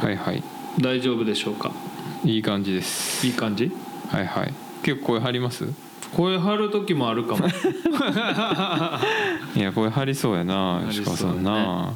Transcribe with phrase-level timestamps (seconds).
[0.00, 0.42] はいはい。
[0.80, 1.72] 大丈夫でしょうか？
[2.24, 3.26] いい感じです。
[3.26, 3.70] いい感じ？
[4.08, 4.54] はいはい。
[4.82, 5.66] 結構声張ります？
[6.16, 7.46] 声張る時もあるかも。
[9.54, 11.92] いや声張りそうやな吉川さんな、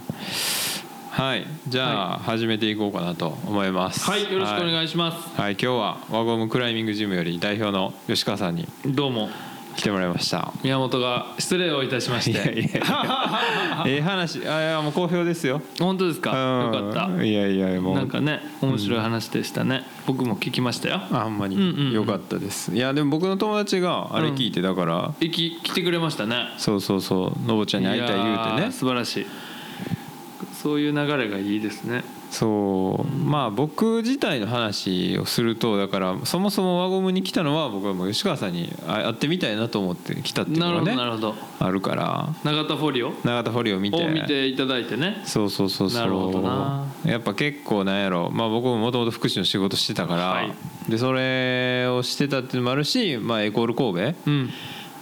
[1.10, 4.10] はいじゃあ、始めていこうかなと思います。
[4.10, 8.68] はいよろしくおい願いします、はい、今日は輪ゴムクライミングジムより代表の吉川さんに。
[8.84, 9.30] どうも
[9.76, 10.52] 来てもらいました。
[10.62, 12.30] 宮本が失礼をいたしまして。
[12.32, 13.40] いやいやいや。
[13.86, 15.60] ええ話あいやもう好評ですよ。
[15.78, 16.30] 本当ですか？
[16.36, 16.92] ようん。
[16.92, 17.24] かった。
[17.24, 17.94] いやいやもう。
[17.94, 20.96] なんかね面白い話でしたね、僕も聞きましたよ。
[21.10, 21.88] あほんまうんうんうん。
[21.90, 26.48] に良かったです、いやでも僕の友達があれ聞いてだから、いき来てくれましたね。
[26.58, 27.48] そうそうそう。
[27.48, 28.72] のぼちゃんに会いたい言うてね。
[28.72, 29.26] 素晴らしい。
[30.52, 33.14] そういう流れがいいですねそう。
[33.14, 41.34] まあ僕自体の話をするとだからそもそも輪ゴムに来たのは僕はもう吉川さんに会ってみたいなと思って来たっていうなるほのがねどなるほど。
[41.60, 42.28] あるから。
[42.42, 43.12] 永田フォリオ？
[43.22, 44.02] 永田フォリオ見て。
[44.02, 45.22] を見ていただいてね。
[45.26, 46.00] そうそうそうそう。
[46.00, 46.86] なるほどな。
[47.04, 48.30] やっぱ結構なんやろ。
[48.30, 50.52] まあ僕ももともと福祉の仕事してたから、はい。
[50.88, 54.14] でそれをしてたっていうのもあるし、まあ、エコール神戸。
[54.26, 54.50] うん。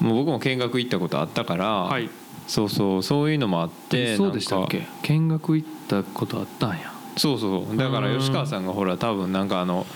[0.01, 2.11] もう僕も見学行ったことあったから、はい。
[2.47, 4.85] そうそうそういうのもあってそうでしたっけ？
[5.03, 9.87] 見学行ったことあったんやそうそうだから吉川さんがほら多分なんかあの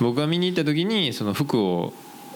[0.00, 1.92] 僕が見に行った時にその服を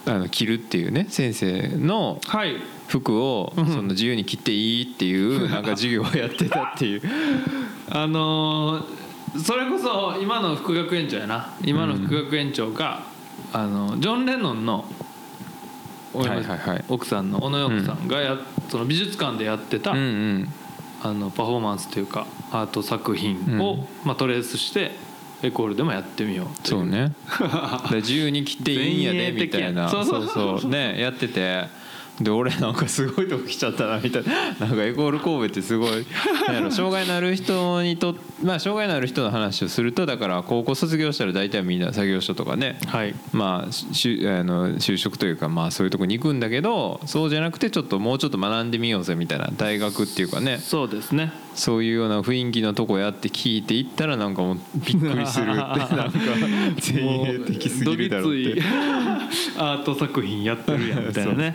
[0.06, 2.56] あの着るっていうね先生のはい。
[2.88, 3.66] 服をうん。
[3.66, 7.02] その自由に着ていいっていう なんか授業をやってたっていう。
[7.90, 8.84] あのー
[9.44, 11.50] それこそ今の副学園長やな。
[11.62, 13.02] 今の副学園長が、
[13.52, 14.86] あのジョン・レノンの
[16.88, 18.38] 奥さんの小野洋子さんがや、
[18.70, 20.52] その美術館でやってた、うんうん
[21.02, 23.86] あのパフォーマンスというかアート作品を、うん。
[24.04, 24.90] まあ、トレースして
[25.42, 27.12] エコールでもやってみようそうね。
[27.94, 29.88] 自由に着ていいんやでみたいな。
[29.88, 30.04] そう。
[30.04, 30.70] そうそう。
[30.70, 31.66] ねやってて
[32.20, 34.66] で俺なんかすごいとこ来ちゃったなみたいな。
[34.66, 36.04] なんかエコール神戸ってすごい。
[36.70, 42.78] 障害のある人にとまあ障害のある人の話をするとだから高校卒業したら大体みんな作業所とかね。
[42.86, 43.14] はい。
[43.32, 49.48] まあ、しゅあの就職というかまあそういうとこに行くんだけどそうじゃなくてちょっともうちょっと学んでみようぜみたいな。
[49.56, 50.58] 大学っていうかね。
[50.58, 56.10] そうですねそういうような雰囲気のとこやって聞いていったらなんかもうびっくりするって なんか
[56.92, 58.62] 前衛的すぎるだろうって。
[59.58, 61.54] アート作品やってるやんみたいなね。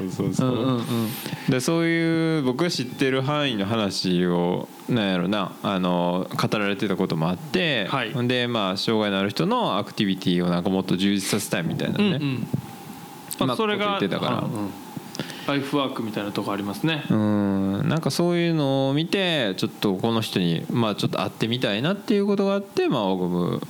[1.49, 8.27] でそういう僕が知ってる範囲の話をなんやろなあの語られてたこともあって、はい。
[8.27, 12.47] でまあ障害のある人のアクティビティをなんかもっと充実させたいみたいなね、うんうん。
[13.39, 14.37] まああそれがこと言ってたから。
[14.39, 14.82] あうん
[15.47, 17.03] ライフワークみたいなとこありますね。
[17.09, 17.87] うん。
[17.87, 23.61] なんかそういうのを見てちょっとこの人にまあちょっと会ってみたいなっていうことがあってまあオグム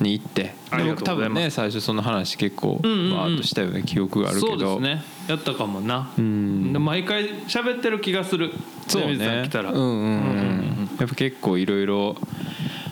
[0.00, 0.54] に行って。
[0.70, 4.58] 僕多分ね最初その話結構バうんうんうんーッとしたような記憶があるけど。
[4.58, 5.02] そうですね。
[5.28, 6.12] やったかもな。
[6.18, 6.72] うん。
[6.72, 8.52] で毎回喋ってる気がする。
[8.86, 9.44] そうね。
[9.46, 9.72] 来たら。
[9.72, 9.76] うん。
[9.76, 10.96] うんうんうんうん。
[10.98, 12.16] やっぱ結構いろいろ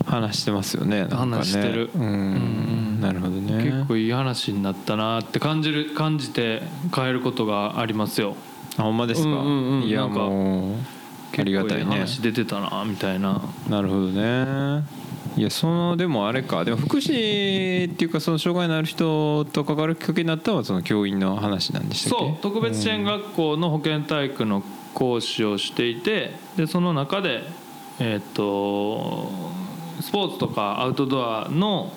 [0.06, 1.36] 話してますよねなんかね。
[1.36, 1.90] 話してる。
[1.94, 2.02] うん。
[2.02, 3.62] うんなるほどね。
[3.64, 6.62] 結構いい話になったなって感じる感じて
[6.94, 8.36] 変えることがありますよ。
[8.76, 9.82] あほんまですか、うんうんうん。
[9.84, 10.76] いやなんかもう
[11.38, 11.84] ありがたいね。
[11.84, 13.42] 結構話出てたなみたいな。
[13.68, 14.84] なるほどね。
[15.36, 16.64] いやそのでもあれか。
[16.64, 22.24] でも福祉っていうかその障害のある人と関わるきっかけになったのはその教員の話なんでしたっけ？
[22.26, 24.62] そう特別支援学校の保健体育の
[24.94, 27.42] 講師をしていてでその中で
[27.98, 29.28] えっ、と
[30.04, 31.90] スポーツとかアウトドアの、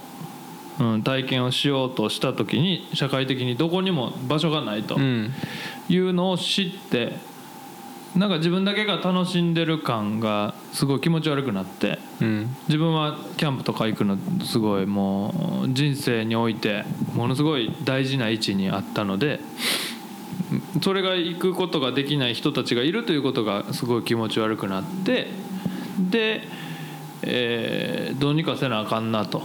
[0.79, 5.34] うん、体験をしようとした時に社会的にどこにも場所がないとうん。
[5.90, 7.18] いうのを知って
[8.16, 12.56] なんか自分だけが楽しんでる感がすごい気持ち悪くなってうん。
[12.69, 19.41] 自分はキャンプとか行くのすごいもう人生においてものすごい大事な位置にあったので
[20.81, 25.28] それが行くことができない人たちがいるということがすごい気持ち悪くなって
[26.00, 26.44] で、
[27.23, 29.44] えーどうにかせなあかんなと。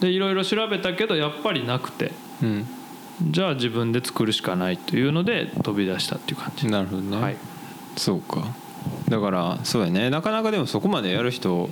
[0.00, 2.12] でいろいろ調べたけどやっぱりなくて。
[2.42, 2.66] うん。
[3.30, 6.66] じゃあ自分で作るしかないというので飛び出したっていう感じ。
[6.68, 7.36] なるほどね、はい。
[7.96, 8.46] そうか。
[9.08, 10.10] だからそうやね。
[10.10, 11.70] なかなかでもそこまでやる人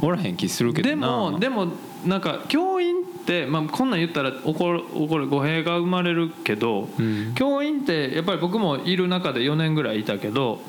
[0.00, 1.68] おらへん気するけどでなもでも
[2.04, 7.34] なんか教員って、まあ、こんなん言ったら怒る怒る語弊が生まれるけど、うん。
[7.34, 10.60] 教員ってやっぱり僕もいる中で4年ぐらいいたけど、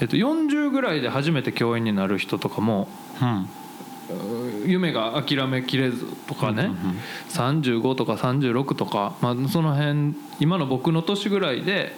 [0.00, 2.88] えっと、40ぐらいで初めて教員になる人とかも
[3.20, 3.48] うん。
[4.66, 6.98] 夢が諦めきれずとかね、うんうんうん。
[7.28, 11.92] 35とか36とか、まあ、その辺今の僕の年ぐらいで、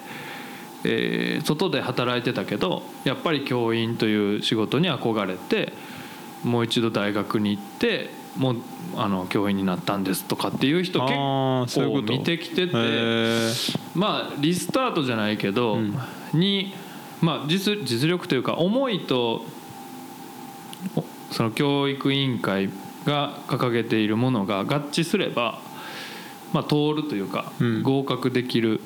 [0.84, 5.72] えー外で働いてたけどやっぱり教員という仕事に憧れて
[6.44, 8.56] もう一度大学に行ってもう
[8.96, 13.78] あの教員になったんですとかっていう人結構見てきてへてー。
[13.94, 15.98] まあリスタートじゃないけど、うん。
[16.34, 16.74] に、
[17.24, 19.42] まあ、実実力というか思いと
[20.94, 22.68] おその教育委員会
[23.06, 25.58] が掲げているものが合致すれば、
[26.52, 27.82] まあ、通るというか、うん。
[27.82, 28.80] 合格できる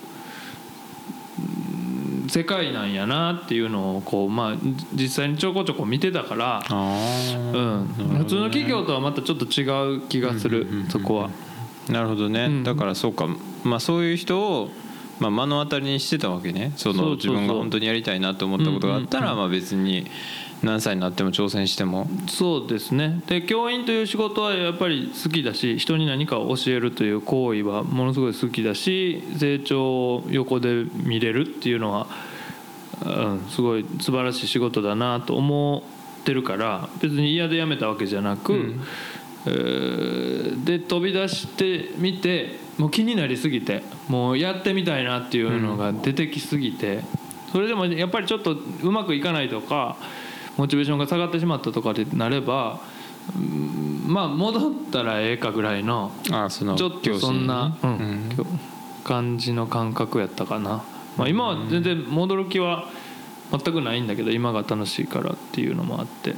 [1.39, 4.55] うん世界なんやなっていうのをこう、まあ、
[4.95, 6.99] 実際にちょこちょこ見てたから、あ
[7.35, 7.87] うん、
[8.19, 11.31] 普通の企業とはまたちょっと違う気がする、そこは。
[11.89, 12.65] なるほどね、うん。
[12.65, 13.29] だからそうか、
[13.65, 14.71] まあ、そういう人を、
[15.21, 16.73] まあ、目の当たりにしてたわけね。
[16.77, 20.07] その自分が本当にやりたいなと思ったことがあったら、まあ、別に
[20.63, 22.09] 何歳になっても挑戦しても。
[22.29, 23.21] そうですね。
[23.27, 32.07] で教員という仕事はやっぱり好きだし人に何かを教えるという行為はものすごい好きだし成長を横で見れるっていうのは、
[33.05, 35.83] うん、すごい素晴らしい仕事だなと思
[36.21, 38.81] ってるから別に嫌で辞めたわけじゃなく、うん。
[39.47, 40.29] えー
[40.65, 47.03] で飛び出してみてもう気になりすぎてもうやってみたいなっていうのが出てきすぎて、
[47.53, 49.97] それでもやっぱりちょっとうまくいかないとか
[50.57, 52.81] モチベーションが下がってしまったとかでなれば、
[53.37, 57.77] うんまあ戻ったらええかぐらいのああそのちょっとそんな、
[59.05, 60.83] 感じの感覚やったかな、
[61.17, 62.89] まあ、今は全然戻る気は
[63.51, 66.35] 全くないんだけど今が楽しいからっていうのもあって。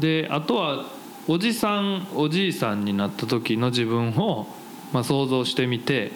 [0.00, 0.86] であとは
[1.28, 4.48] おじさんおじいさんになった時の自分を、
[4.92, 6.12] まあ、想像してみて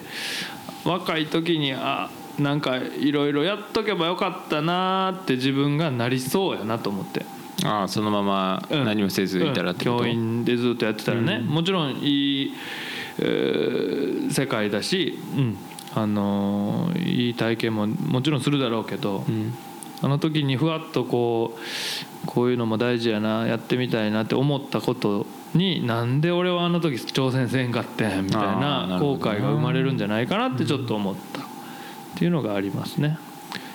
[0.84, 7.24] 若い時にあなんかいろいろやっとけばよかったなーって自分がなりそうやなと思って。
[7.64, 8.84] ああそのままうん。
[8.84, 10.02] 何もせずいたらってこと、うん。
[10.04, 12.54] 教員でずっとやってたらね、もちろんいい、
[13.19, 15.56] えー世界だし、うん。
[15.94, 19.54] あのーいい体験ももちろんするだろうけど、うん。
[20.00, 21.56] あの時にふわっとこ
[22.24, 31.40] うこういうのも大事やなやってみたいなって思ったことになんで俺はあの時挑戦せんかってんみたいなな後悔が生まれるんじゃないかなってちょっと思った。
[31.43, 31.44] っ
[32.14, 33.19] ていうのがありますね。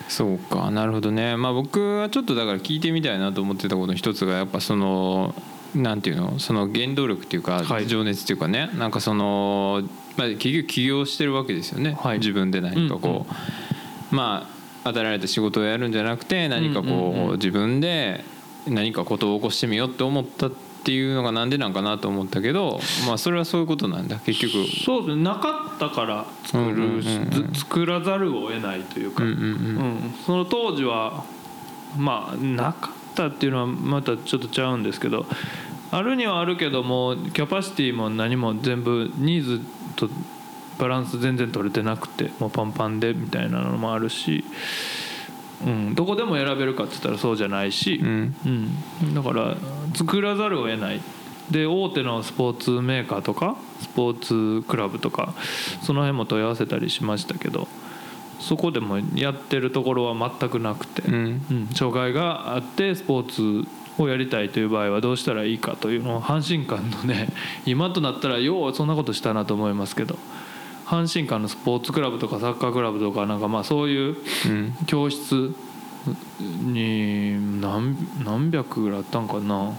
[0.07, 1.35] そうかなるほどね。
[1.35, 5.35] まあ僕はちょっとだから聞いてみたいなと思ってたことの一つがやっぱその
[5.75, 6.39] なんていうの？
[6.39, 7.87] その原動力っていうかはい。
[7.87, 9.83] 情熱っていうかね、なんかその、
[10.15, 12.19] まあ、結局起業してるわけですよね、はい。
[12.19, 13.25] 自分で何かこ
[14.11, 14.47] う、ま
[14.83, 17.31] あ与えられた仕事をやるんじゃなくて何かこう,、うんうんうん。
[17.33, 18.23] 自分で
[18.65, 20.49] 何かことを起こしてみようって思った
[20.87, 24.19] っていうのがなんでなんかなと思ったけどまあそれはそういうことなんだ。
[24.19, 24.53] 結局。
[24.85, 25.23] そうですね。
[25.23, 26.91] なかったから作る、うんうんうん。
[26.91, 29.45] うんず作らざるを得ないというか、うんうんうん。
[29.45, 29.49] う
[30.07, 30.13] ん。
[30.25, 31.25] その当時は
[31.97, 35.25] まあなかったっていうのはまたちょっとちゃうんですけど
[35.91, 39.61] あるにはあるけどもキャパシティも何も全部ニーズ
[39.97, 40.09] と
[40.79, 44.45] バランス全然取れてなくてもうパンパンでみたいなのもあるし、
[45.65, 48.35] うん、どこでも選べるかって言ったらそうじゃないし、うん。
[48.45, 49.55] うん、だから
[49.95, 51.01] 作らざるを得ない。
[51.49, 55.33] で大手のスポーツメーカーとかスポーツクラブとか
[55.81, 57.69] その辺も問い合わせたりしましたけど
[58.41, 61.15] そこでもやってるところは全くなくて、うん。
[61.49, 61.67] うん。
[61.73, 63.67] 障害があってスポーツ
[63.97, 67.29] をやりたいという場合はどうしたらいいかというのを阪神間のね
[67.65, 70.17] 今となったらようそんなことしたなと思いますけど
[70.87, 74.73] 阪神間のスポーツクラブとかサッカークラブとかなんかまあそういううん。
[74.85, 75.53] 教室
[76.39, 79.73] に何何百ぐらいあったんかな。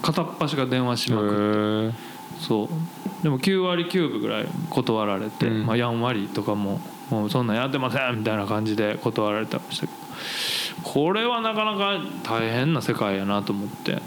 [0.00, 1.98] 片っ端が電話しまくって。
[2.40, 3.22] そう。
[3.24, 5.66] でも9割9分ぐらい断られて、うん。
[5.66, 6.80] まあ、4割とかも
[7.10, 10.02] もうそんなんやってませんみたいな感じで断られてましたけど。
[10.84, 14.00] これはなかなか大変な世界やなと思って。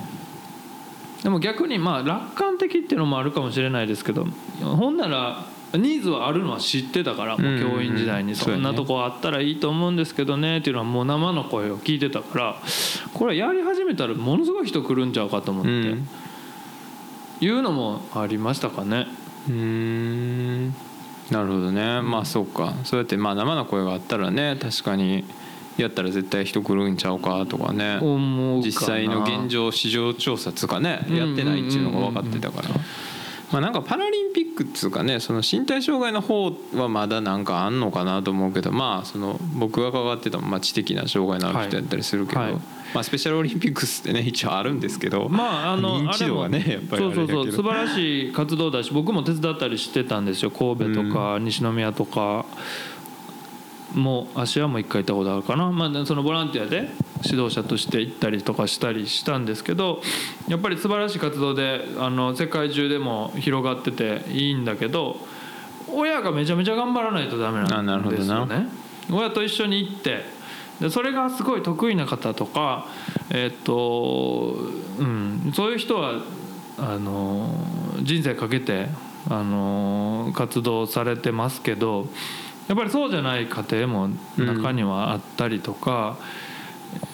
[1.23, 4.27] でも逆にまあ楽観的っていうのもあるかもしれないですけど
[4.61, 12.55] ほんならニーズはあるのは知ってたからもう教員時代にそんなとこあったらいいと思うんですけどねっていうのはもう生の声を聞いてたから
[13.13, 16.07] これやり始めたらものすごい人来るんちゃうかと思って、うん。
[17.41, 19.07] いうのもありましたかね。
[19.47, 20.67] うーん。
[21.31, 22.01] なるほどね。
[22.01, 22.73] まあそうか。
[22.83, 25.25] そうやってまあ生の声があったらね確かに
[25.77, 27.97] やったら絶対人来るんちゃうかとかね。
[28.01, 28.65] 思うかな。
[28.65, 32.69] 実際の現状市場調査つかねうんやってないっていうのが分かってたから
[33.55, 42.51] まあなんかパラリンピックっつうかねその身体障害の方はまだなんかあんのかなと思うけどまあその僕が関わってたまあ知的な障害のある人やったりするけど、はい。
[42.51, 42.61] はい
[42.93, 50.51] まあスペシャルオリンピックスってね一応あるんですけどまああの 認知度はねやっぱりそうそうそう素晴らしい活動だし僕も手伝ったりしてたんですよ。
[50.51, 52.45] 神戸とか西宮とか
[53.95, 56.89] もう芦屋も一回行ったことあるかな、まあ、そのボランティアで
[57.23, 60.01] 指導者として行ったりとかしたりしたんですけど
[60.47, 65.17] やっぱり素晴らしい活動であの世界中でも広がってていいんだけど
[65.89, 68.67] 親がめちゃめちゃ頑張らないとダメあななんですよね。
[69.09, 70.25] 親と一緒に行って
[70.81, 72.87] でそれがすごい得意な方とか、
[73.29, 74.55] えっと
[74.99, 76.21] うん、そういう人は
[76.77, 77.49] あの
[78.01, 78.87] 人生かけて
[79.29, 82.07] あの活動されてますけど
[82.67, 86.17] やっぱりそうじゃない家庭も中にはあったりとか、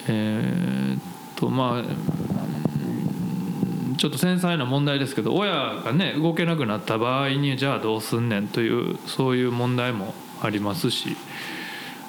[0.08, 1.00] えーっ
[1.36, 1.86] とまあうん
[3.98, 11.16] ちょっと繊細な問題ですけど親がね動けなくなった場合にじゃあどうすんねんというそういう問題もありますし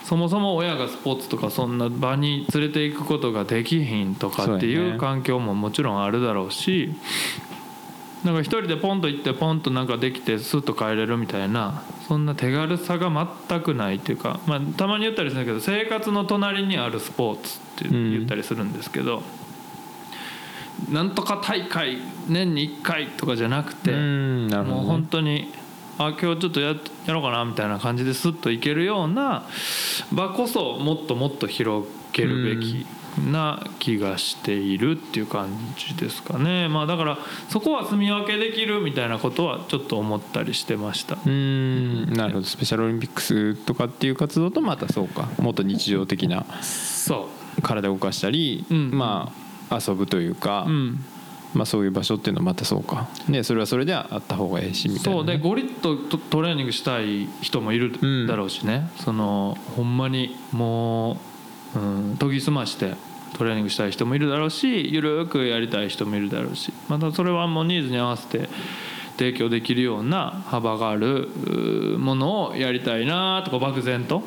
[0.04, 6.96] そもそも親がスポーツとかそんな場に連れていくことができひんとかっていう環境ももちろんあるだろうし
[8.24, 13.10] なんか一人でポンと行ってポンとなんかできてスッと帰れるみたいなそんな手軽さが
[13.50, 19.24] 全くないっていうか、まあ、たまに言ったりするんだけど生活の隣にあるスポーツって言ったりするんですけど、
[20.92, 25.52] なんとか大会年に1回とかじゃなくて、うんなもう本当に
[25.98, 26.76] あ今日ちょっとや
[27.06, 29.48] やろうかなみたいな感じでスッといけるような
[30.12, 32.86] 場こそもっともっと広げるべき
[33.18, 36.68] な気がしているっていう感じですかね。
[36.68, 37.18] まあだから
[37.50, 41.18] そこは住み分けできるみたいなことはちょっと思ったりしてました。
[41.26, 42.46] うんなるほど。
[42.46, 45.30] スペシャルオリンピックスとかっていう活動とまたそうか。
[45.40, 47.62] もっと日常的なそう。
[47.62, 48.92] 体を動かしたり、うん。
[48.92, 49.32] ま
[49.70, 51.04] あ遊ぶというか、うん。
[51.54, 53.08] まあ、そういう場所っていうのはまたそうか。
[53.30, 55.26] でそれはそれであった方がいいしみたいなね、そう。
[55.26, 58.28] でゴリッとトトレーニングしたい人もいるうん。
[58.28, 61.18] だろうしね、そのほんまにもう、
[61.76, 62.96] うん、研ぎ澄まして
[63.38, 66.72] トレーニングしたい人もいるだろうしゆるくやりたい人もいるだろうし。
[66.88, 68.50] またそれはもうニーズに合わせて
[69.18, 71.30] 提供できるような幅がある
[71.96, 74.24] うものをやりたいなとか漠然と。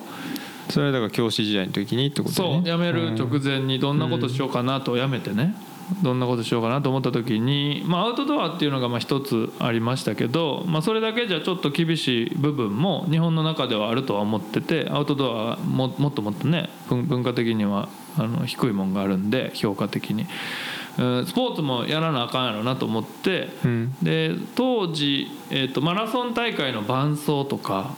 [0.71, 2.35] それはだから教師時代の時にってことね。
[2.35, 5.55] そう辞める直前にどんなことしようかなと辞めてね
[6.03, 17.89] どんなことしようかなと思った時に、まあ、アウトドアっていうのがまあ一つありましたけど、まあ、それだけじゃちょっと厳しい部分も日本の中ではあるとは思っててアウトドアはももっともっとね文文化的には
[18.19, 20.23] あの低いもんがあるんで評価的に。
[20.23, 27.95] うんスポーツもやらなあかんやろなと思って、うんで当時、えー、とマラソン大会の伴走とか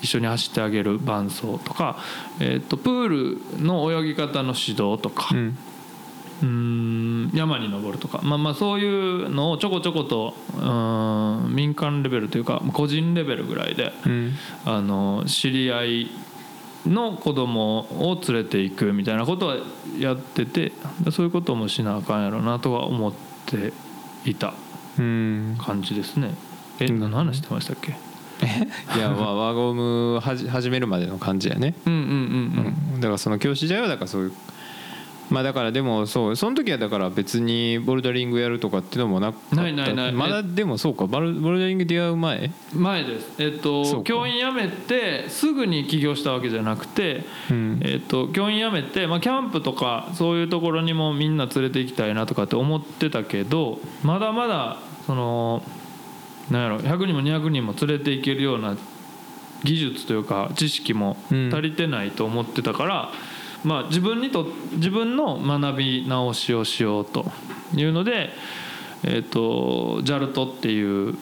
[0.00, 1.98] 一緒に走ってあげる伴走とか、
[2.38, 3.08] えー、とプー
[3.56, 5.58] ルの泳ぎ方の指導とか、うん
[6.42, 8.86] うーん山に登るとか、まあ、まあそうい
[9.24, 14.32] うのをちょこちょことうーん民間レベルというか個人レベルぐらいでうん。
[14.64, 16.10] あの知り合い
[16.86, 17.80] の子供
[18.10, 19.56] を連れていくみたいなことは
[19.98, 23.12] やっててでそういうこともしなあかんやろなとは思っ
[23.46, 23.72] て
[24.24, 24.54] いた
[24.98, 25.58] うん。
[25.60, 26.34] 感じですね。
[26.78, 27.00] えうん。
[27.00, 27.96] 何の話してましたっけ？
[28.96, 32.84] いやまあ輪ゴムはじ始めるまでの感じやね、うんうんうん。
[32.94, 33.00] うん。
[33.00, 34.32] だからその教師時代はだからそういう
[35.30, 39.56] まあだからでもそうその時はだから別にボルダリングやるとかっていうのもなかった。
[39.56, 40.12] ないないない。
[40.12, 41.06] まだでもそうか。
[41.06, 42.50] ボルボルダリング出会う前？
[42.74, 43.32] うん前です。
[43.38, 47.80] えっと教員辞めてすぐに起業したわけじゃなくてうん。
[47.82, 55.62] えっと教員辞めて、まあ、キャンプとかそういうところにもみんな連れて行きたいなとかって思ってたけどまだまだその
[56.50, 58.76] なんやろ100人も200人も連れて行けるような
[59.62, 61.54] 技術というか知識もうん。
[61.54, 63.10] 足りてないと思ってたから、
[63.64, 67.26] まあ、自分にと自分の学び直しをしようと
[67.74, 68.30] いうので、
[69.04, 71.14] えっと JALT っていう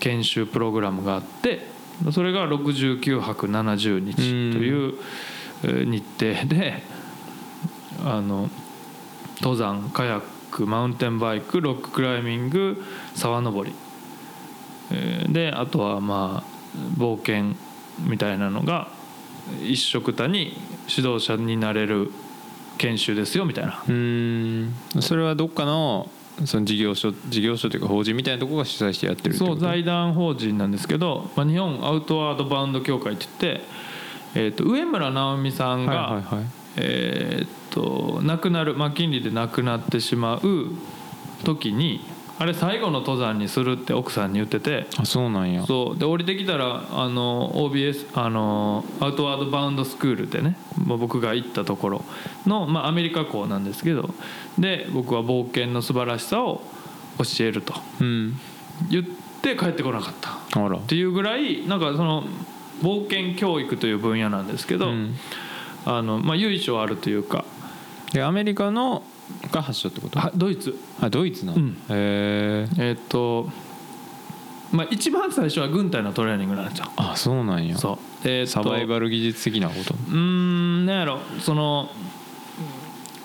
[0.00, 1.66] 研修プログラムがあって
[2.12, 4.94] それが69泊70日という
[5.64, 6.82] えー日程で
[8.04, 8.50] あの
[9.40, 12.82] 登山カヤックマウンテンバイクロッククライミング
[13.14, 13.74] 沢登り。
[14.92, 16.56] えーであとはまあ
[16.98, 17.56] 冒険
[17.98, 18.88] みたいなのが
[19.62, 20.56] 一緒くたに
[20.88, 22.10] 指導者になれる
[22.78, 23.82] 研修ですよみたいな。
[23.88, 24.74] うん。
[25.00, 26.10] それはどっかの
[26.44, 33.64] その事業所事業所というか法人みたいなところが主催してやってるそう財団法人なんですけど、まあ、日本アウトワードバウンド協会って言って、
[34.34, 36.44] えー、と上村直美さんが、はいはいはい。
[36.76, 40.70] えーっと亡くなるマッキンリーで亡くなってしまう
[41.44, 42.00] 時に
[42.38, 44.86] あれ最後の登山にするって奥さんに言ってて。
[44.98, 45.64] あそうなんや。
[45.64, 45.98] そう。
[45.98, 52.04] で降りてきたらあの OBS あのアウトワードバウンドスクールでねまあ僕が行ったところ
[52.46, 54.10] の、まあ、アメリカ校なんですけど
[54.58, 56.62] で僕は冒険の素晴らしさを
[57.18, 57.74] 教えると。
[58.00, 58.38] うん。
[58.90, 59.04] 言っ
[59.40, 60.60] て帰ってこなかった。
[60.60, 60.76] あら。
[60.76, 62.24] っていうぐらいなんかその
[62.82, 65.14] 冒険教育という分野なんですけど、うん。
[65.86, 67.44] あのまあ、由緒あるというか。
[68.12, 69.02] でアメリカの
[69.50, 70.18] が発祥ってこと？
[70.18, 70.78] あドイツ。
[71.00, 71.70] あドイツなの、うん。
[71.70, 73.48] へええーっと
[74.72, 76.90] まあ一番最初は軍隊のトレーニングなんですよ。
[76.96, 77.76] あそうなんや。
[77.78, 78.28] そう。
[78.28, 79.94] えーサバイバル技術的なこと？
[79.94, 81.20] うーんなんやろ。
[81.40, 81.90] その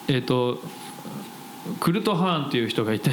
[0.08, 0.60] えーっと
[1.79, 3.12] クルト・ハーンっていう人がいて。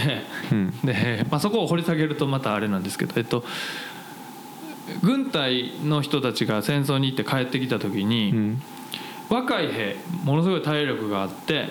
[0.53, 0.71] うん。
[0.83, 3.13] で、まあ、そこを掘り下げるとまたあれなんですけど。
[3.17, 3.45] えっと
[5.03, 8.63] 軍隊の人たちが戦争に行って帰ってきた時に、うん。
[9.29, 11.69] 若い兵ものすごい体力があって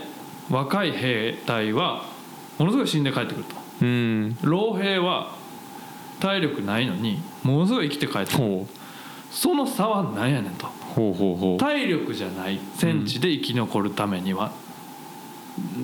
[0.50, 2.06] 若い兵隊は
[2.58, 3.56] ものすごい死んで帰ってくると。
[3.82, 4.38] うん。
[4.42, 5.36] 老兵は
[6.20, 8.44] 体力ないのにものすごい生きて帰ってくる。
[8.44, 8.68] ほ
[9.30, 10.68] その差は何やねんと。
[10.68, 11.58] うほうほうほう。
[11.58, 14.52] 体力じゃない戦地で生き残るためには、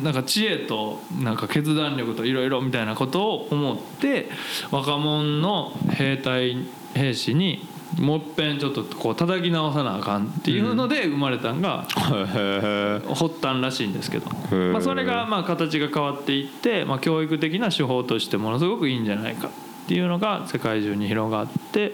[0.01, 4.29] なんか知恵となんか決断力といろいろみたいなことを思って
[4.71, 6.57] 若者の兵隊
[6.93, 7.67] 兵士に
[7.99, 14.71] もっぺんちょっとこう叩き直さなあかんっていうので生まれたんがへ発端らしいんですけど、ー。
[14.71, 19.51] まあ、それがまあ形が変わっていって、まあ、教育的な手法としてものすごくいいんじゃないかっ
[19.87, 21.93] ていうのが世界中に広がって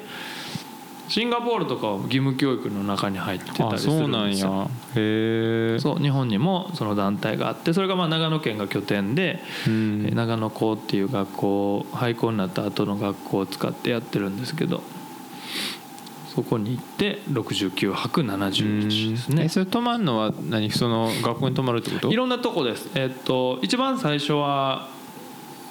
[1.10, 4.50] シンガポールとかは義務教育の中に入ってたありするそうんなんですよ。
[4.52, 4.66] や。
[4.96, 10.06] へえそう日本にもその団体があってそれがまあ長野県が拠点で、うん。
[10.06, 14.84] えー長野校っていう学校廃校になった後の学校を使ってやってるんですけど
[16.40, 19.44] そこに行って69泊70日ですね。
[19.44, 19.50] え。
[19.50, 20.72] それ泊まるのは何？
[20.72, 22.10] その学校に泊まるってこと？
[22.12, 22.90] いろんなとこです。
[22.96, 24.88] えっと一番最初は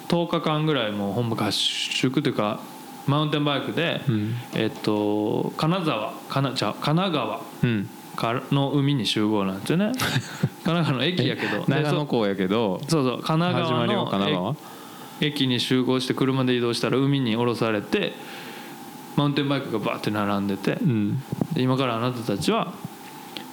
[0.09, 2.59] 10日間ぐらいもう本部合宿というか
[3.07, 4.35] マウンテンバイクで、うん。
[4.53, 7.89] えっと金沢金じゃあ神奈川うん。
[8.15, 9.91] からの海に集合なんですよね。
[9.97, 10.03] 神
[10.65, 13.87] 奈川の駅やけど、で長野港やけどそそうそう神奈川？
[13.87, 14.55] の
[15.21, 18.13] 駅に集合して車で移動したら海に降ろされて
[19.19, 21.19] マウンテンバイクがバーって並んでて、うん。
[21.53, 22.73] で今からあなたたちは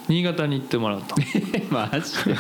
[0.08, 1.16] 新潟に行ってもらうと。
[1.70, 2.37] マジで？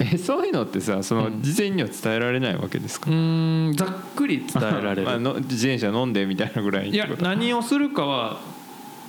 [0.12, 1.40] えそういうのってさそのうん。
[1.42, 3.10] 事前には伝えられないわけですか？
[3.10, 5.02] うーんざっくり伝えられる。
[5.04, 8.40] まあの自転車飲んでみたいなぐらいいや何をするかは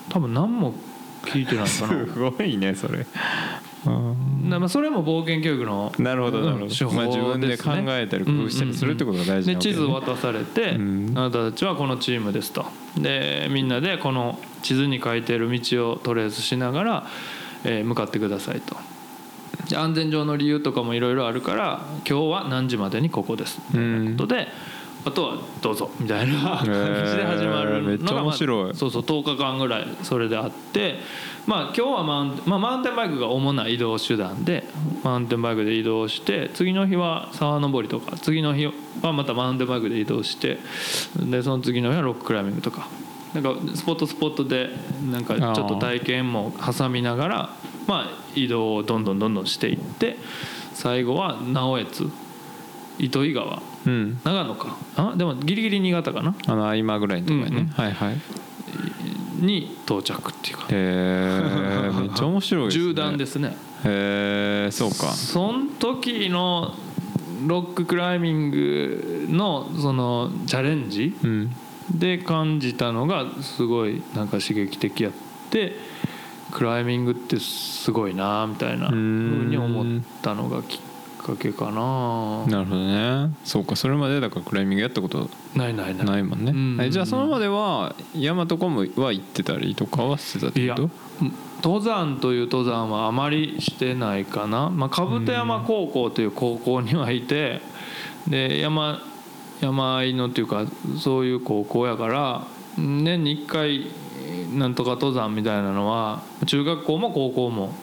[0.09, 0.73] 多分何も
[1.25, 2.99] 聞いてないか すなごいねそれ。
[2.99, 3.05] うん
[3.89, 6.91] なまあそれも冒険教育のなるほどなるほど。
[6.91, 9.55] まあ自分で考えたり工夫したりするってことが大事なわけね。
[9.55, 11.13] で地図を渡されて、うん。
[11.15, 12.65] あなたたちはこのチームですと。
[12.97, 17.07] でみんなでこの地図に書いてる道をとりあえずしながら、
[17.63, 18.75] えー向かってくださいと。
[19.69, 23.59] で安全上の理由とかもいろいろあるから今日は何時までにここです。
[23.71, 24.47] みたいなことで、
[25.05, 28.63] あとはどうぞみたいな感じで始まるのが、めっちゃ面白い。
[28.65, 30.95] まあそうそう10日間ぐらいそれであって
[31.45, 34.63] まあ今日はマウン,、まあ、マウンテンバイクが主な移動手段で
[35.03, 38.65] マウンテンバイクで移動して次の日は沢登りとか次の日
[39.01, 40.57] はまたマウンテンバイクで移動して
[41.19, 42.87] でその次の日はロッククライミングとか
[43.35, 44.69] なんかスポットスポットで
[45.11, 47.49] なんかちょっと体験も挟みながら
[47.85, 50.17] まあ移動をどんどんどんどんしていって
[50.73, 52.25] 最後は直江津。
[52.97, 54.19] 糸魚川うん。
[54.23, 54.77] 長野か。
[54.95, 56.35] あでもギリギリ新潟かな。
[56.47, 57.67] あの合間ぐらいのとこやね、うんうん。
[57.67, 58.17] はいはい。
[59.37, 60.63] に到着っていうか。
[60.63, 62.83] へえめっちゃ面白いですね。
[62.93, 63.57] 縦断ですね。
[63.83, 65.13] へえそうか。
[65.13, 66.75] そん時の
[67.47, 71.51] ロッククライミングのそのチャレンジうん。
[71.93, 75.11] で感じたのがすごいなんか刺激的やっ
[75.51, 75.73] て
[76.51, 80.81] クライミングってすごいなみたいなふうに思ったのがきっ
[81.25, 82.45] かけかな。
[82.45, 83.33] なるほどね。
[83.43, 86.05] そうかそれまでだからクライミングやったことないないない。
[86.05, 86.77] ないもんね、うん。
[86.79, 90.89] えじゃあそのまでは山とかもは行ってたりとかはしてたってこと？
[91.63, 97.61] 登山という登山はあまりしてないかな、まあ、兜山高校という高校にはいて
[98.27, 99.01] で山
[99.61, 100.65] 山あいのっていうか
[100.99, 102.45] そういう高校やから
[102.77, 103.87] 年に1回
[104.53, 107.73] なんとか登山みたいなのは中学校も高校も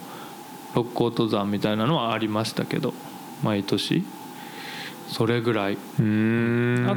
[0.75, 2.95] 六甲登山みたいなのはありましたけど
[3.43, 4.05] 毎年。
[5.09, 5.77] それぐらい、あ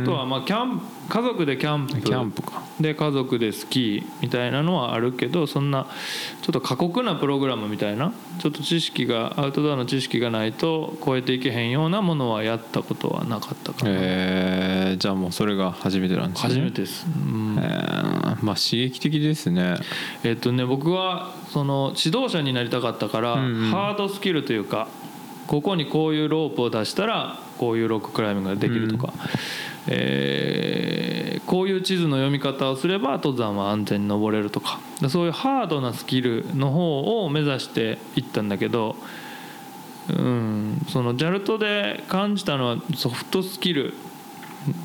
[0.06, 2.00] とはまあキャン家族でキャンプ。
[2.00, 2.64] キャンプか。
[2.80, 5.88] で家族でスキーみたいなのはあるけどそんな
[6.42, 16.50] ちょっと過酷なプログラムみたいなちょっと知識がアウトドアの知識がないと超えていけへんようなものはやったことはなかったかな、えー、じゃあもうそれが初めてなんですね。
[16.50, 17.58] 初めてです、うん。
[17.60, 18.46] えー。
[18.46, 19.78] まあ刺激的ですね。
[20.24, 23.72] えっとね僕はその指導者になりたかったから、うんうん。
[23.72, 24.90] ハードスキルというか
[25.48, 29.14] ここにこういうロープを出したらこういうロッククライミングができるとか、
[29.88, 34.80] えーこういう地図の読み方をすれば登山は安全に登れるとか。
[35.10, 38.96] そういうハードなスキルの方を目指していったんだけど、
[40.10, 43.94] うん、その JALT で感じたのはソフトスキル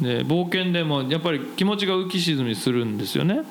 [0.02, 3.42] で冒険でもやっぱり気持ちが浮き沈みするんですよね。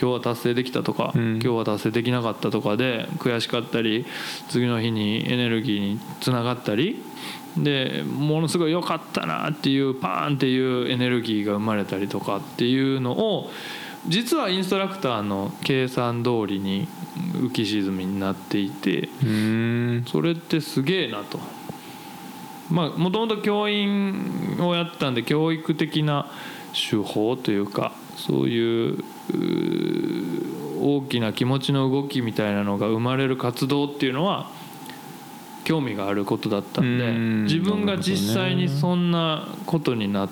[0.00, 1.34] 今日は達成できたとか、うん。
[1.34, 4.04] 今日は達成できなかったとかで悔しかったり
[4.48, 7.02] 次の日にエネルギーにつながったり
[7.56, 13.50] でものすごい良かったなっていうパーンっていうエネルギーが生まれたりとかっていうのを
[14.08, 16.86] 実はインストラクターの計算通りに
[17.32, 19.08] 浮き沈みになっていて
[20.06, 21.55] それってすげえなと。
[22.70, 26.30] まあもともと教員をやってたんで教育的な
[26.72, 29.04] 手法というかそういう
[30.80, 34.50] 大きな気持ちの動きみたいなのが生まれる活動っていうのは
[35.64, 40.28] 興味があることだったんでうん自分が実際にそんなことになっ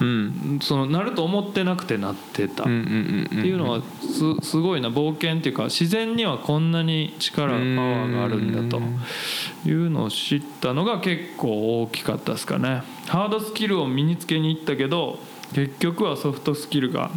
[0.00, 0.58] うん。
[0.62, 8.82] そのなると思ってなくてなってた、っていうのはすすごいな冒険っていうか自然にはこんなに力パワーがあるんだと
[9.68, 12.82] いうのを知ったのが結構大きかったですかね。
[13.06, 15.18] ハードスキルを身につけに行ったけど
[15.54, 17.10] 結局はソフトスキルが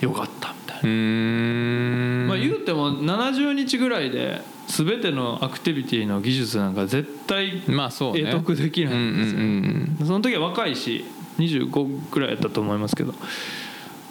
[0.00, 8.30] 良かったみたいな、まあ言うても70日ぐらいで全てのアクティビティの技術なんか絶対まあそうね。
[8.30, 10.06] 得得できないんですよ、うんうんうん。
[10.06, 11.04] その時は若いし
[11.40, 13.14] 25ぐらいやったと思いますけど。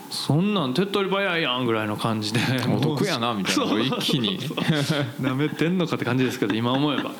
[0.09, 2.39] そんなん手っ取り早いやんぐらいの感じで。
[2.75, 3.79] お得やなみたいな。
[3.79, 4.39] 一気に。
[5.21, 7.11] なめてんのかって感じですけど今思えば。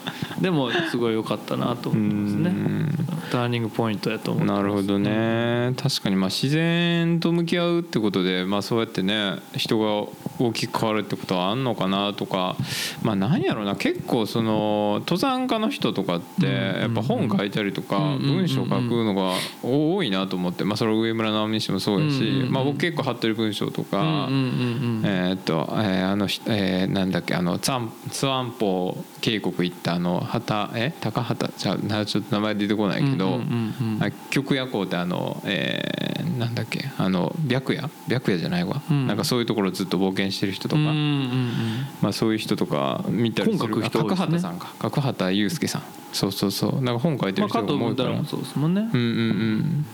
[0.41, 2.89] でもすごい良かったなと思いますね。
[3.29, 4.61] ターニングポイントやと思ってます。
[4.61, 5.73] なるほどね。
[5.77, 12.55] 確かにまあ自然と向き合うってことでまあそうやってね人が大きく変わるってことはあんのかなとか。
[13.03, 13.75] まあ何やろうな。
[13.75, 20.63] 結構その登山家の人とかってやっぱ本書いたりとか文章書くのが多いなと思って。
[20.63, 30.93] まあそれは上村直美にしてもそうやしまあ僕結構貼ってる文章とかうんうんうんうんえーっと、えーあの人、えーなんだっけあのツアンツアンポ渓谷行ったあの畑え？
[31.01, 31.53] 高畑？
[31.57, 37.89] じゃあなちょっと名前出てこないけど、うんうんうん極夜行ってあの、えーなんだっけあの白夜？
[38.07, 39.07] 白夜じゃないわ、うん。
[39.07, 41.59] なんかそういうところずっと冒険してる人とか、うんうんうん
[42.01, 43.73] まあ、そういう人とか見たりする。
[43.73, 44.73] 人ねあ角畑さんか。
[44.79, 45.83] 角畑祐介さん。
[46.13, 46.81] そうそうそう。
[46.81, 48.89] なんか本書いてまあ加る人が多いから、藤文太郎もそうですもんね。
[48.93, 49.85] うんうんうん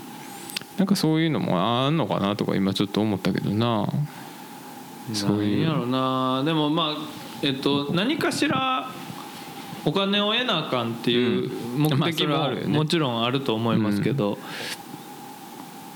[0.77, 3.87] なんかそういうのもあんのかなとか今ちょっと思ったけどな。
[5.13, 5.65] そういう。
[5.65, 6.43] なんやろな。
[6.43, 6.97] でもまあ
[7.41, 8.89] えっと何かしら
[9.85, 14.39] お金を得なあかんっていう目的ももちろんあると思いますけど、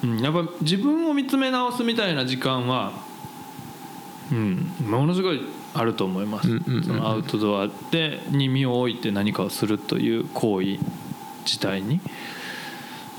[0.04, 2.94] うん、やっぱ自分を見つめ直すみたいな時間は、
[4.32, 5.42] うん、ものすごい
[5.74, 10.78] あると思います、そのアウトドアでに身を置いて何かをするという行為
[11.46, 12.00] 自体に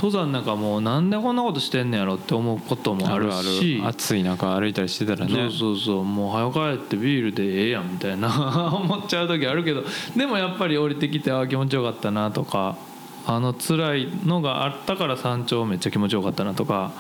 [0.01, 3.87] 登山なんかもうなんでこんなことしてんねやろって思うこともあるあるあしる。
[3.87, 5.35] 暑い中歩いたりしてたらね。
[5.35, 6.05] そうそうそう。
[6.05, 8.73] もう早帰ってビールでええやんみたいな。
[8.75, 9.85] 思っちゃう時あるけど。
[10.17, 12.77] でもやっぱり降りてきてああ気持ちよかったなとか。
[13.27, 16.93] あの辛いのがあったから山頂めっちゃ気持ちよかったなとか。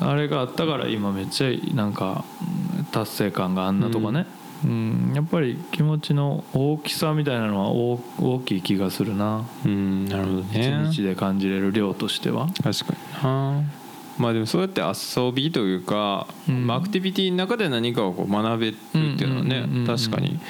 [0.00, 2.24] あれがあったから今めっちゃなんか
[2.78, 4.45] うん達成感があんなとかね、うん
[5.14, 9.44] やっぱり気持ちの大きさみたいなのは大大きい気がするな。
[9.64, 12.48] うんなるほど一ね日で感じれる量としては。
[12.62, 13.62] 確かにな。
[14.18, 16.66] まあでもそうやって遊びというか、うん。
[16.66, 19.86] まあ、アクティビティの中で何かをこう学べるっていうのはねうんうんうんうん。
[19.86, 20.40] 確かに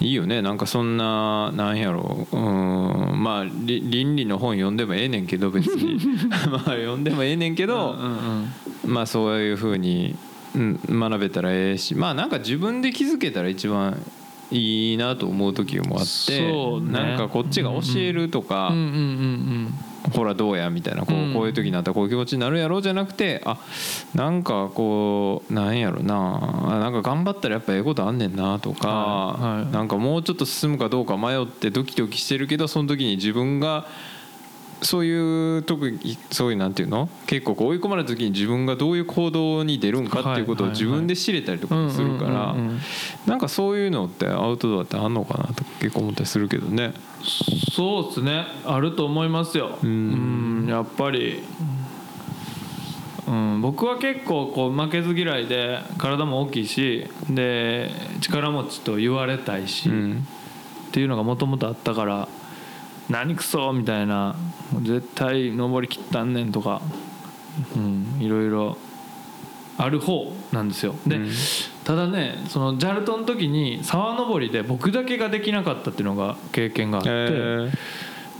[0.00, 0.42] いいよね。
[0.42, 2.26] なんかそんななんやろ。
[2.30, 5.98] ううんまあり倫理の本読んでもええねんけど別に。
[6.50, 10.16] まあ読んでもええねんけど、うんうんまあそういうふうに、うん、
[10.56, 14.02] 学べたらええしまあなんか自分で気づけたら一番
[14.50, 16.92] いいなと思う時もあって、ね。
[16.92, 18.74] なんかこっちが教えるとか、うん。
[18.74, 19.74] うんうん
[20.14, 23.58] ほらどうやみたいなこうこういう時になったらこういう気持ちになるやろうじゃなくてあ
[24.14, 29.72] なんかこうなんやろなあなんか頑張ったらやっぱええことあんねんなとか、はいはい。
[29.72, 33.88] なんかもうちょっと進むかどうか迷ってドキドキしてるけどその時に自分が
[34.82, 37.08] そういう特にそういうなんていうの？
[37.26, 42.54] 結構追い込まれた時に自分がどういう行動に出るんかっていうことを自分で知れたりとかもするから
[43.26, 46.92] なんかそういうのってアウトドアってあんのかなとか結構思ったりするけどね。
[47.72, 48.46] そうですね。
[48.64, 49.78] あると思いますよ。
[49.82, 51.42] ううんんやっぱり、
[53.26, 60.26] うん、僕は結構こう負けず嫌いで体も大きいしで力持ちと言われたいし、うん。
[60.88, 62.28] っていうのがもともとあったから
[63.08, 64.36] 「何くそ!」みたいな
[64.72, 66.80] 「もう絶対登りきったんねん」とか、
[67.76, 68.76] うん、いろいろ
[69.78, 70.94] ある方なんですよ。
[71.06, 71.30] で、うん
[71.84, 77.70] ただねそのジャルトの時に沢登りで僕だけができなかったっていうのが経験があって、え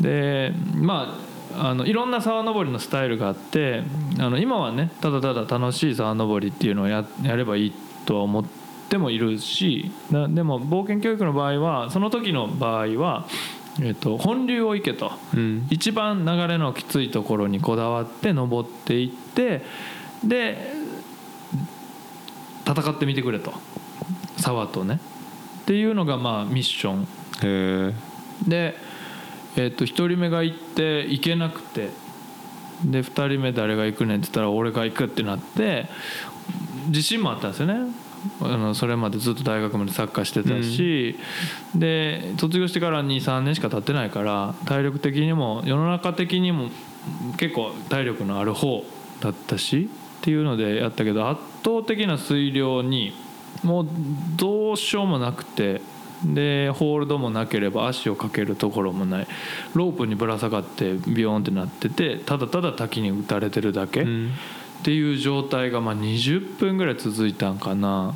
[0.00, 1.16] でま
[1.56, 3.84] ああのいろんな沢登りのスタイルがあって
[4.18, 7.72] あの今はねただただ楽しい沢登りっていうのをややればいい
[8.04, 8.44] とは思っ
[8.88, 13.28] てもいるしなでも冒険教育の場合はその時の場合は、
[13.82, 15.10] えっと本流を行けと。
[15.34, 15.66] ーうん。
[15.70, 19.62] 一番流れのきついところにこだわって登っていって
[20.24, 20.72] で
[22.66, 23.52] 戦ってみてくれと。
[24.38, 25.00] 沢とね。
[25.62, 27.06] っていうのがまあミッション。
[28.48, 28.76] で、
[29.56, 31.90] えっと1人目が行って行けなくて。
[32.84, 35.86] で2人目誰が行くねんって言ったら俺が行くってなって
[36.88, 37.90] 自信もあったんですよね
[38.40, 41.18] あのそれまでずっと大学までサッカーしてたし、
[41.74, 46.70] で卒業してから23年しか経ってないから体力的にも世の中的にも
[47.36, 48.84] 結構体力のある方
[49.20, 53.12] だったしっていうのでやったけど圧倒的な水量に
[53.62, 53.88] もう
[54.36, 55.80] どうしようもなくて
[56.24, 59.26] でホールドもなければ足をかけるところもない。
[59.74, 64.32] ロープにぶら下がってビヨーンってなっててただただ滝に打たれてるだけ、うん
[64.86, 68.14] っていう状態がまあ20分ぐらい続いたんかな。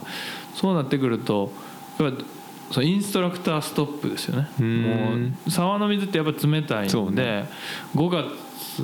[0.54, 1.50] そうなってくると
[1.98, 2.24] やっぱ
[2.70, 4.48] そのインストラクターストップですよね。
[4.60, 4.82] うん。
[4.82, 7.48] もう沢の水ってやっぱ冷たいんで、ね。
[7.96, 8.82] 5月、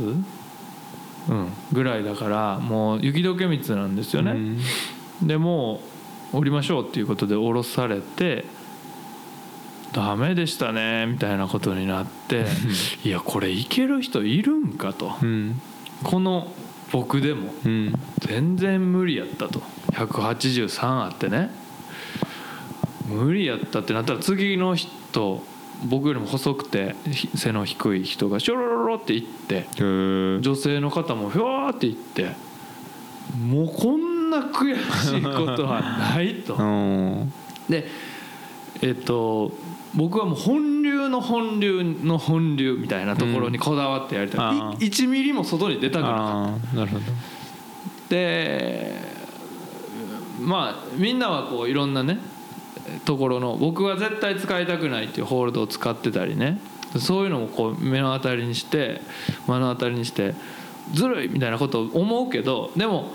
[1.28, 5.28] うん、ぐらいだからもう雪解け水なんですよね、うん。
[5.28, 5.80] でも
[6.32, 8.46] う降りましょうっていうことで降ろされて
[9.92, 12.46] ダメでしたねみたいなことになって
[13.04, 15.12] いやこれいける人いるんかと。
[15.22, 15.60] うん。
[16.02, 16.52] この
[16.92, 17.92] 僕でもうん。
[18.20, 19.60] 全然無理やったと。
[19.92, 21.50] 183あってね。
[23.08, 25.42] 無理やったってなったら次の人
[25.84, 32.32] 僕よりも細くてひ背の低い人がシュロロロって行って女性の方もひょーって行って
[33.38, 35.80] もうこんな悔しいことは
[36.14, 36.54] ないと。
[36.54, 37.32] うん。
[37.68, 37.86] で
[38.82, 39.52] えっと
[39.96, 44.62] 僕はもう本流の本流の本流みたいなところにこだわってやりたい、うん。
[44.68, 46.76] あーい1ミリも外に出たくなかった。
[46.76, 47.04] なるほど。
[48.10, 48.92] で
[50.40, 52.18] まあみんなはこういろんなね
[53.04, 56.60] ところの僕は絶対使いたくないっていうホールドを使ってたりね。
[56.98, 59.02] そういうのもこう目の当たりにして
[59.48, 60.34] 目の当たりにして
[60.92, 63.10] ずるいみたいなことを思うけどでも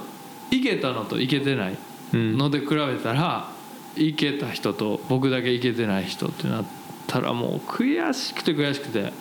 [0.51, 1.77] いけたのといけてない
[2.13, 2.37] うん。
[2.37, 3.50] ので比べたら
[3.95, 6.65] いけた人と僕だけいけてない人ってなっ
[7.08, 9.13] たらもう悔しくて悔しくて。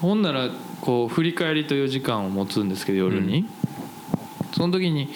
[0.00, 0.48] ほんなら
[0.80, 3.44] こう振り返りという時間を持つんですけど夜に、
[4.54, 5.10] その時に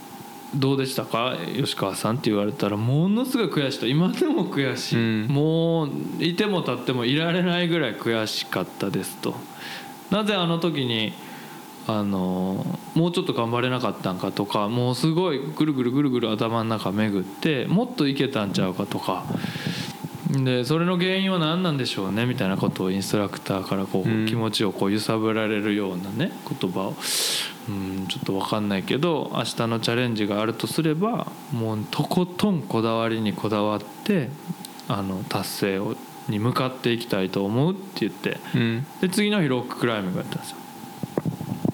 [0.56, 1.36] 「どうでしたか？
[1.54, 3.86] 吉川さん」って言われたらものすごい悔しいと。
[3.86, 5.26] 今でも悔しい、うん。
[5.26, 9.36] もういても立ってもいられないぐらい悔しかったですと。
[10.10, 11.12] なぜあの時に
[11.86, 12.64] あの
[12.94, 19.24] もうちょっと頑張れなかったんかとかもうすごいぐるぐるぐるぐる頭の中巡ってもっといけたんちゃうかとか。
[20.30, 24.26] でそれの原因は何なんでしょうねみたいなことをインストラクターからこう、うん。
[24.26, 26.94] 気持ちをこう揺さぶられるようなね言葉を。
[27.68, 34.28] うんちょっと分かんないけど明日のチャレンジがあるとすればもうとことんこだわりにこだわって
[34.88, 35.96] あの達成を
[36.28, 38.38] に向かっていきたいと思うって言って。
[38.54, 38.86] うん。
[39.00, 40.59] で次の日ロッククライミングやったんですよ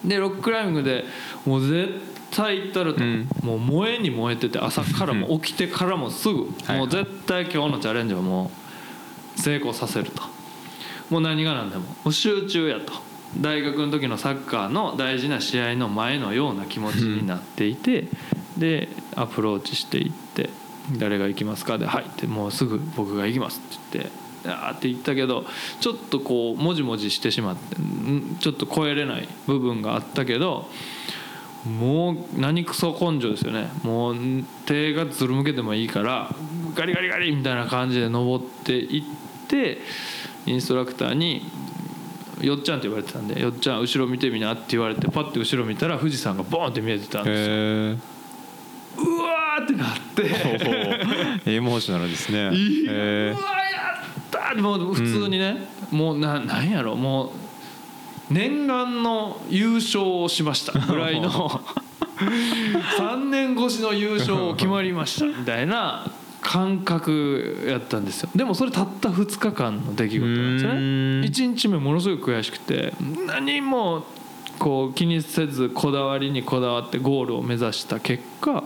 [0.07, 1.03] でロッククライミングで
[1.45, 1.93] もう絶
[2.31, 3.27] 対行ったると、うん。
[3.41, 6.77] もう燃えに燃えてて朝からも起きてからもすぐはい。
[6.77, 8.51] もう絶対今日のチャレンジはも
[9.37, 10.23] う成功させると。
[11.09, 12.93] もう何が何でももう集中やと。
[13.39, 18.05] 大学の時のサッカーの大事な試合の前のような気持ちになっていて
[18.57, 20.49] でアプローチしていって
[20.97, 24.11] 「誰が行きますか?」で「はい」ってもうすぐ僕が行きますって言って
[24.45, 25.45] あーって言ったけど
[25.79, 30.69] ちょっとこうもじもじしてしまってんちょっと超えれない部分があったけど
[31.65, 33.69] もう何クソ根性ですよね。
[33.83, 34.15] もう
[34.65, 36.33] 手がずるむけてもいいから
[36.75, 39.03] ガリガリガリみたいな感じで登っていっ
[39.47, 39.79] て
[40.45, 41.41] インストラクターに
[42.39, 49.05] 「よっちゃん」って言われてたんで「よっちゃん後ろ見てみな」って言われてパッて後ろ見たら富士山がボーンって見えてたんですよ。
[49.05, 51.51] うわーってなって。
[51.53, 52.55] エモーショナルですね。
[52.55, 57.33] いやへうわやったーもう普通にね、もうななんやろも
[58.29, 61.61] う念願の優勝をしました ぐらいの。
[62.17, 66.09] 3年越しの優勝決まりましたみたいな
[66.41, 68.29] 感覚やったんですよ。
[68.35, 70.71] でもそれたった2日間の出来事なんですね。
[71.45, 72.93] 1日目ものすごい悔しくて
[73.27, 74.05] 何も
[74.57, 78.63] こう気にせずこだわりにこだわってゴールを目指した結果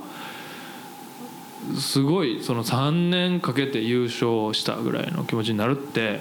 [1.79, 6.19] すごいその3年かけて優勝したぐらいの気持ちになるって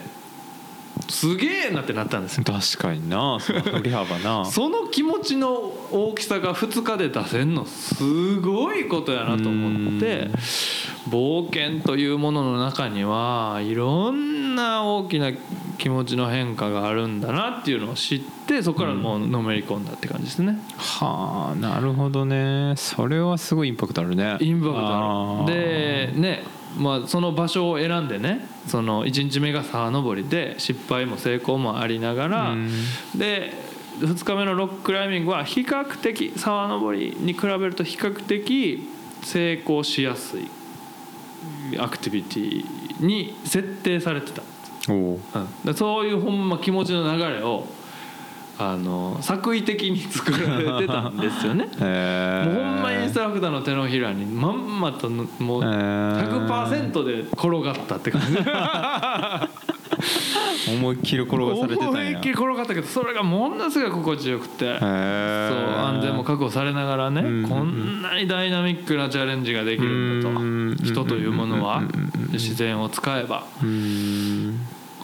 [1.09, 2.45] すげえなってなったんですよ。
[2.49, 3.39] え確かにな。
[3.41, 4.45] その振り幅な。
[4.51, 5.51] その気持ちの
[5.91, 10.19] 大きさが2日で出せんのすごいことやなと思って。
[10.19, 10.35] うん。
[11.09, 15.33] 冒険というものの中にはいろんな大きな
[15.79, 20.59] 気持ちの変化があるんだなっていうのを知ってそこからもうのめり込んだって感じですね。
[20.77, 22.75] はあなるほどね。
[22.77, 24.37] それはすごいインパクトあるね。
[24.41, 25.55] インパクトある。
[25.55, 26.45] でね
[26.77, 32.71] まあその場所を選んでねその1日目が沢登りで失敗も成功もありながらうん。
[33.17, 33.53] で
[33.99, 38.89] 2日目のロッククライミングは比較的沢登りに比べると比較的
[39.23, 40.49] 成功しやすい
[41.79, 44.43] アクティビティに設定されてた、
[44.89, 44.95] う。
[44.95, 45.21] ん、
[45.65, 47.67] でそういうほんま気持ちの流れを
[48.63, 51.65] あの作為的に作られてたんですよね。
[51.65, 56.47] もうほんまインストラクターの手のひらにまんまとのもうへー。
[56.47, 58.39] 100%で転がったって感じ。
[60.71, 61.89] 思いっきり転がされてたんや。
[61.91, 64.79] 思いっきり転がったけどそれがものすごい心地よくて。
[64.79, 71.83] そう安全も確保されながらね、こんなにダイナミックなチャレンジができるんだと、うん人というものは。
[72.33, 73.45] 自然を使えば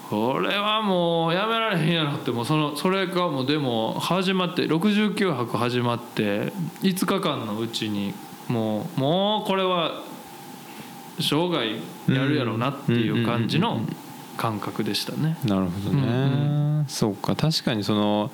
[0.09, 8.15] これはもうやめられへんやろってもうそのそれがもうでも始まって69泊始まって5日間のうちに
[8.49, 10.03] もうもうこれは
[11.19, 11.73] 生涯
[12.09, 13.81] やるやろうなっていう感じの
[14.37, 15.37] 感覚でしたね。
[15.45, 18.31] なるほどね、そうか確かにその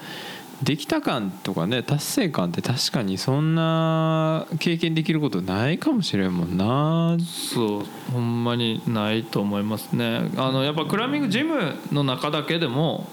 [0.63, 7.17] できた感とかね達成感って確かにそんな経験できることないかもしれんもんな。
[7.21, 10.31] そうほんまにないと思いますね。
[10.37, 13.09] あのやっぱクライミングジムの中だけでも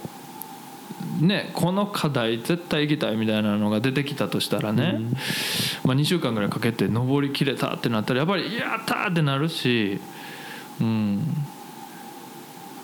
[1.19, 4.99] ねこの課題絶対行きたいみたいなのが出てきたとしたらね、
[5.83, 9.99] まあ、2週間ぐらいかけて登りきれたってなったらやっぱり「やった!」ってなるし
[10.79, 11.23] うん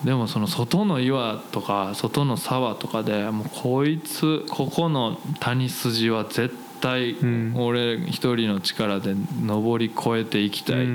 [0.03, 6.49] でもその外の岩とか外の沢とかでもうこいつここの谷筋は絶
[6.81, 7.53] 対ん。
[7.55, 10.87] 俺一人の力で登り越えていきたいっ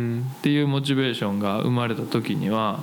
[0.43, 2.81] ていうモチベーションが生まれた時には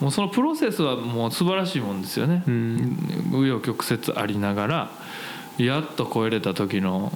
[0.00, 2.42] もうそのプロセスはもう素晴らしいもんですよね。
[2.46, 2.98] うん。
[3.30, 4.90] 紆余曲折ありながら
[5.58, 7.12] やっと超えれた時の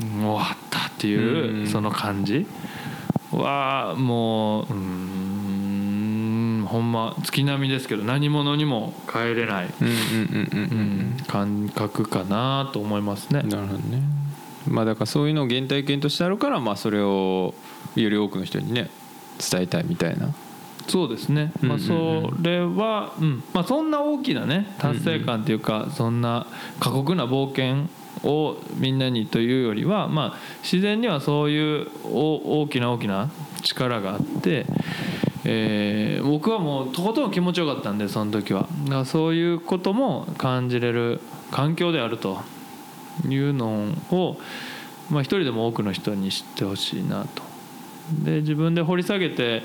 [0.00, 1.66] うん終わったっていううん。
[1.66, 2.46] その感じ
[3.32, 5.05] はもううーん
[6.66, 9.68] ほんま月並みですけど何者にも変えれない、
[11.26, 13.48] 感覚かなと思いますねうん。
[13.48, 14.02] なるほどね
[14.68, 17.54] まあだからそういうのを原体験としてあるからまあそれを
[17.94, 18.90] より多くの人にね
[19.38, 20.34] 伝えたいみたいな
[20.88, 26.46] そうですね、まあ、それは、うんまあ、そんな大きなね達成感っていうか、そんな
[26.78, 27.88] 過酷な冒険
[28.22, 33.30] をみんなにというよりは、まあ、自然にはそういうお大きな大きな
[33.62, 34.66] 力があって、
[35.48, 42.40] えー僕はもうとことん気持ちよかったんでその時はだからそういうことも感じれる環境であると
[43.28, 44.36] いうのを、
[45.08, 47.42] まあ、一人でも多くの人に知ってほしいなと。
[48.24, 49.62] で自分で掘り下げて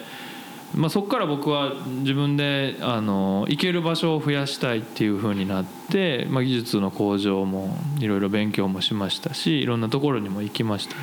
[0.73, 10.95] まあ、そこから僕は自分であの行ける場所を増やしたいっていう風になって、まあ、技術の向上もいろいろ勉強もしましたしいろんなところにも行きました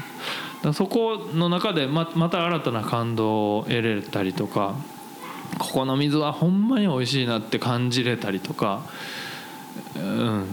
[0.73, 4.75] そこの中でままた新たな感動を得れたりとか
[5.59, 8.83] ここの水はほんまに美味しいなって感じれたりとか
[9.97, 10.47] うん。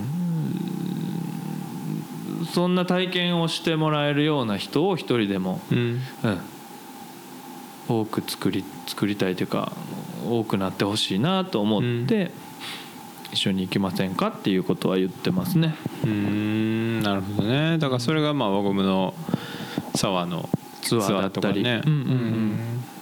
[2.54, 6.02] そんな体験をしてもらえるような人を一人でもうん。
[6.24, 9.72] うん、多く作り作りたいというか
[10.28, 12.32] 多くなってほしいなと思って、
[13.32, 15.76] 一緒に行きませんかっていうことは言ってますね。
[16.04, 17.78] うーんなるほどね。
[17.78, 19.14] だからそれがまあ輪ゴムの
[19.96, 20.50] 沢の
[20.82, 21.82] ツアーだったりね。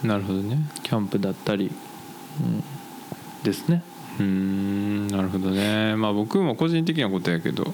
[0.02, 0.58] なるほどね。
[0.82, 1.70] キャンプだったり、
[2.40, 2.64] うん、
[3.42, 3.82] ですね。
[4.18, 5.96] うーんなるほどね。
[5.96, 7.64] まあ僕も個人的なことやけど、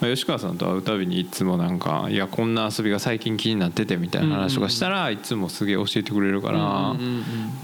[0.00, 6.96] まあ、吉川さんと会うたびにいつもなんか「いやこんな遊びが最近気になってて」みたいな話とかしたらいつもすげえ教えてくれるから、ま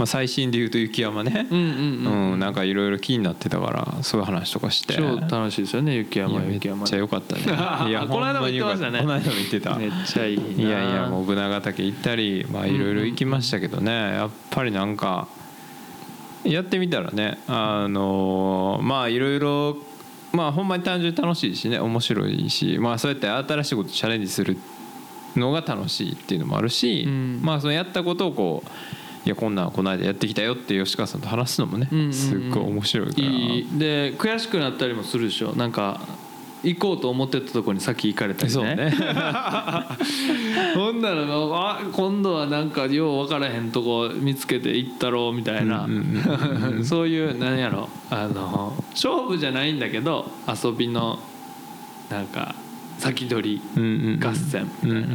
[0.01, 1.47] あ、最新で言うと雪山ね。
[1.51, 4.95] うんなんかいろいろ気になってたからそういう話とかして。
[4.95, 6.41] 超楽しいですよね雪いや山。
[6.41, 7.43] めっ雪山ちゃ良かったね。
[7.89, 8.99] いやこの間も言ってましたね。
[9.01, 9.77] この間も言ってた。
[9.77, 10.45] めっちゃいいな。
[10.45, 13.93] いやいやもう船ヶ岳行ったりまあいろいろ行きましたけどね。
[13.93, 15.29] やっぱりなんか
[16.53, 19.79] やってみたらねあのまあいろいろ
[20.33, 24.57] まあほんまに単純に楽しいしね面白いしまあそうやって新しいことチャレンジする
[25.37, 27.41] のが楽しいっていうのもあるし、うん。
[27.43, 28.71] まあそのやったことをこう
[29.27, 33.29] いやこんなんこの間やってきたよって吉川さんと話すのもね、うんうんうんすっごい面白いから。
[33.79, 35.55] で悔しくなったりもするでしょ？
[35.57, 36.01] なんか
[36.65, 38.93] 行こうと思ってたとこに先行かれたりね。
[40.75, 45.87] ほんならあ今度はなんかよう分からへんとこ見つけて行ったろうみたいな。
[46.83, 47.89] そういう何やろ。
[48.11, 51.19] あの勝負じゃないんだけど遊びの
[52.11, 52.55] なんか
[52.99, 55.09] 先取り合戦みたいな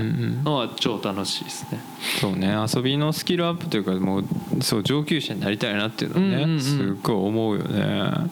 [0.43, 1.79] のは超楽しいですね。
[2.19, 2.55] そうね。
[2.75, 4.25] 遊びのスキルアップというかもう
[4.61, 6.59] そう上級者になりたいなっていうのはね、うんうんうん。
[6.59, 8.29] すっごい思うよね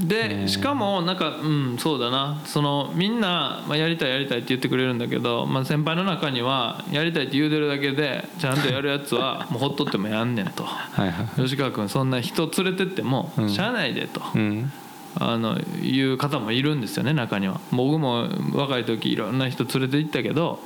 [0.00, 2.40] でねしかもなんかうんそうだな。
[2.46, 10.64] そのみんな、まあ、やりたいやりたいって言ってくれるんだけど、まあ、先輩の中にはやりたいって言うてるだけでちゃんとやるやつは もうほっとってもやんねんと。
[10.64, 11.42] はいはい。
[11.42, 13.48] 吉川君そんな人連れてってもうん。
[13.50, 14.72] しゃあないでと、うん。
[15.18, 17.60] あのいう方もいるんですよね中には。
[17.70, 20.58] 僕も若い時いろんな人連れて行ったけど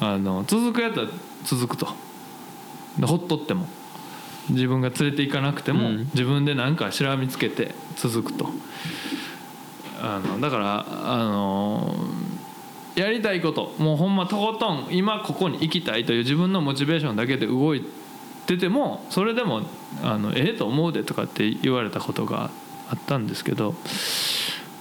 [0.00, 1.06] あの続くやつは
[1.44, 1.88] 続くと。
[2.98, 3.68] でほっとっても
[4.50, 5.98] 自分が連れて行かなくても、うん。
[6.14, 8.50] 自分で何かしらみつけて続くと。
[10.00, 11.92] あのだからあの
[12.94, 17.84] やりたいこともうほんまとことん今ここに行きたいという自分のモチベーションだけで動い
[18.46, 19.62] ててもそれでも
[20.02, 22.50] あのええと思うでとかって言われたことが
[22.90, 23.74] あったんですけど、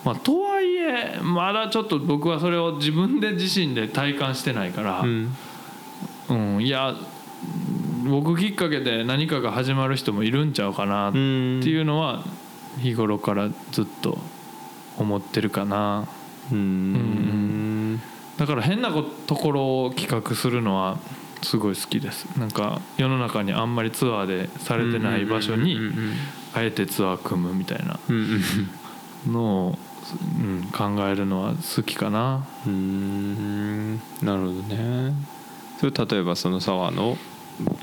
[0.06, 5.36] まあ、とはいえれまだちょっと僕はそれを自分で自身で体感してないから、うん。
[6.30, 6.96] うん、いや
[8.08, 12.24] 僕きっかけで何かが始まる人もいるんちゃうかなっていうのは
[12.80, 14.18] 日頃からずっと
[14.98, 16.08] 思ってるかな。
[16.52, 18.02] うん。
[18.38, 20.98] だから変なこところを企画するのは
[21.44, 22.26] すごい好きです。
[22.38, 25.78] なんか世の中にあんまりツアーでされてない場所に
[26.54, 28.00] あえてツアー組むみたいな。
[29.28, 29.80] のを、
[30.40, 32.46] うん、考えるのは好きかな。
[32.66, 33.96] うんうん。
[34.22, 35.14] なるほどね。
[35.80, 37.18] それ例えばその沢の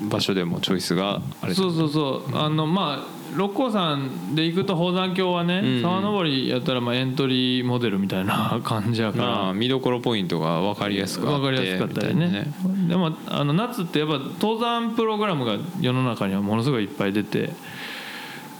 [0.09, 2.37] 場所でもチョイスがあれそうそうそう。
[2.37, 5.81] あのまあ六甲山で行くと宝山峡はね、うん。
[5.81, 12.47] 沢登りやったらまあエントリーモデルみたいな感じやかまあら見どころポイントが分かりやすくかりやすかったりね。
[12.63, 17.51] なでもあの夏ってやっぱ登山プログラムが世の中にはものすごいいっぱい出て、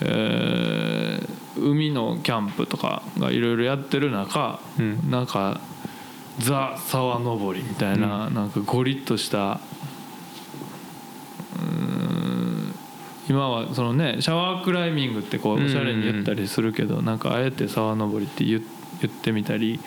[0.00, 5.10] えー海のキャンプとかがいろいろやってる中、うん。
[5.10, 5.60] なんか
[6.38, 9.58] ザ・沢登りみたいな、なんかゴリッとした
[13.28, 18.62] 今はそのねシャワークライミングってこうおしゃれに言ったりするけど、なんかあえて沢登りって言
[19.00, 19.80] 言ってみたり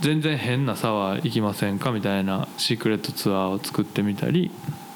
[0.00, 4.50] 全然変な沢行きませんかみたいなシークレットツアーを作ってみたり、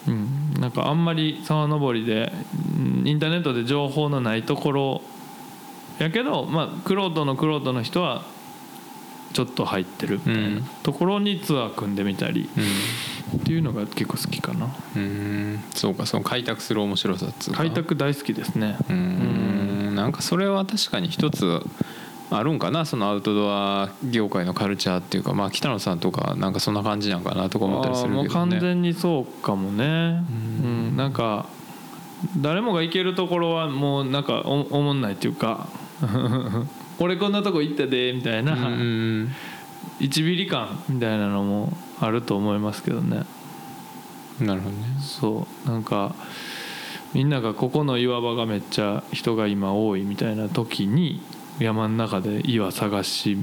[0.07, 2.33] うん、なんかあんまり沢登りで
[2.77, 5.03] うんインターネットで情報のないところ
[5.99, 8.25] やけどまあクロートのクロートの人は
[9.33, 10.55] ちょっと入ってるみたいうん。
[10.61, 12.49] なところにツアー組んでみたり
[13.37, 14.69] っていうのが結構好きかな。
[14.97, 15.65] うんうん。
[15.75, 17.59] そうかその開拓する面白さっつうか。
[17.59, 18.77] 開拓大好きですね。
[18.89, 19.95] うん。
[19.95, 21.61] なんかそれは確かに一つ
[22.31, 22.85] あるんかな。
[22.85, 25.35] そのアウトドア業界のカルチャーっていうか。
[25.35, 28.29] まあ北野さんとかなんかそんな感じなんかなとか思ったりするけどね。
[28.29, 29.85] 完全にそうかもね。
[29.85, 29.87] うう
[30.67, 31.47] んん、なんか
[32.39, 35.69] 誰もが行けるところはもうなんかおおもんないっていうか
[36.99, 38.67] 俺こんなとこ行ったでみたいな、うんう
[39.25, 39.35] ん
[40.01, 43.25] 1ミリ感みたいなのもあると思いますけどね。
[44.41, 44.85] うんなるほどね。
[45.01, 45.69] そう。
[45.69, 46.15] なんか
[47.13, 51.21] みんながここの岩場がめっちゃ人が今多いみたいな時に
[51.59, 53.39] 山の中で岩探し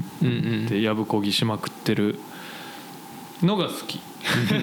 [0.68, 2.18] でやぶこぎしまくってる
[3.42, 4.00] のが好き、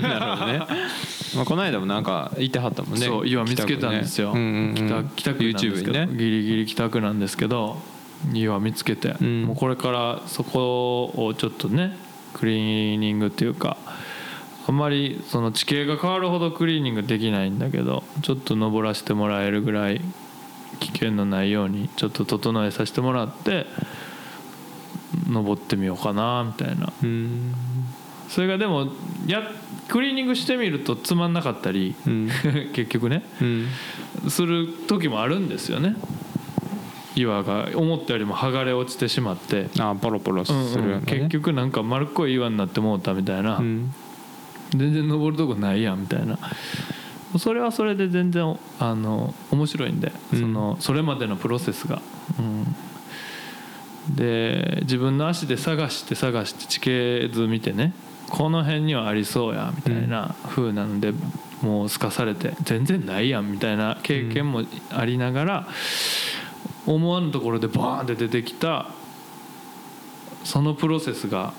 [0.02, 0.60] なるほどね。
[1.36, 3.06] まあこの間もなんか行ってはったもんね。
[3.06, 5.12] そう岩見つけたんですよ、ねうんうんうん。
[5.16, 6.18] 北北区 YouTube ど、にね。
[6.18, 7.80] ギリギリ北区なんですけど
[8.32, 9.43] 岩見つけて、うん。
[9.43, 11.97] もうこれからそこをちょっとね
[12.34, 13.78] クリーニングっていうか
[14.67, 20.01] あんまりその地形が変わるほどクリーニングできないんだけどちょっと登らせてもらえるぐらい
[20.80, 23.65] 危険のないようにちょっと整えさせてもらって
[25.30, 26.91] 登ってみようかなみたいな。
[27.03, 27.53] うん。
[28.30, 28.88] それがでも
[29.28, 29.43] や
[29.89, 32.30] クリーニングしてみるとつまんなかったりうん。
[32.74, 33.67] 結局ねうん。
[34.30, 35.95] する時もあるんですよね
[37.16, 41.01] 岩が思ったよりも剥がれ落ちてしまって、あポロポロすうんうん。
[41.01, 43.93] 結局なんか丸っこい岩になってもうたみたいな、うん。
[44.72, 46.38] 全然登るとこないやんみたいな。
[47.38, 50.39] それはそれで全然あの面白いんで、うん。
[50.39, 52.01] そのそれまでのプロセスが。
[52.39, 52.76] うん。
[54.16, 57.93] で自分の足で探して探して地形図見てね。
[58.30, 61.14] この辺にはありそうやみたいな風なので、
[61.61, 65.68] もうすかされて全然ないやんみたいな経験もありながら、
[66.86, 68.88] 思わぬところでバーンって出てきた
[70.44, 71.54] そのプロセスが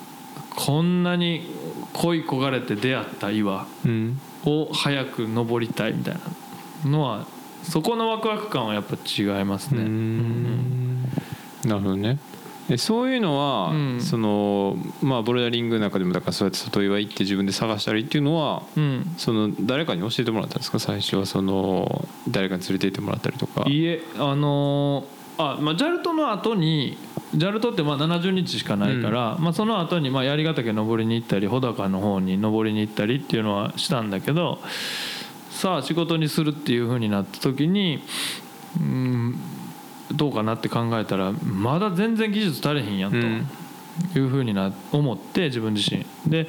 [0.57, 1.49] こんなに
[1.95, 6.14] 恋焦がれて出会った岩うんを早く登りたいみたい
[6.85, 7.27] なのは
[7.62, 9.85] そこのワクワク感はやっぱ違いますうね。
[9.85, 11.03] ん
[11.64, 12.18] なるほどね。
[12.70, 14.00] えそういうのは、うん。
[14.00, 19.14] そのまあボルダリングの中でもだからそうやって外岩行って自分で探したりっていうのはうん。
[19.18, 20.78] その誰かに教えてもらったんですか？
[20.78, 23.64] 最初はその誰かに連れて行ってもらったりとか。
[23.68, 26.96] いえあのーあまあジャルトの後に
[27.34, 34.60] ジャルトってまあ70日しかないから、まあ、その後にまあ槍ヶ岳登りに行ったり穂高の方に登りに行ったりっていうのはしたんだけど
[35.50, 38.00] さあ仕事にするっていうふうになった時に
[38.80, 39.40] うん
[40.12, 43.46] どうかなって考えたらまだ全然技術足りへんやんとうん。
[44.16, 46.05] いうふうにな思って自分自身。
[46.30, 46.48] で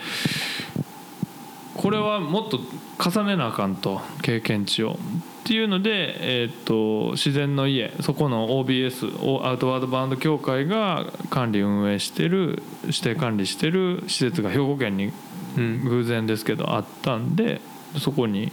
[1.76, 2.60] これはもっと
[2.98, 4.98] 重ねなあかんと経験値を。
[5.44, 15.12] っていうので、えー、と自然の家そこの OBS アウトワードバンド協会が管理運営してる指定管理してる施設が兵庫県に
[15.58, 15.84] うん。
[15.84, 17.62] 偶然ですけどあったんで
[18.00, 18.52] そこに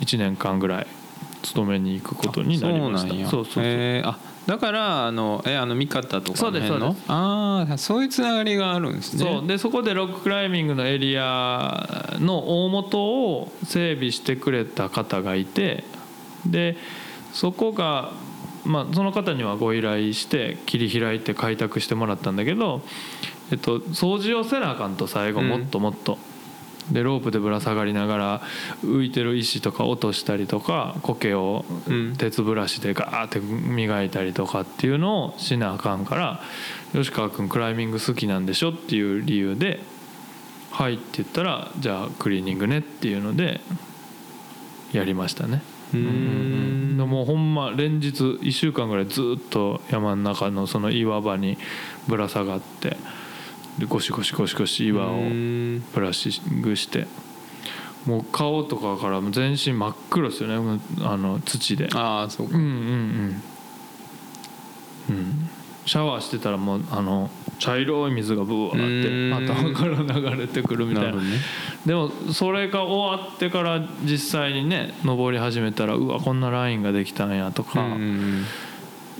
[0.00, 0.86] 1年間ぐらい
[1.42, 3.06] 勤めに行くことになりました。
[3.06, 3.28] そうなんや。
[3.28, 3.64] そうそうそう。
[3.64, 4.08] へー。
[4.08, 9.24] あだからあのえあの見方とかそうでそうでああそういうつながりがあるんですね。
[9.24, 9.46] そう。
[9.46, 15.84] でそこでロッククライミングのエリアの大元を整備してくれた方がいて
[16.46, 16.76] で
[17.32, 18.12] そこが
[18.64, 22.80] まあ、その方にはご依頼して切り開いて開拓してもらったんだけど、
[23.52, 26.18] えっと、掃除をせなあかんと最後うんもっともっと。
[26.90, 28.42] でロープでぶら下がりながら
[28.84, 32.16] 浮いてる石とか落としたりとか苔をうん。
[32.16, 36.40] 鉄ブラシでガーって磨いたりとかっていうのをしなあかんから
[36.92, 39.80] 吉川君クライミング好きなんでしょっていう理由で
[40.70, 43.60] 「はい」って言ったら「じゃあクリーニングね」っていうので
[44.92, 45.62] やりましたね。
[45.92, 46.96] うーん。
[46.96, 51.58] でもうほんま連日1週間ぐらいずっと山の中のその岩場に
[52.08, 52.96] ぶら下がってで
[53.88, 57.06] ゴシゴシゴシゴシ岩をうんブラッシングして。
[58.06, 61.88] もう顔とかから全身真っ黒ですよねあの土で。
[61.94, 62.56] ああそうか。
[62.56, 63.42] うんうんうん。
[65.08, 65.48] うん。
[65.86, 69.48] シャワーしてたらもうあの茶色い水がブワーってうん。
[69.48, 71.12] 頭から流れてくるみたいな。
[71.12, 71.38] ね。
[71.86, 78.44] でもそれが終わってから実際にね登り始めたらうわこんなラインができたんやとか、うんうんうん。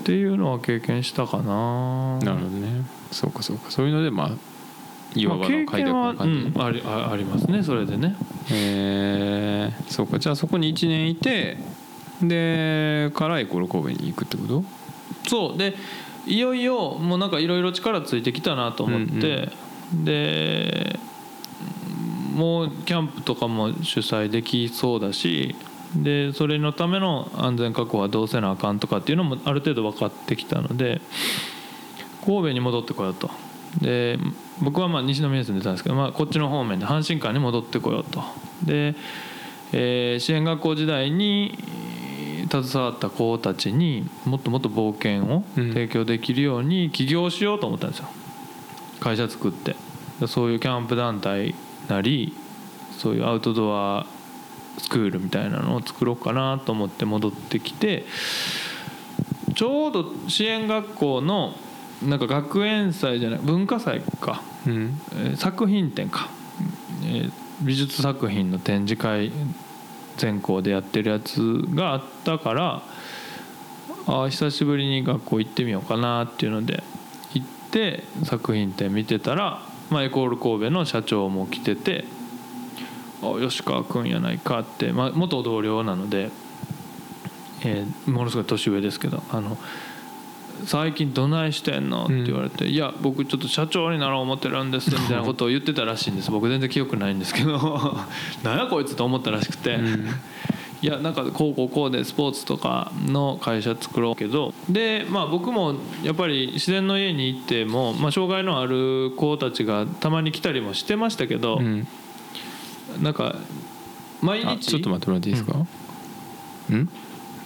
[0.01, 2.19] っていうのは経験したかな。
[2.19, 2.85] なるほどね
[3.15, 3.71] そうかそうか。
[3.71, 4.31] そういうのでまあ
[5.15, 8.15] 岩場まあ経の開拓の感じ、うん、ありあありますねそれでね。
[8.51, 10.19] へえそうか。
[10.19, 11.57] じゃあそこに1年いて
[12.21, 14.63] でからエコール神戸に行くってこと？
[15.29, 15.57] そう。
[15.57, 15.75] で
[16.27, 19.49] いよいよもうなんかいろいろ力ついてきたなと思って、
[19.93, 20.99] で
[22.33, 25.55] もうキャンプとかも主催できそうだし
[25.95, 30.99] でそれのための安全確保はどうせなあかんとかっていうのもある程度分かってきたので
[32.25, 33.29] 神戸に戻ってこようと。
[33.81, 34.17] で
[34.61, 38.23] 僕はまあ西宮に住んでたんですけど、まあ、こっちの方面で阪神館に戻ってこようと。
[38.63, 38.95] で、
[39.73, 41.57] えー支援学校時代に
[42.49, 45.73] 携わった子たちにもっともっと冒険をうん。
[45.73, 48.07] 提供できるように起業しようと思ったんですよ。
[48.99, 49.75] 会社作って。
[50.19, 51.55] でそういうキャンプ団体
[51.89, 52.33] なり
[52.97, 54.05] そういうアウトドア
[54.77, 58.05] スクールみたいなのを作ろうかなと思って戻ってきて
[59.53, 61.55] ちょうど支援学校の
[62.03, 64.99] なんか学園祭じゃない文化祭か、うん。
[65.13, 66.29] えー作品展か、
[67.03, 67.31] えー
[67.61, 69.31] 美術作品の展示会
[70.17, 71.39] 全校でやってるやつ
[71.73, 72.83] があったから
[74.07, 76.83] ああ久しぶりに学校行ってみようかなっていうので
[77.33, 82.05] 行って作品展見てたら、まあ、エコール神戸の社長も来てて
[83.23, 86.31] 「あ吉川君やないか」って、まあ、元同僚なので、
[87.63, 89.57] えーものすごい年上ですけど「あの
[90.65, 96.31] 最近どないしてんの?」って言われて「いや僕ちょっと社長になろう思ってるんです」 みたいなことを言ってたらしいんです。
[96.31, 97.97] 僕全然記憶ないんですけど
[98.43, 99.75] 「なんやこいつ」と思ったらしくて。
[99.75, 100.07] うん。
[100.81, 104.53] いやなんかこうこうこうでスポーツとかの会社作ろうけど。
[104.69, 111.87] でまあ僕もやっぱり自然の家に行っても、まあ、障害のある子たちがたまに来たりもしてましたけど、うん。
[113.01, 113.35] なんか
[114.21, 115.65] 毎あ日ちょっと待ってもらっていいですか、
[116.69, 116.89] うん、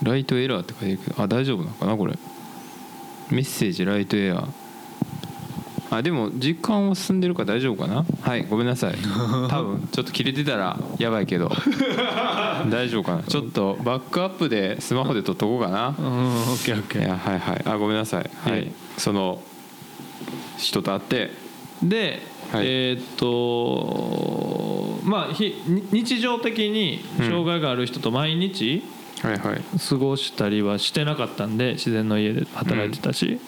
[0.04, 1.24] ライトエラーって書いてるけど。
[1.24, 2.18] あ大丈夫なのかなこれ？
[3.32, 4.48] メッセージライトエラー。
[5.92, 8.06] あでも時間は進んでるから大丈夫かな？
[8.22, 8.96] はいごめんなさい。
[9.50, 11.50] 多分ちょっと切れてたらやばいけど。
[12.70, 13.24] 大丈夫かな？
[13.24, 15.96] ちょっとバックアップでスマホで撮っとこうかな。
[15.98, 17.06] うんオッケーオッケー。
[17.06, 17.62] いやはいはい。
[17.66, 18.30] あごめんなさい。
[18.44, 19.42] はい、ええその
[20.58, 21.32] 人と会って。
[21.82, 22.22] で、
[22.52, 22.66] はい。
[22.68, 28.84] えーっとまあ日常的に障害がある人と毎日はいはい
[29.22, 33.40] 過ごしたりはしてなかったんで自然の家で働いてたし、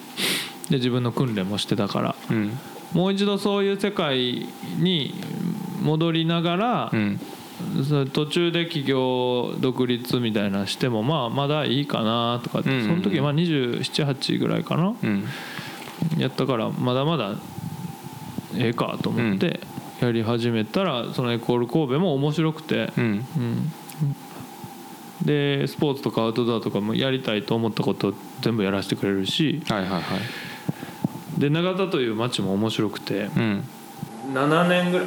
[0.70, 2.14] で自分の訓練もしてたから。
[2.30, 2.58] うん。
[2.92, 4.46] もう一度そういう世界
[4.78, 5.14] に
[5.82, 7.20] 戻りながら、うん。
[8.12, 12.88] 途中で起業独立みたいなのしてもまあまだいいかなとかって、うんうんうん。
[12.88, 14.94] その時まあ278ぐらいかな。
[15.02, 15.24] うん。
[16.18, 17.36] やったからまだまだ
[18.56, 19.60] ええかと思って
[20.00, 23.04] やり始めたらそのエコール神戸も面白くて、うん。
[23.04, 23.72] うん
[25.24, 29.62] でスポーツとかアウトドアとかもやりたいと思ったこと全部やらせてくれるし。
[29.68, 30.02] はいはいはい。
[31.40, 33.30] で永田という町も面白くて。
[33.36, 33.64] うん。
[34.32, 35.06] 7年ぐらい。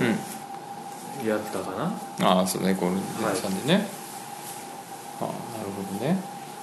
[0.00, 1.28] うん。
[1.28, 1.70] やったか
[2.18, 2.28] な。
[2.28, 2.98] ああそうねこの
[3.34, 3.86] さんでね、
[5.20, 6.18] ああなるほどね。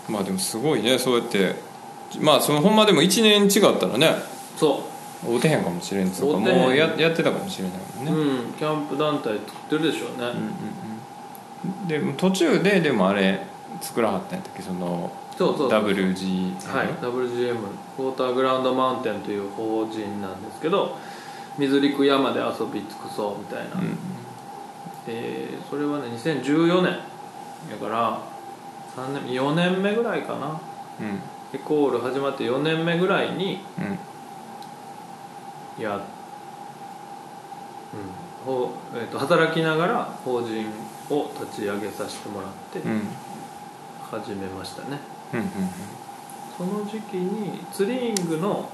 [0.09, 1.55] まあでもすごいねそうやって。
[2.19, 4.15] まあそのほんまでも1年違ったらね。
[4.57, 4.83] そ
[5.23, 10.90] 会うてへんかもしれんつうかもうややってたかもしれないもんう、ね、うんキャンプ団体作ってるでしょうね、うんうんうん
[11.87, 13.45] でも途中ででもあれ
[13.79, 14.61] 作らはったんやったっけ？
[14.61, 15.69] そのそうそう。
[15.69, 17.55] WG はい、WGM
[17.97, 20.97] ウォーターグラウンドマウンテンという法人なんですけど
[21.57, 23.97] 水陸山で遊び尽くそうみたいな、うん。
[25.05, 26.99] でそれはね2014年。
[27.69, 28.19] だから
[28.95, 30.59] 3年4年目ぐらいかな。
[30.99, 31.19] うん。
[31.53, 33.81] エコール始まって4年目ぐらいにう
[35.81, 35.83] ん。
[35.83, 36.01] や、うん。
[38.45, 40.65] ほうえー、と働きながら法人
[41.13, 42.91] を立ち上げさせてもらってうん。
[42.91, 43.01] うん
[44.11, 44.99] 始めましたね、
[45.33, 45.47] うんうん
[46.57, 48.69] その時期にツリングの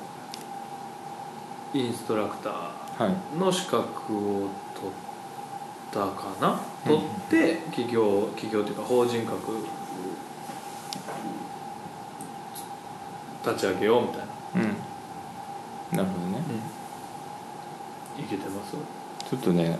[1.76, 3.04] インストラクタはい。
[3.36, 3.84] ーの資格
[4.18, 4.92] を取っ
[5.92, 6.98] たかな、うん。
[6.98, 9.58] 取って企業企業というか法人格
[13.46, 14.26] 立ち上げようみたいな、
[14.56, 15.98] うん。
[15.98, 16.40] なるほどね。
[18.20, 18.76] いけてます？
[19.30, 19.78] ちょっとね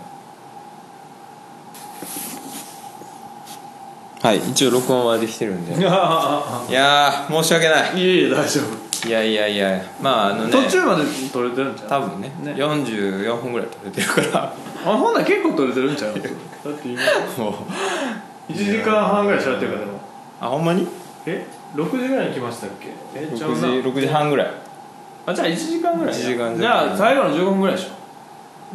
[4.22, 5.72] はい一応録音はできてるんで。
[5.80, 7.98] いあやー申し訳ない。
[7.98, 9.08] いえいえ大丈夫。
[9.08, 11.88] いやいやいやまああのね途中まで取れてるんちゃう？
[11.88, 12.52] 多分ねね。
[12.54, 14.52] 44分ぐらい撮れてるから。
[14.84, 16.14] あほんなら結構取れてるんちゃう？
[16.14, 17.00] だって今。
[17.36, 18.52] もう。
[18.52, 20.00] 1時間半ぐらい喋ってるからでも。
[20.40, 20.86] あほんまに？
[21.26, 21.46] え
[21.76, 22.88] ？6時ぐらいに来ましたっけ？
[23.14, 24.50] えちゃう6な時6時半ぐらい。
[25.26, 27.88] あじゃあ1時間ぐらい1時間じゃあ最後の15分ぐらいでしょ。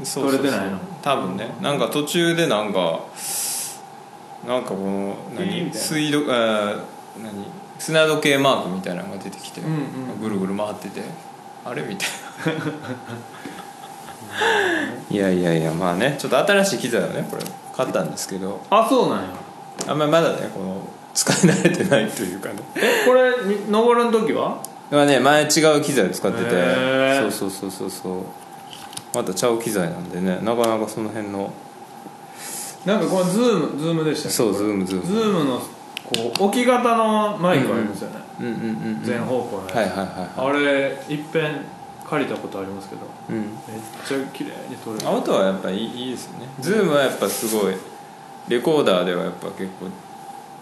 [0.06, 0.38] そうそうそう。
[0.38, 1.54] 撮れてないの多分ね。
[1.62, 3.02] なんか途中でなんか
[4.48, 5.72] なんかこの何？
[5.74, 6.78] 水道あー
[7.22, 7.32] 何？
[7.78, 9.78] 砂時計マークみたいなのが出てきて、うんう
[10.16, 11.02] んぐるぐる回ってて
[11.66, 12.10] あれみたい
[12.56, 12.64] な。
[15.12, 16.16] いやいやいやまあね。
[16.18, 17.44] ちょっと新しい機材をねこれ
[17.76, 18.62] 買ったんですけど。
[18.70, 19.26] あそうなんや。
[19.88, 22.56] あんまりまだねこの使い慣れてないというかね。
[22.76, 24.58] えこれに登るの時は？
[24.90, 25.46] まあね前違
[25.78, 27.20] う機材を使ってて。
[27.20, 28.24] そうそうそうそうそう
[29.14, 31.54] またちゃう機材なんでねなかなかその辺の
[32.86, 35.06] なんかこれズームズームでしたそうズームズーム。
[35.06, 40.50] ズームのこう置き型のマイクありますよね、うんうんうんうん全方向のやつ、はいはいはいはい。
[40.50, 41.62] あれいっぺん
[42.10, 43.02] 借りたことありますけど。
[43.30, 43.36] うん。
[43.38, 43.48] めっ
[44.06, 45.10] ちゃ綺麗に撮れる。
[45.10, 46.48] 音はやっぱいいいいですよね。
[46.60, 47.76] ズームはやっぱすごい
[48.50, 49.88] レコーダーではやっぱ結構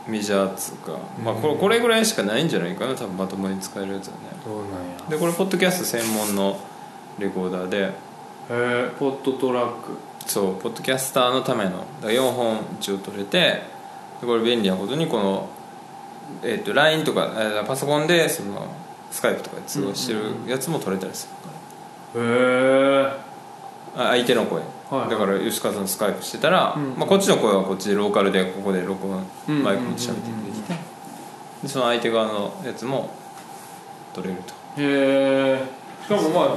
[0.07, 4.19] メジャーっつうか、まあこれこれぐらいしかないんじゃないかな多分まともに使えるやつはね。
[4.43, 4.75] そうなんや。
[5.09, 6.59] でこれポッドキャスト専門の
[7.17, 7.91] レコーダーで
[8.49, 9.97] へえポットトラック。
[10.25, 11.71] そうポッドキャスターのための。
[11.71, 13.39] だから4本一応取れて
[14.21, 15.49] でこれ便利なことにこの、
[16.43, 18.67] えー、と LINE とかえーパソコンでその
[19.09, 22.21] スカイプとかで通話してるやつも取れたりする。
[22.23, 23.31] へえ
[23.95, 25.09] からあ相手の声、はい。
[25.09, 26.95] だから吉川さんとスカイプしてたら、うん。
[26.97, 30.73] まあ、こっちの声はこっちでローカルでここで録音うんマイクに喋ってできて
[31.63, 33.11] でその相手側のやつも
[34.13, 34.53] 取れると。
[34.77, 35.63] へえ
[36.03, 36.55] しかもまあ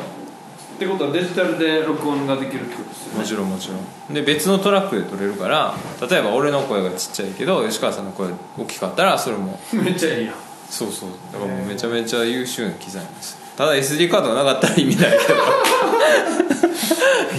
[0.75, 4.15] ってことはデジタルで録音ができるってことですよもねちろんもちろん。
[4.15, 5.75] で別のトラックで撮れるから
[6.09, 10.35] 例えば俺の声がちっちゃいけど吉川さんの声大きかったらそれも めっちゃいいやん。
[10.69, 11.09] そうそう。
[11.33, 13.33] だからもうめちゃめちゃ優秀な機材なんです。
[13.33, 15.35] よただ SD カードがなかったら意味ないけど。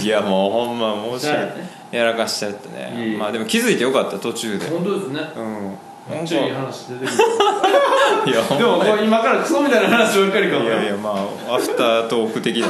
[0.02, 1.54] いやもうほんま申し訳ない。
[1.92, 2.94] やらかしちゃってね。
[2.96, 3.14] いえい。
[3.14, 4.66] えまあでも気づいてよかった途中で。
[4.68, 5.20] 本当ですね。
[5.36, 5.78] うん
[6.08, 8.42] めっちゃいい話出てくいや。
[8.56, 11.10] でも今からクソみたいな話ばっかりかもいやいやま
[11.48, 12.68] あアフタートーク的な。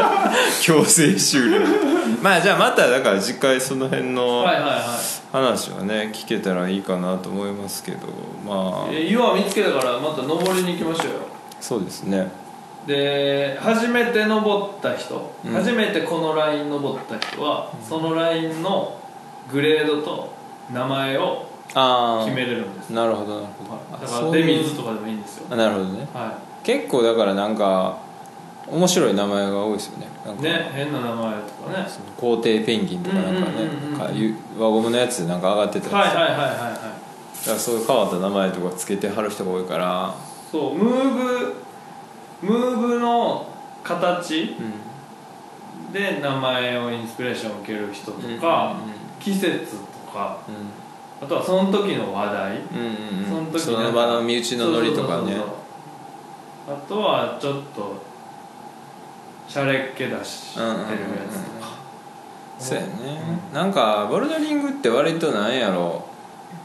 [0.62, 1.60] 強制終了。
[2.22, 4.46] まあじゃあまただから次回その辺の
[5.32, 7.98] 話はね聞けたらいいかなと思いますけど
[8.46, 8.90] まあ。
[8.90, 11.20] え岩見つけたからまた登りに行きましょうよ。
[11.60, 12.30] そうですね。
[12.86, 15.52] で初めて登った人、うん。
[15.52, 18.96] 初めてこのライン登った人は、そのラインの
[19.52, 20.32] グレードと
[20.72, 22.90] 名前をあ決めれるんです。
[22.90, 24.06] なるほどなるほど。
[24.06, 25.46] だからデミーズとかでもいいんですよ。
[25.50, 26.06] あなるほどね。
[26.14, 27.98] は結構だからなんか
[28.66, 30.06] 面白い名前が多いですよね。
[30.40, 31.86] ね変な名前とかね。
[32.16, 33.62] 皇帝ペンギンとかなんかね。
[33.62, 36.50] うん輪ゴムのやつでなんか上がってたはいはいはいはいはい。
[36.50, 40.14] だからそういう変わった名前とかつけてはる人が多いから。
[40.50, 41.54] そうムーブ
[42.42, 43.46] ムーブの
[43.84, 44.88] 形うん。
[45.92, 48.76] で名前をインスピレーションを受ける人とうんか、
[49.18, 50.38] 季節とか
[51.20, 52.56] あとはその時の話題。
[52.56, 53.28] うんうんうん。
[53.28, 55.36] その時その場の身内のノリとかね。
[56.68, 58.02] あとはちょっと
[59.48, 60.74] シャレっ気出してるや
[61.30, 61.68] つとか。
[62.58, 63.20] そうやね、
[63.52, 66.04] なんかボルダリングって割となんやろ。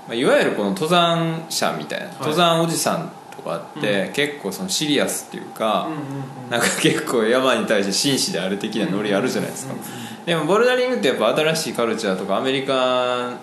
[0.08, 5.89] まあいわゆるこの登山者みたいな、登山おじさんとかって、結構そのシリアスっていうか、
[6.49, 9.73] なんか結構山に対して紳士である的なノリあるじゃないですか、
[10.25, 13.34] でもボルダリングってやっぱ新しいカルチャーとかアメリカが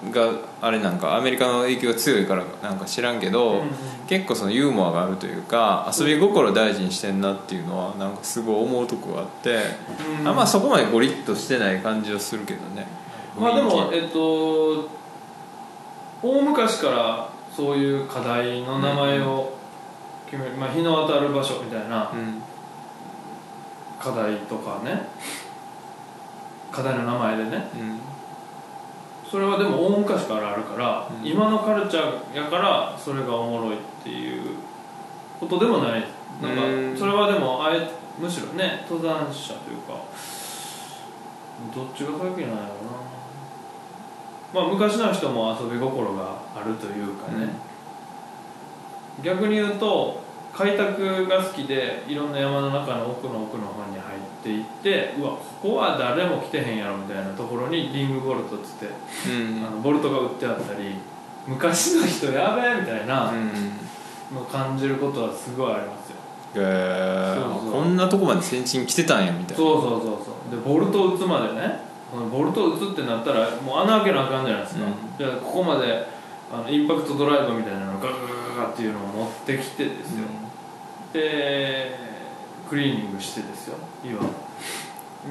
[0.62, 3.64] あれなんかアメリカの影響が強いからなんか知らんけど、
[4.08, 9.58] 結構そのユーモアがあるというか遊び心大事にしてんなっていうのはなんかすごい思うとこがあって、
[10.20, 10.28] うん。
[10.28, 12.86] あんまそこまでゴリッとしてない感じはするけどね。
[13.38, 14.88] まあでもえっと
[16.22, 19.52] 大昔からそういう課題の名前を
[20.30, 22.42] 決める、まあ、日の当たる場所みたいな気うん。
[23.98, 25.02] 課題とかね。
[26.70, 27.68] 課題の名前でね。
[27.74, 27.98] うん。
[29.28, 31.26] それはでも大昔からあるから、うん。
[31.26, 34.54] 今のカルチャーやからそれがおもろいっていう
[35.40, 36.04] ことでもない。
[36.40, 36.92] なんうん。
[36.94, 39.94] かそれはでもあえむしろね登山者というか
[41.74, 42.60] どっちが先なんやろうな。
[44.52, 47.48] まあ昔の人も遊び心があるというかね、
[49.22, 50.20] 逆に言うと
[50.52, 58.86] 開拓が好きでいろんな山の中の奥の奥の方に入っていってうわここは誰も来てへんやろみたいなところにリングボルトっつって、
[59.30, 59.66] うん。
[59.66, 60.94] あのボルトが売ってあったり
[61.46, 63.50] 昔の人やべえみたいなうん。
[64.34, 66.16] のを感じることはすごいありますよ。
[66.56, 67.34] へえ。
[67.34, 67.72] そうそう。
[67.72, 69.56] こんなとこまで先進来てたんやみたいな。
[69.56, 70.56] そうそうそうそう。
[70.56, 71.80] でボルトを打つまでね
[72.30, 74.92] ボルトを打つってなったらもう穴開けなあかんじゃないですか、うん。
[75.18, 76.06] じゃあここまで
[76.52, 78.14] あのインパクトドライブみたいなのをガガ
[78.60, 80.26] ガガガっていうのを持ってきてですよ、
[81.12, 81.96] で
[82.68, 84.20] クリーニングしてですよ岩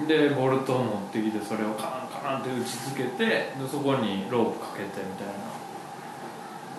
[0.07, 5.33] でボルトを持ってきてそれをカンカンって打ちつけてでそこにロープかけてみたいな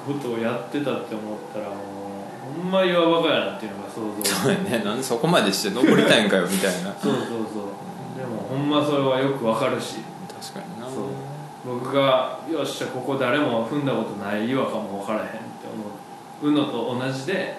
[0.06, 4.84] ことをやってたって思ったらもうほんま岩バカやなっていうのが想像そうやね。
[4.84, 6.92] なんでそこまでして登りたいんかよみたいな。
[6.94, 8.18] そうそうそう。
[8.18, 9.96] でもほんまそれはよくわかるし。
[10.40, 10.86] 確かにな。
[10.86, 11.04] そう。
[11.64, 15.49] 僕がよっしゃここ誰も踏んだことない岩かも分からへん
[16.42, 17.56] うのと同じで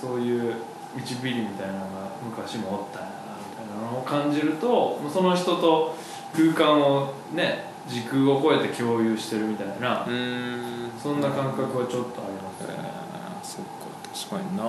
[0.00, 0.54] そういう
[0.96, 1.86] 一ビリみたいなのが
[2.24, 5.94] 昔もおったんやなみたいなのを感じるとその人と
[6.34, 10.90] 空間をね時空を超えて共有してるみたいなうーん。
[11.00, 12.74] そんな感覚はちょっとありますね。
[12.76, 13.70] ーそっか
[14.12, 14.64] 確かにな。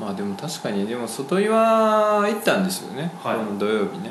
[0.00, 3.36] まあでも確かにでも外岩行ったんですよね、はい。
[3.36, 4.10] この土曜日ね。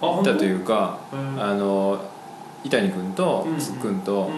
[0.00, 2.00] あ行ったとういうかあの
[2.64, 3.60] 伊谷君とうんうん。
[3.60, 4.32] つっくんと、んうん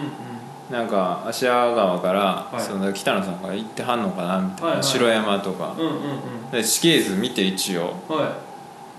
[0.69, 2.61] なんか芦屋川から、い。
[2.61, 4.83] その北野さんが行ってはんのかなみたいな、はいはい。
[4.83, 7.95] 城山とか、うんうんで地形図見て一応。
[8.09, 8.29] うんはい。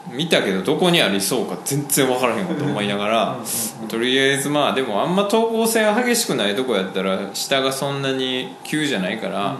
[0.08, 3.40] 見たけどどこにありそうか全然分からへんこと思いながら、うんうん
[3.82, 3.88] うん。
[3.88, 9.56] とりあえずまあでもあんま等高線が激しくないとこやったら下がそんなに急じゃないから、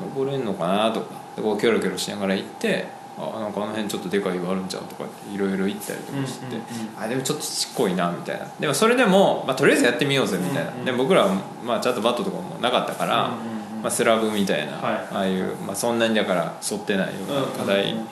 [0.00, 1.24] 登れんのかなとか。
[1.36, 2.86] でこうキョロキョロしながら行って
[3.16, 7.02] あなんかあの辺ちょっとでかい岩あるんちゃうとかっていろいろ行ったりとかして、うんうんうん。
[7.02, 8.46] あでもちょっとちっこいなみたいな。
[8.58, 11.34] でもそれでも、まあ、とりあえずやってみようぜみたいな、うんうんで僕らは、
[11.64, 15.08] まあ、ちゃんとバットとかもなかったから、うんうんうんまあ、スラブみたいな、はい。
[15.12, 18.06] ああいう、まあ、そんなにだから沿ってないような課題、うんうんうん。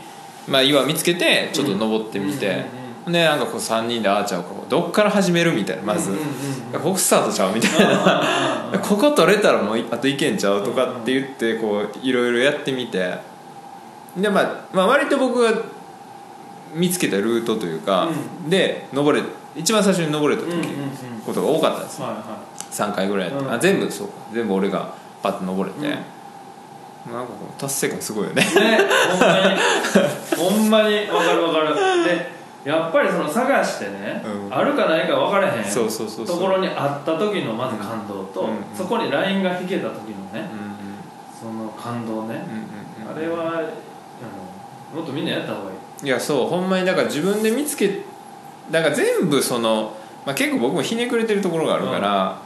[0.48, 6.32] まあ、岩見つけてちょっと登ってみて、うんうんでなんかこう3人でアーチャーをこうどっから始めるみたいなまず、うんうんうん
[6.72, 8.78] ここスタートちゃうみたいな。
[8.82, 13.18] ここ取れたらもうあといけんちゃうとかって言ってこういろいろやってみて
[14.16, 15.62] で、まあ、まあ割と僕が
[16.74, 18.08] 見つけたルートというか、
[18.48, 19.22] で登れ
[19.54, 21.20] 一番最初に登れた時、うんうんうん。
[21.24, 22.06] ことが多かったんですよ。
[22.06, 22.38] はいは
[22.70, 23.52] 3回ぐらいうん。
[23.52, 24.08] あ全部そう。
[24.08, 25.86] か全部俺がパッと登れて、
[27.06, 27.12] うん。
[27.12, 28.42] なんかこう達成感すごいよね。
[28.42, 28.78] いね
[29.14, 30.46] ほんまに。
[30.50, 31.06] ほんまに。
[31.06, 31.74] 分かる分かる。
[32.04, 34.54] でやっぱりその探してね、うん。
[34.54, 36.36] あるかないか分からへんそうそうそうそう。
[36.38, 38.56] ところにあった時のまず感動と、うんうん。
[38.74, 40.72] そこにラインが引けた時のねうん
[41.38, 43.91] その感動ね、うんうんうんあれは、うん
[44.95, 46.07] もっとみんなやった方がいい。
[46.07, 48.01] いやそうほんまにだから自分で見つけ
[48.70, 52.38] だから全部その、まあ、結構僕もひねくれてるところがあるから、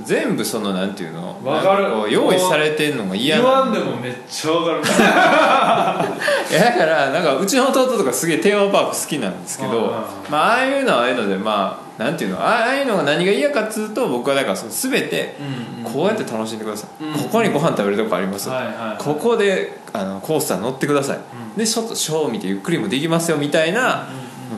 [0.00, 1.82] 全部そのなんていうのわかる。
[1.82, 4.80] なんこう用意されてんのが嫌言なわんでもめっちゃ分かる。
[6.50, 9.92] いやだからなんかうちの弟とかすげえテーマパーク好きなんですけど、うんうんうん。
[10.30, 15.36] まあああいうのはああいうのでまあなんていうのああいうのが何が嫌かっつうと僕はだからその全て
[15.84, 19.02] こうやって楽しんでください、うんここにご飯食べるとこあります、はいはいはい。
[19.02, 21.20] ここであのコースター乗ってください、ん
[21.56, 24.08] でちょっとショーを見てゆっくりもできますよみたいな、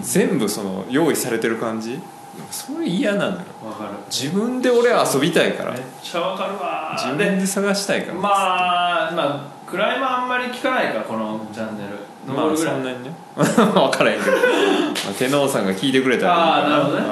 [0.02, 2.00] 全部その用意されてる感じ。
[2.50, 3.42] それ嫌なのよ。
[3.62, 3.90] 分かる。
[4.10, 5.72] 自分で俺は遊びたいから。
[5.72, 8.18] めっちゃ分かるわ自で分で探したいから。
[8.18, 8.30] ま
[9.10, 11.98] あまあクライマーあんまり聞かないかこのチャンネル。
[12.32, 13.10] まあそんなにね。
[13.34, 13.44] 分
[13.90, 14.42] からへんけど、ま
[15.10, 17.04] あ、テノーさんが聞いてくれたらああなるほどね。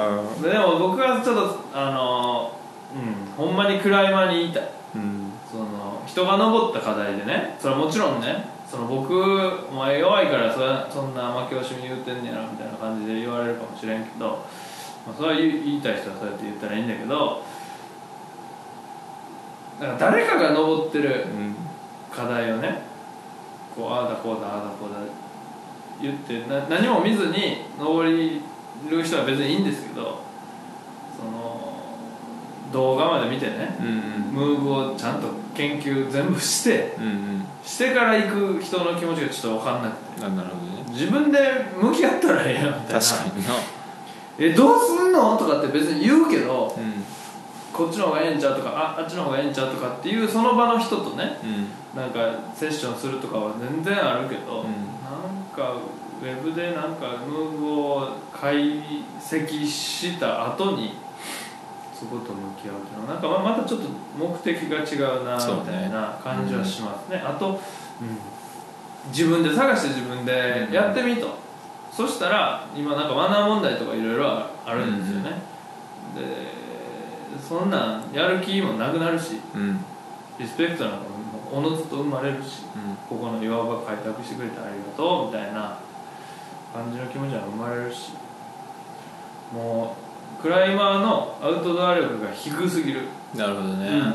[0.43, 0.49] うん。
[0.49, 2.51] でも僕はちょっとあの
[2.95, 4.69] うんほんまにクライマーに言いたい。
[4.95, 5.31] うん。
[5.49, 7.57] その人が登った課題でね。
[7.59, 9.13] それはもちろんねその僕
[9.69, 14.29] お前弱いからそれそんな負け惜しみ言うてんねやろみたいな感じで言われるかもしれんけど、
[15.05, 17.43] まあ、それは言いたい人はそうやって言ったらいいんだけど
[19.79, 21.55] だから誰かが登ってるうん
[22.11, 22.81] 課題をね
[23.75, 24.97] こうああだこうだああだこうだ
[26.01, 28.41] 言ってな何も見ずに登り
[28.89, 30.19] る人は別にいいんですけど
[31.15, 31.77] その
[32.71, 33.87] 動画まで見てねうん。
[34.33, 40.91] ムーブをちゃんと研究全部してうんうんしてから行く人の気持ちがちょっと分かんなくてあなるほどね。
[40.91, 41.39] 自分で
[41.81, 42.99] 向き合ったらええやんみたいな。
[42.99, 43.53] 確かにな。
[44.37, 45.37] えどうすんの？
[45.37, 47.03] とかって別に言うけどうん。
[47.71, 51.99] こっちの方がええんちゃうとかああっちの方がええんちゃうとかっていうその場の人とねうん。
[51.99, 52.19] なんか
[52.55, 54.67] セッションするとかは全然あるけど、うん。
[54.67, 55.73] なんか
[56.21, 58.81] ウェブでなんかムーブを解
[59.19, 60.93] 析した後に
[62.03, 63.87] そこと向き合うっていうのはなんかままたちょっと
[64.17, 67.17] 目的が違うなみたいな感じはしますね。
[67.17, 67.57] あと、うん。
[69.09, 71.35] 自分で探して自分でやってみと、
[71.91, 74.25] そしたら今なんかマナー問題とかいろいろ
[74.65, 75.41] あるんですよね、
[76.15, 76.47] で
[77.37, 79.83] そんなんやる気もなくなるしうん。
[80.39, 80.97] リスペクトなんか
[81.51, 82.95] もおのずと生まれるしうん。
[83.09, 85.77] ここの岩場開拓してくれてありがとうみたいな
[86.73, 88.13] 感じの気持ちが生まれるし。
[89.53, 90.02] もう
[90.43, 94.13] クライマーのアウトドア力が低すぎる、なるほどね、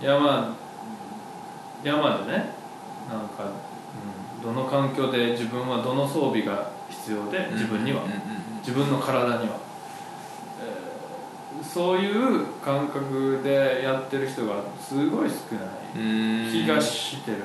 [0.00, 0.54] 山
[1.82, 2.56] 山でね。
[3.10, 3.44] なんか、
[4.38, 8.20] うん、どの環境で自分はどの装備が必要で自分には、うんうんうん。
[8.60, 9.56] 自分の体には、
[10.62, 10.88] えー
[11.60, 17.38] そういう感覚でやってる人がすごい少うないん気がしてる、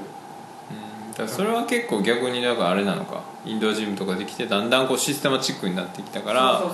[1.09, 1.14] うん。
[1.14, 6.68] だそれは結構逆にだからあれなのかインドアジムとかできてだんだんこうシステマチックになってきたからそ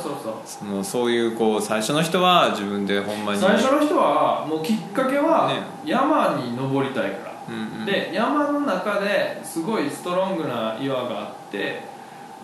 [0.80, 5.62] うそういうこう最初の人は自分でほんまに最初の人はもうきっかけはね。
[5.86, 7.86] 山に登りたいから、うんうん。
[7.86, 11.82] で山の中ですごいストロングな岩があって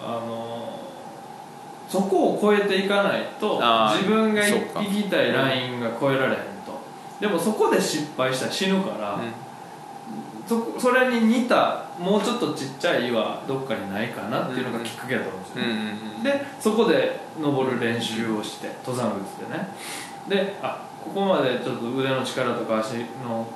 [0.01, 0.79] あの
[1.87, 3.61] そこを越えていかないと
[3.93, 6.79] 自分が行きたいラインが越えられへんと。
[7.19, 9.19] でもそこで失敗したら死ぬから、
[10.47, 19.67] そそれに似たもうちょっとちっちゃい岩どっかにないかなっていうのがきっかけだと思うんですよ、うんうんうんでそこで登る練習をして登山靴でね。
[20.27, 23.47] であここまでちょっと腕の力とか足の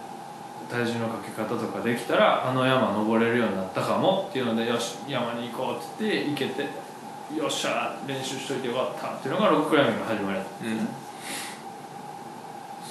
[0.69, 6.61] 体重のかけ方とかできたらあの山登れるようになったかもっていうのでよし山に行こうって言って行けて
[7.35, 10.89] よっしゃ練習しといてよかったっていうのがロッククライミングの始まりだったんですね、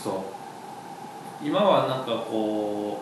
[0.03, 1.47] そう。
[1.47, 3.01] 今はなんかこ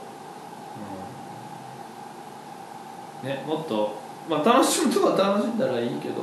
[3.15, 3.98] う、うん、ねもっと
[4.28, 6.22] まあ楽しむとこは楽しんだらいいけど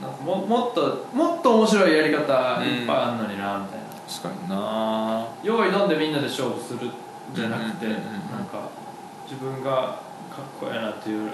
[0.00, 5.26] なんかももっともっと面白いやり方いっぱいあんのになみたいな、確かにな。
[5.42, 6.92] 用意どんでみんなで勝負するん
[7.34, 8.12] じゃなくて、うんうんうんうん。
[8.32, 8.68] なんか
[9.28, 10.00] 自分が
[10.30, 11.30] かっこいいなっていう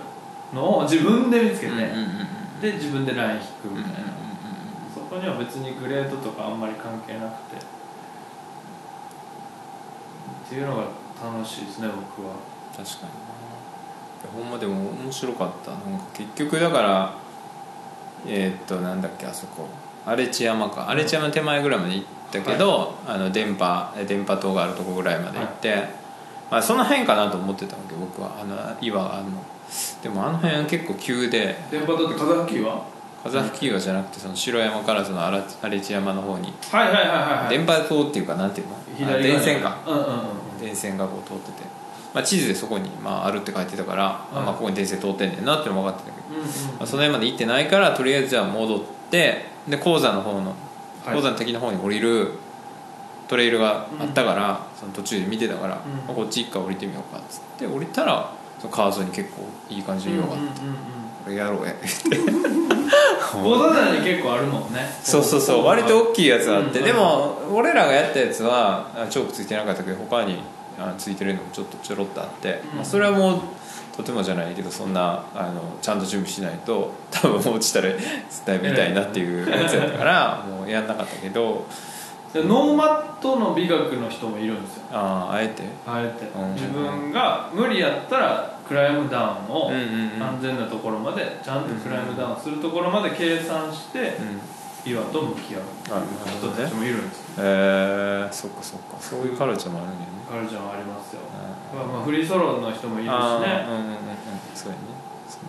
[0.52, 1.94] のを自分で見つけて、うんうんうんう
[2.58, 2.60] ん。
[2.60, 4.08] で自分でライン引くうんうんうんみたいな、
[4.92, 7.62] そこには別にグレードとかあんまり関係なくて。
[10.46, 10.82] っていうのが
[11.22, 12.34] 楽しいですね僕は。
[12.76, 13.36] 確かにな
[14.34, 15.70] ほんまでも面白かった。
[15.70, 17.14] なんか結局だから
[18.26, 19.66] えーっとなんだっけあそこ。
[20.04, 20.88] 荒地山か。
[20.88, 25.84] 荒地山の手前ぐらいまで行ったけど、あの電波え電波塔があるとこぐらいまで行って、
[26.50, 28.38] まあ、その辺かなと思ってたわけ僕は。
[28.40, 29.32] あの岩があるの。
[30.02, 31.56] でもあの辺は結構急で。
[31.70, 32.84] 電波塔って風吹きは？
[33.24, 36.52] 風吹岩じゃなくてその城山からその荒荒地山の方に。
[36.70, 37.50] はいはいはいはいはい。
[37.50, 39.18] 電波塔っていうかなんていうの？
[39.18, 39.78] 電線か。
[39.86, 40.60] うんうんうん。
[40.60, 41.68] 電線がこう通ってて、
[42.14, 46.50] まあ、地図でそこに、まあ、あるって書いてたから、うんまあ、ここに電線通ってんねんなってのも分かってたけど、うんうんま
[46.80, 48.80] あ、その辺まで行ってないからとりあえずじゃあ戻っ
[49.10, 50.54] てで鉱山の方の
[51.04, 51.14] はい。
[51.14, 52.32] 鉱山の敵の方に降りる
[53.28, 55.78] トレイルがあったから、その途中で見てたから、ん。
[55.78, 60.60] まあこっち一回降りてみようかっつって降りたらその川沿いに結構いい感じの岩があって、
[61.24, 61.74] これやろうや
[63.34, 64.80] ボーダーに結構あるもんね。
[65.02, 66.84] そうそうそう割と大きいやつがあって、うん。
[66.84, 70.40] でも俺らがやったやつはあチョークついてなかったけど他に
[70.78, 72.76] あついてるのもちょっとちょろっとあって、うん。
[72.76, 73.40] まあ、それはもう
[73.96, 78.00] とてもじゃないけどそんなあのちゃんと準備しないと多分落ちたら伝
[78.48, 81.66] えみたいなっていうやつやったからもうやんなかったけど。
[82.34, 84.82] でノーマットの美学の人もいるんですよ。
[84.92, 85.62] あああえて？
[85.86, 86.26] あえて。
[86.38, 86.54] うん。
[86.54, 94.40] 自分が無理やったらクライムダウンを安全なところまでちゃんとクライムダウンするところまで計算してうん
[94.86, 95.62] 岩と向き合う
[96.38, 98.96] 人たちもいるんですよえー、そっかそっか。
[99.00, 100.16] そういうカルチャーもあるんだよね。
[100.30, 100.62] カルチャー。
[100.62, 101.20] もありますよ
[101.72, 103.16] うんまあまあフリーソロの人もいるしね。
[103.16, 103.96] うんうんうんうん。
[104.54, 104.96] そうやね。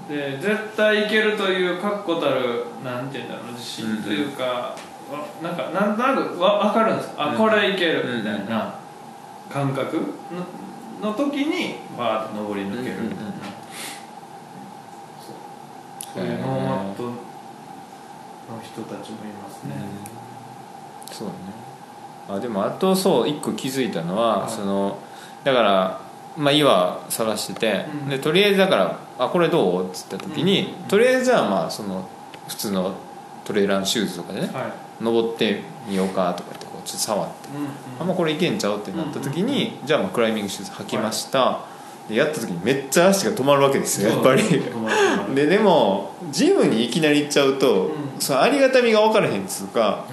[0.09, 4.75] で絶対いけるという確固たるなんていうんだろう自信というか、わ
[5.41, 8.75] なんかなんとなくわ分かるんですあうんこれいけるうんみたいな
[9.51, 9.97] 感覚
[11.01, 13.33] のの時にバーッと登り抜けるみたいな、うんうんうん。
[15.21, 16.13] そう。
[16.15, 17.26] そういうノーマット
[18.53, 19.75] の人たちもいますね、
[21.09, 21.13] うん。
[21.13, 21.39] そうだね。
[22.29, 24.49] あでもあとそう一個気づいたのは、はい。
[24.49, 24.99] その
[25.43, 26.01] だから、
[26.37, 28.09] まあ、岩探してて、うん。
[28.09, 32.07] でとりあえずだから「あこれどう?」っつった時に、とりあえずはまあその
[32.47, 32.93] 普通の
[33.45, 37.69] トレーラーのシューズとかでねはい、登ってみようかとか言ってこうちょっと触って、うんうん。
[38.01, 38.77] あんまこれいけんちゃう？
[38.77, 41.61] ってなった時に、じゃあまあクライミングシューズ履きました、
[42.07, 44.43] でやった時にめっちゃ足が止まるわけですよやっぱり。
[45.35, 47.91] で でもジムにいきなり行っちゃうと、うん。
[48.19, 50.05] そのありがたみが分からへんっつうか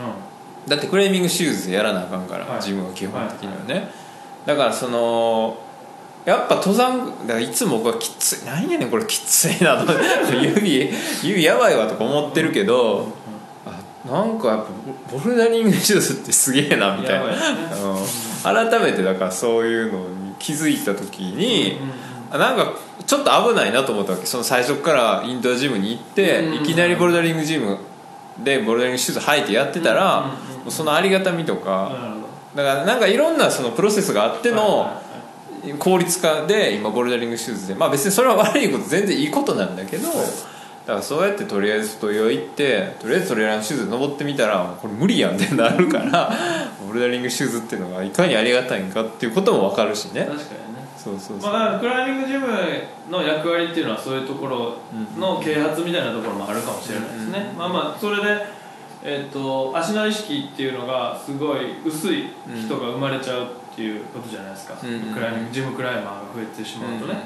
[0.67, 2.63] うだってクライミングシューズでやらなあかんから、はい。
[2.63, 3.91] ジムは基本的にはね、
[4.47, 5.57] だからその
[6.25, 9.93] やっぱ登山だからいつも僕はきつい何やねんこれきついなと
[10.33, 10.91] 指
[11.23, 13.09] 指やばいわとか思ってるけど、
[13.67, 14.65] あなんかやっぱ
[15.13, 17.37] ボボルダリングシューズってすげえなみたいな、ね。
[18.45, 18.71] うん。
[18.71, 21.79] 改めてだからそういうのに気づいた時に、
[22.31, 22.75] うなんか
[23.07, 24.27] ちょっと危ないなと思ったわけ。
[24.27, 27.79] その最初からインドアジムに行って、うんいきなりボルダリングジム
[28.45, 30.31] でボルダリングシューズ履いてやってたら、
[30.69, 31.93] そのありがたみとか、
[32.55, 35.01] だからなんかいろんなそのプロセスがあっての、
[35.79, 37.75] 効率化で今ボルダリングシューズで。
[37.75, 40.09] まあ別にそれは悪いこと全然いいことなんだけど、
[40.87, 46.31] だからそうやってとりあえず外岩行ってとりあえずトレーラーのシューズで登ってみたらこれ無理やんってなるから
[46.87, 50.21] ボルダリングシューズっていうのがいかにありがたいんかっていうことも分かるしね。
[50.23, 50.85] 確かにね。
[51.05, 52.47] そうそうそう、まあ、クライミングジム
[53.11, 54.77] の役割っていうのはそういうところ
[55.19, 58.47] の啓発みたいなところもあるかもしれないですね、まあまあそれで、
[59.03, 67.17] えっと足の意識っていうのがすごい薄い人が生まれちゃうっていうことじゃないですか、うんうんクライミングジムクライマーが増えてしまうとね、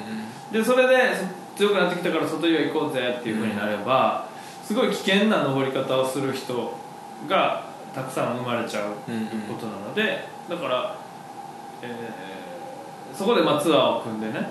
[0.50, 1.24] でそれでそ
[1.58, 4.28] 強くなってきたから外岩行こうぜっていうふうになれば、
[4.64, 6.72] すごい危険な登り方をする人
[7.28, 10.96] がたくさん生まれちゃうことなので、だから、
[11.82, 12.38] えー
[13.18, 14.48] そこでまあツアーを組んでね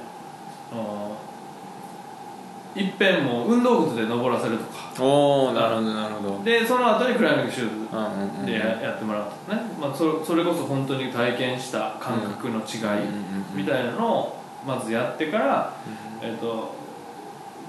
[2.75, 5.01] いっぺんもう運動靴で登らせるとか。
[5.01, 6.43] おおなるほどなるほど。
[6.43, 13.07] でその後にクライミングシューズでややってもらうとかね、まあ、そそれこそ本当に体験した感覚の違い
[13.55, 15.73] みたいなのをまずやってから、
[16.21, 16.75] えっと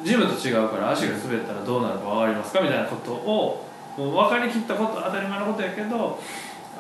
[0.05, 6.21] ジムと違うから足が滑ったらどうなるか分かりますかみたいなことをもう分かりきったこと当たり前のことやけど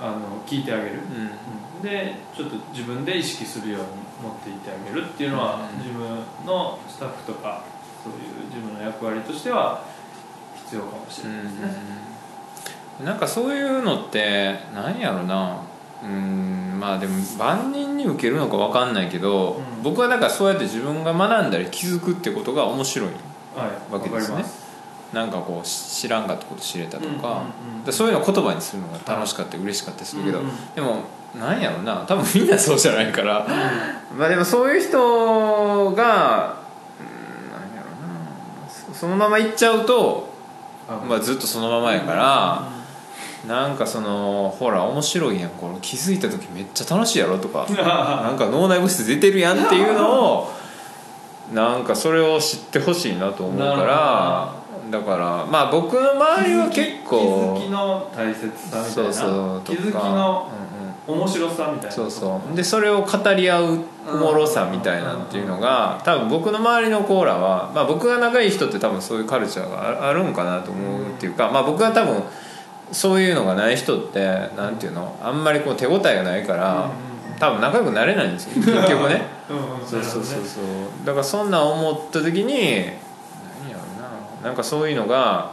[0.00, 1.00] あの聞いてあげる、うん。
[1.00, 1.82] うん。
[1.82, 3.86] でちょっと自分で意識するように
[4.22, 5.78] 持っていってあげるっていうのは、うん。
[5.78, 6.06] 自分
[6.46, 7.64] のスタッフとか
[8.04, 9.84] そういう自分の役割としては
[10.56, 11.76] 必要かもしれないですね、
[13.00, 13.06] うん。
[13.06, 15.62] なんかそういうのって何やろな
[16.02, 19.82] うんまあでも万人に受けるのか分かんないけど、うん。
[19.82, 23.14] 僕はだからそうやって自分が学んだり気づくってことが面白いは
[23.90, 23.92] い。
[23.92, 24.36] わけですね。
[24.36, 24.68] わかります。
[25.12, 27.18] なんかこう知らんかったこと知れたとか,、うんうん。
[27.18, 30.52] うんでそういうのを言葉にするのが楽しかったり嬉しかったりするけど、うんうん。
[30.74, 31.04] でも
[31.38, 32.04] なんやろな。
[32.06, 33.46] 多分みんなそうじゃないから、
[34.16, 36.56] まあでもそういう人がうんなんやろな。
[38.68, 40.28] そそのまま行っちゃうと、
[41.08, 42.62] まあ、ずっとそのままやから、
[43.46, 50.52] なんかそのほら面白いやんこれ気づいた時めっちゃ楽しいやろとか なんか脳内物質出てるやんっていうのを
[51.52, 54.52] なんかそれを知ってほしいなと思うから
[54.90, 59.78] だからまあ僕の周りは結構気づきの大切さみたいなそうそうとか。
[59.78, 60.48] 気づきの
[61.06, 62.54] 面白さみたいなそうそう。
[62.56, 63.78] でそれを語り合う
[64.12, 72.22] おもろさみたいなんていうのが多分僕の周りのコーラは、まあ、僕が仲いい人って多分そういうカルチャーがああるんかなと思うっていうか、まあ、僕が多分
[72.92, 76.90] そういうのがない人ってなんていうのあんまりこう手応えがないから
[77.38, 78.54] 多分仲良くなれないんですよ。
[78.62, 79.22] 結局ね。
[79.48, 79.86] うんうん。
[79.86, 81.06] そうそうそうそう。
[81.06, 83.82] だからそんなん思った時に何やろ
[84.40, 84.48] うな。
[84.48, 85.52] なんかそういうのが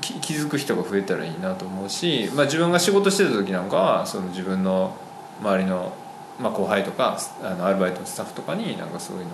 [0.00, 4.94] き気づく人が増えたらいいなと思うし、まあ、自分が仕事してた時なんかはその自分の
[5.40, 5.92] 周りの、
[6.40, 9.24] まあ、後輩とかあのアルバイトのスタッフとかになんかそういう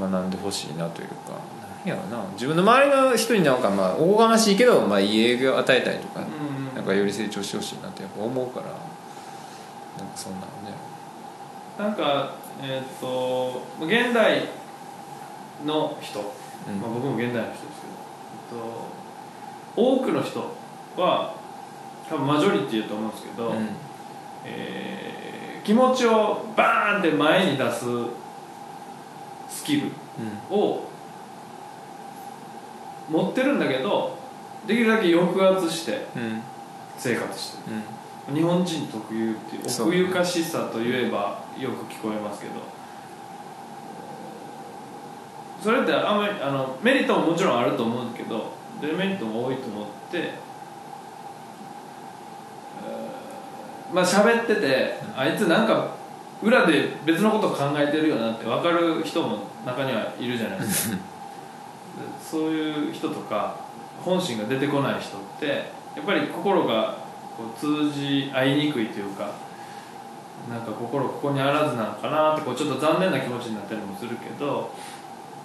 [0.00, 1.14] のを学んでほしいなというか
[1.84, 2.24] 何やな。
[2.32, 6.74] 自分の周りの人になんかまあおこがましいけど、まあ、いい影響を与えたりとか、うんうん。
[6.74, 8.82] なんかより成長してほしいなってやっぱ思うからなんか
[10.16, 10.74] そんなのね。
[11.78, 14.42] なんかえっ、と現代
[15.64, 16.22] の人、う
[16.72, 16.80] ん。
[16.80, 17.80] まあ、僕も現代の人です
[18.50, 18.88] けど、
[19.76, 20.40] えっと、多くの人
[20.96, 21.34] は
[22.08, 23.68] 多分マジョリティだと思うんですけど、うん。
[24.44, 25.08] えー
[25.68, 27.84] 気持ちをバーンって前に出す
[29.50, 29.90] スキル
[30.50, 30.87] を
[33.08, 34.18] 持ってるんだけど
[34.66, 36.06] できるだけ抑圧して
[36.96, 37.76] 生活してる。
[38.28, 38.34] うん。
[38.34, 42.52] 日本人特有っていう奥ゆかしさといえばよく聞こえますけど。
[45.62, 50.48] それってあんまりあのメリットももちろんあると思うんですけどデメリットも多いと思って、えー
[53.92, 55.94] まあ喋っててあいつなんか
[56.42, 60.96] 裏で別のことを考えてるよなって分かる人も中にはいるじゃないですか。
[60.96, 61.02] で
[62.20, 63.56] そういう人とか
[64.04, 65.46] 本心が出てこない人って
[65.96, 66.98] やっぱり心が
[67.36, 69.32] こう通じ合いにくいというか
[70.48, 74.70] なんか心ここにあらずなのかなってこうちょっと残念な気持ちになったりもするけど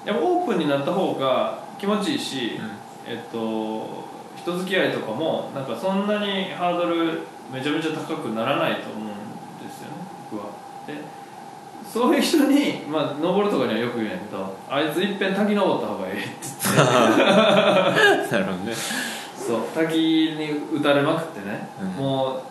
[0.05, 2.59] やっぱオープンになった方が気持ちいいし、
[3.05, 4.03] えっと
[4.35, 9.22] 人付き合いとかもなんかそんなにハードルめちゃめちゃ高くならないと思うん
[11.93, 16.87] そういう人に、まあ、登るとかにはよく言うんやけどあいついっぺん滝登った方がいいって言っ
[18.25, 18.31] て。
[18.33, 18.73] なるほどね。
[19.37, 22.03] そう滝に打たれまくってね、うん。
[22.03, 22.41] もう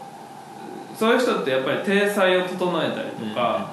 [0.96, 3.70] そういう人ってやっぱり体裁を整えたりとか、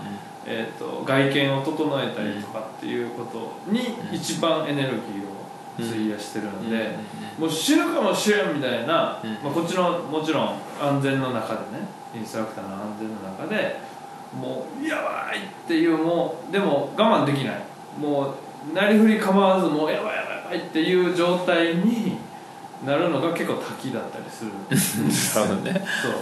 [0.47, 4.15] えー、と外見を整えたりとかっていうことにうん。
[4.15, 9.31] 一番エネルギーを費やしてるので、うんもう死ぬかもしれんみたいな、うん。
[9.41, 13.79] まあ、こっちのもちろん安全の中でねインストラクターの安全の中で
[14.33, 17.61] もうやばいっていうもうでも我慢できない。
[17.99, 18.35] も
[18.71, 22.17] うなりふり構わずもうやばいやばいやばいっていう状態に
[22.85, 24.51] なるのが結構滝だったりする。
[25.41, 25.85] なるほどね。
[26.03, 26.13] そう。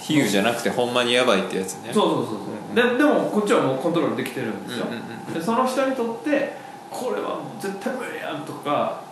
[0.00, 1.92] 比喩じゃなくてほんまにやばいってやつね。
[1.92, 2.56] そうそうそうそう。
[2.76, 6.56] ででもこっちはもうコントロールできてるんですよ、うんうんうんでその人にとって
[6.88, 9.02] これはもう絶対無理やんとか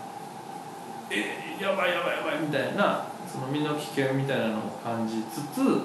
[1.10, 5.80] えやばいやばいやばいみたいなその身の危険みたいなのを感じつつ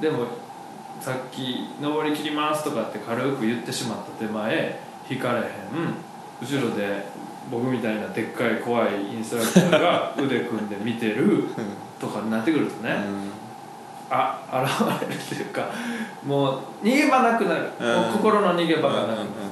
[0.00, 0.26] でも
[1.00, 4.80] さっき「登り切ります」とかって軽く言ってしまった手前
[5.10, 5.44] 引かれへん
[6.40, 7.06] 後ろで
[7.50, 11.44] 僕みたいなでっかい怖いインストラクターが腕組んで見てる
[11.98, 12.96] とかになってくるとね、
[14.08, 15.66] あ現れるというか
[16.24, 18.12] もう逃げ場なくなる、うん。
[18.12, 19.50] 心の逃げ場がなくなる、うんうんうん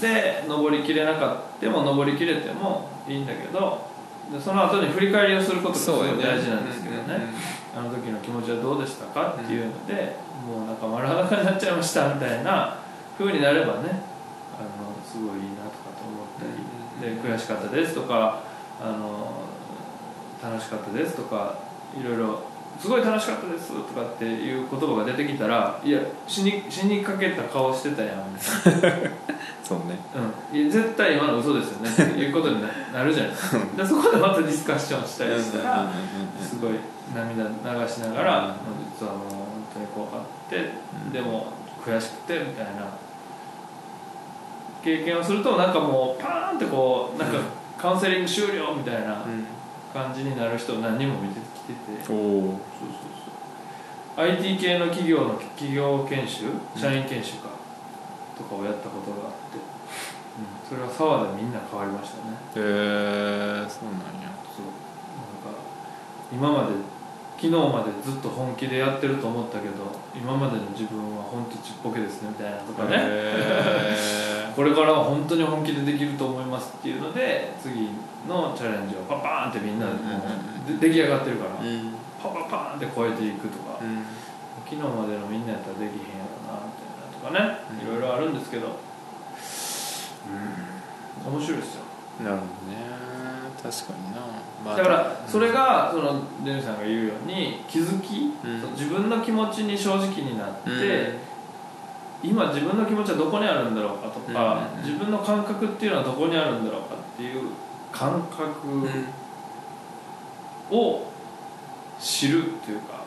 [0.00, 3.88] で登りきれなかったも登りきれてもいいんだけど
[4.30, 7.20] でその後に振り返りをすることがすごい大事なんですけどね。
[7.76, 12.76] あの時の気持ちはどうでしたかっていうので、もうなんか丸裸になっちゃいましたみたいな
[13.18, 14.02] 風になればね
[14.58, 18.42] あのすごいいいなとかと思ったり、で悔しかったですとか
[18.80, 19.44] あの
[20.42, 21.58] 楽しかったですとか
[21.98, 22.40] いろいろ
[22.78, 29.10] すごい楽しかったですとかっていう言葉が出てきたらいや死に死にかけた顔してたやんみたいな。
[29.64, 29.96] そうね。
[30.52, 33.58] うん、いや絶対今の嘘ですよねっていうことにななるじゃないですか。
[33.76, 35.88] でそこでまたディスカッションしたりしたら
[36.42, 36.72] すごい
[37.12, 38.54] 涙流しながら、うん。
[38.98, 39.38] 実はもう本
[39.74, 40.70] 当に怖かって、
[41.12, 41.48] でも
[41.84, 42.86] 悔しくてみたいな。
[44.84, 47.38] 経験をするとなんかもうパーンってこうなんか
[47.78, 49.24] カウンセリング終了みたいな
[49.94, 53.08] 感じになる人を何人も見てきてて、おおそうそう
[54.16, 54.26] そう。
[54.26, 56.50] IT 系の企業の企業研修？
[56.76, 57.48] 社員研修か、
[58.36, 59.56] とかをやったことがあって、
[60.36, 62.36] うん、それは沢でみんな変わりましたね。
[62.56, 64.28] へえそうなんや。
[64.52, 64.68] そう。
[64.68, 65.56] なんか
[66.30, 66.74] 今まで
[67.36, 69.74] 昨日までずっと本気でやってると思ったけど
[70.14, 72.96] 今までの自分は本当ちっぽけですねみたいなとかね。
[72.98, 77.90] へ これからは本当に本気でできると思いますっていうので次
[78.28, 79.98] のチャレンジをパパーンってみんなでも
[80.80, 81.50] 出来上がってるから、
[82.22, 84.06] パパパーンって超えていくとか、うん。
[84.64, 87.96] 昨日までのみんなやったらできへんやろなみたいなとかね、うん。
[87.96, 88.78] いろいろあるんですけど、
[91.26, 91.82] 面白いですよ。
[92.22, 92.78] なるほどね。
[93.60, 98.72] 確かにな、まあだからそれがそのデニさんが言うように気づき、うん。
[98.72, 102.30] 自分の気持ちに正直になって、うん。
[102.30, 104.82] 今自分の気持ちはどこにあるんだろうかとか、うん。
[104.82, 107.50] 自分の感覚っていうのはどこにあるんだろうかっていう
[107.92, 108.88] 感覚
[110.70, 111.06] を
[112.00, 113.04] 知るっていうか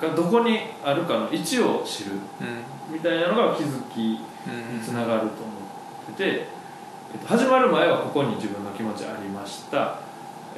[0.00, 2.44] がどこにあるかの位置を知るう
[2.92, 2.94] ん。
[2.94, 4.20] みたいなのが気づきに
[4.74, 4.82] うん。
[4.82, 5.30] つながると思
[6.12, 6.46] ってて、
[7.12, 9.98] えっと、始まる前はここに自分の気持ちありました、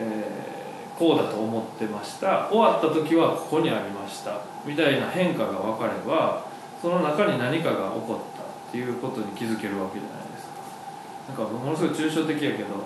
[0.01, 0.61] えー
[1.01, 2.46] こうだと思ってました。
[2.53, 4.36] 終わった時はここにありました。
[4.66, 6.44] みたいな変化が分かれば
[6.82, 10.61] その中に何かが起こったっていうことに気づけるわけじゃないですか。
[11.28, 12.84] なんかものすごい抽象的やけど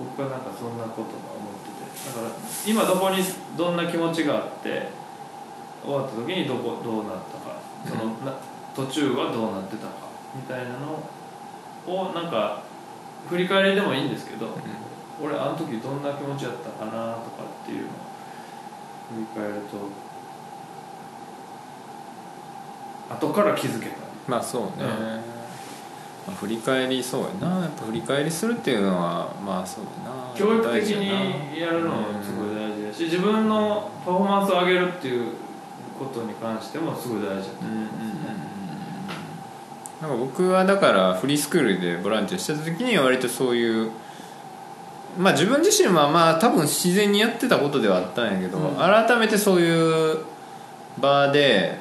[0.00, 2.10] 僕はなんかそんなことが思ってて。
[2.10, 2.34] だから
[2.66, 3.22] 今どこに
[3.56, 4.88] どんな気持ちがあって
[5.84, 7.54] 終わった時にどこどうなったか。
[7.86, 8.34] そのな
[8.74, 10.10] 途中はどうなってたか。
[10.34, 10.98] みたいなの
[11.86, 12.64] をなんか
[13.30, 14.48] 振り返りでもいいんですけど、
[15.22, 17.90] 俺あの時どんな気持ちやったかなとかっていうのを
[19.14, 19.76] 振り返ると
[23.14, 23.96] 後から気づけた。
[24.26, 25.22] まあそうね、うんま
[26.28, 27.60] あ、振り返りそうやな。
[27.60, 30.14] やっぱ振り返りするっていうのはまあそうだな。
[30.34, 35.28] 教育的にやるのもすごい大事だし自分のパフォーマンスを上げるっていう
[35.98, 38.44] ことに関してもすごい大事だとうんうんうん思いますね
[40.02, 43.90] なんか僕はだからフリースクールでボランティアしてた時には割とそういう
[45.18, 48.76] まあ自分自身はまあ多分自然にやってたことではあったんやけど、うん。
[48.76, 50.18] 改めてそういう
[51.00, 51.78] 場で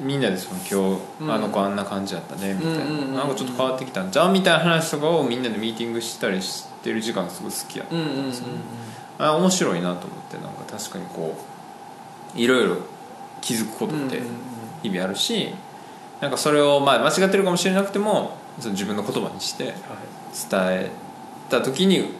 [0.00, 1.32] みんなでその今日、うん。
[1.32, 8.32] あの子あんな感じだったねみたいな、うんなんかちょっと変わってきたんじゃんみたいな話とかをみんなでミーティングしたりしてる時間がすごい好きやったうんうんうんうん。
[9.18, 11.36] あ面白いなと思ってなんか確かにこ
[12.34, 12.76] ういろいろ
[13.40, 14.22] 気づくことって
[14.82, 15.52] 日々あるし
[16.20, 19.74] なんかそれをまあ間違ってるかもしれなくてもその自分の言葉にして伝
[20.52, 20.90] え
[21.50, 22.14] た時に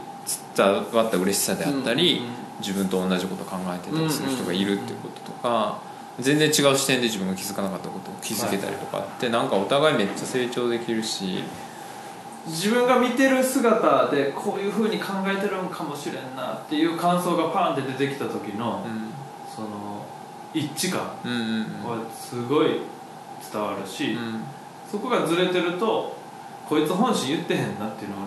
[0.57, 2.41] 伝わった嬉しさであったり、うんうんうん。
[2.61, 5.81] 自分と同じことを考えてたりする人がいるっていうこととか、
[6.19, 11.43] 全然違う視点で自分が気づかなかったことを気づけたりとかってなんかお互いめっちゃ成長できるし、
[12.47, 18.87] 自分が見てる姿でこういうふうに考えてるんかもしれんなっていう感想がパンって出てきた時の、
[19.55, 20.05] その
[20.53, 22.01] 一致感うんうんうん。
[22.03, 22.81] はすごい
[23.53, 24.43] 伝わるし、うん。
[24.91, 26.17] そこがずれてると
[26.69, 28.23] こいつ本心言ってへんなっていうのが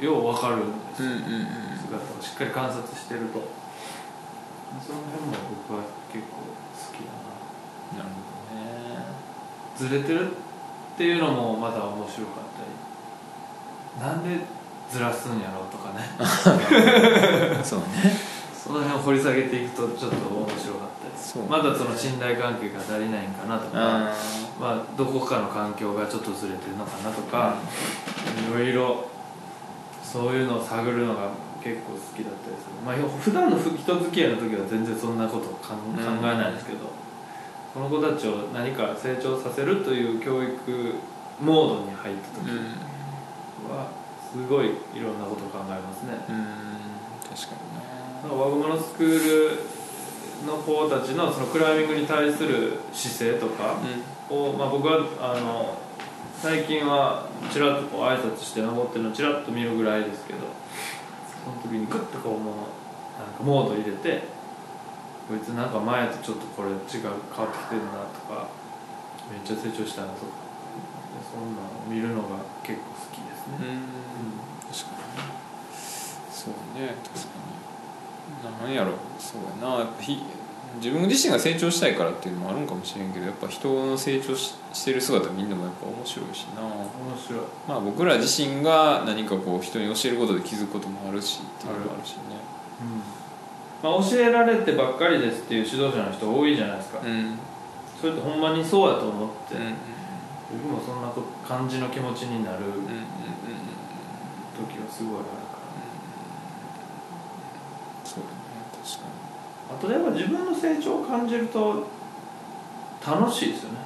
[0.00, 3.40] よう分かるんですよ、うんうんうん姿をしっかり観察してると。
[4.80, 5.32] その辺も
[5.68, 7.12] 僕は結構好きだ
[7.92, 8.02] な。
[8.02, 9.14] なるほどね。
[9.76, 10.34] ずれてるっ
[10.96, 12.64] ていうのもまだ面白かった
[14.00, 14.08] り。
[14.08, 14.44] なんで
[14.90, 17.60] ずらすんやろうとかね。
[17.62, 18.34] そうね。
[18.64, 24.14] その辺を掘り下げていくとちょっと面白かったですそうまだその信頼関係が足りないんかなとか、あ
[24.58, 27.56] まあ、どこかの環境がちょっとずれてるのかなとか、
[28.50, 29.04] いろいろ
[30.14, 31.30] そういうのを探るのが
[31.60, 32.78] 結構好きだったりする。
[32.86, 36.86] まあ普段の人付き合いの時は全然そんなこと考えないんですけど、
[37.74, 40.94] この子たちを何か成長させるという教育
[41.40, 43.74] モードに入った時うん。
[43.74, 43.90] は
[44.30, 46.14] すごいいろんなことを考えますね。
[46.28, 46.46] うん。
[47.34, 47.74] 確かに
[48.22, 53.98] なんかワグマのスクールの子たちのそのクライミングに対する姿勢とかね
[54.30, 55.76] を、まあ、僕はあの
[56.44, 60.40] 最近はちらっとこう挨拶して登ってるのをちらっと見るぐらいですけど
[61.40, 64.28] その時にグッとこうもうなんかモード入れて
[65.24, 68.52] こいつなんか前とちょっとこれ違う変わってきてるなとか
[69.32, 70.36] めっちゃ成長したなとか
[71.32, 73.64] そんなのを見るのが結構好きですね。
[73.64, 73.88] うん。
[74.68, 75.24] 確かに。
[75.24, 75.32] ね
[76.28, 77.40] そうね確か
[78.60, 78.68] に。
[78.68, 78.92] なんやろ。
[79.16, 79.80] そうやな。
[79.80, 80.20] やっぱひ
[80.76, 86.62] 自分自身が成長したいからっていうのもあるんかもしれんけどやっぱ人の成長ししてる姿見るのもやっぱ面白いしな。
[86.62, 87.40] 面白い。
[87.68, 92.20] まあ僕ら自身が何かこう人に教えることで気づくこともあるしっていうのもあるしね。
[93.82, 97.38] まあ、教えられてばっかりですっていう指導者の人多いじゃないですか、うん。
[98.00, 99.74] それってほんまにそうやと思って、うんうん
[100.54, 102.86] 僕もそんなこ感じの気持ちになるうんうんうんうん。
[104.54, 105.32] 時はすごいあるか
[108.04, 108.36] そうだね
[108.70, 109.24] 確から
[109.70, 111.86] あとやっぱ自分の成長を感じると
[113.04, 113.78] 楽しいですよね。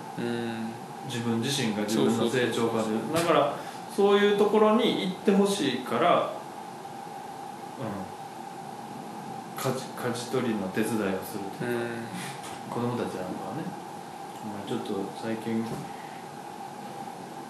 [1.06, 2.96] 自分自身が自分の成長を感じる。
[3.14, 3.56] だから
[3.94, 6.32] そういうところに行ってほしいから
[7.78, 8.08] うん。
[9.58, 11.10] かじ舵取りの手伝いをする
[11.58, 11.72] とか、
[12.70, 13.64] 子供たちなんかはね、
[14.46, 15.64] まあ、ちょっと最近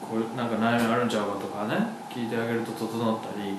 [0.01, 1.75] こうなんか悩みあるんちゃうかとかね
[2.09, 3.57] 聞いてあげると整ったり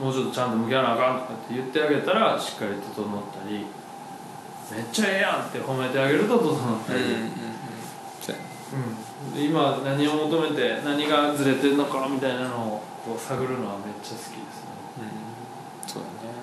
[0.00, 3.66] もうちょっとちゃんと向き合わなあかんとかって言ってあげたらしっかり整ったり
[4.70, 7.48] めっちゃええやんって褒めてあげると整ったり、うん
[9.34, 14.40] 今何を求めて何がずれてるのかみたいなのをこう探るのはめっちゃ好きですね。
[15.84, 15.88] うん。
[15.88, 16.34] そうだね。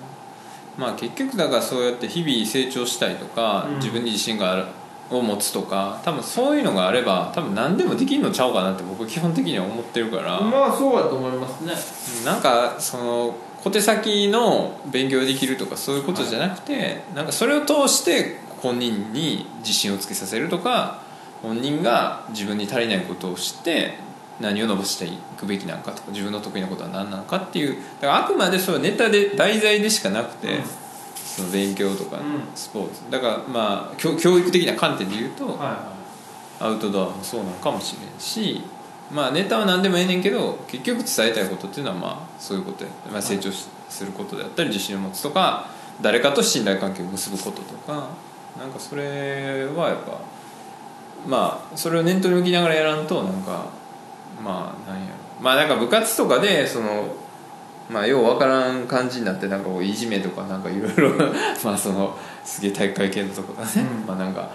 [0.76, 3.76] まあ結局だからそうやって日々成長したいとか、うん。
[3.76, 4.64] 自分に自信がある
[5.10, 12.24] を持つとか多分そういうのがあれば多分何でもできるのちゃうかなって僕は基本的には思ってるから、まあそうだと思いますね。
[12.24, 21.02] なんかその小手先の勉強できるとかそういうことじゃなくて、なんかそれを通して本人に自信をつけさせるとか
[21.42, 23.94] 本人が自分に足りないことを知って
[24.40, 30.64] 何を伸ばしていくべきなのかとか自分の得意なことは何なのかっていうだからあくまでそれはネタで題材でしかなくて、うん
[31.36, 32.22] その勉強とかうん。
[32.54, 33.10] スポーツ。
[33.10, 35.58] だからまあ教教育的な観点で言うと、
[36.58, 38.62] アウトドアもそうなのかもしれんし
[39.10, 45.68] まあネタは何でもええねんけど結局伝えたいことっていうのはまあそういうことや、まあ、成長しすることであったり自信を持つとか
[46.00, 48.08] 誰かと信頼関係を結ぶこととか
[48.58, 50.18] なんかそれはやっぱ
[51.26, 53.66] まあそれを念頭に置きながらやらんとなんか
[54.42, 55.16] まあなんやろ。
[55.40, 57.14] まあなんか部活とかでその
[57.88, 61.10] まあようわからん感じになってなんかこういじめとかなんかいろいろ
[61.64, 64.06] まあそのすげえ体育会系のとこがね、うん。
[64.06, 64.48] まあなんか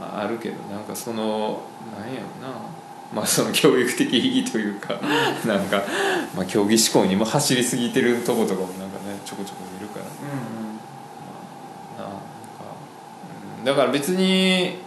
[0.00, 1.62] まああるけどなんかその
[1.98, 2.54] なんやろな。
[3.12, 5.00] まあその教育的意義というか
[5.46, 5.82] なんか、
[6.36, 10.04] まあ、競技志向にも走りすぎてるとことかもなんかねちょこちょこ見るから。
[10.04, 10.36] いう
[11.96, 12.04] ん。
[12.04, 12.18] ななんか、
[13.58, 13.64] うん。
[13.64, 14.78] だから別に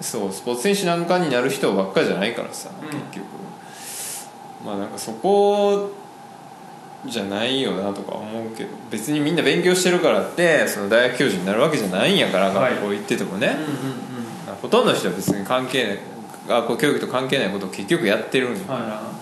[0.00, 2.88] そうスポーツ選手なんかになる人ばっかりじゃないからさ、うん。
[2.88, 3.26] 結局。
[4.64, 5.92] まあなんかそこ
[7.06, 12.74] じゃないよなとか思うけど別にみんな勉強してるからってその大学教授になるわけじゃないんやからはい。
[12.74, 14.54] 学校行っててもね、うんうんうん。
[14.62, 15.98] ほとんどの人は別に関係ない
[16.48, 18.90] 学校教育と関係ないことを結局やってるんやから、はい。
[18.90, 19.12] は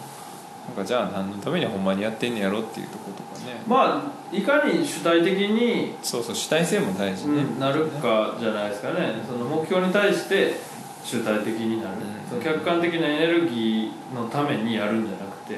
[0.69, 3.63] なんかじゃあ何のためにほんまにやってんねやろっていうとことかね。
[3.65, 9.15] いまあいかに主体的に、そうそう主体性も大事ね、うんなるかじゃないですかね。
[9.27, 10.55] その目標に対して
[11.03, 12.29] 主体的になる、うん。
[12.29, 15.57] その客観的なエネルギーのためにやるんじゃなくて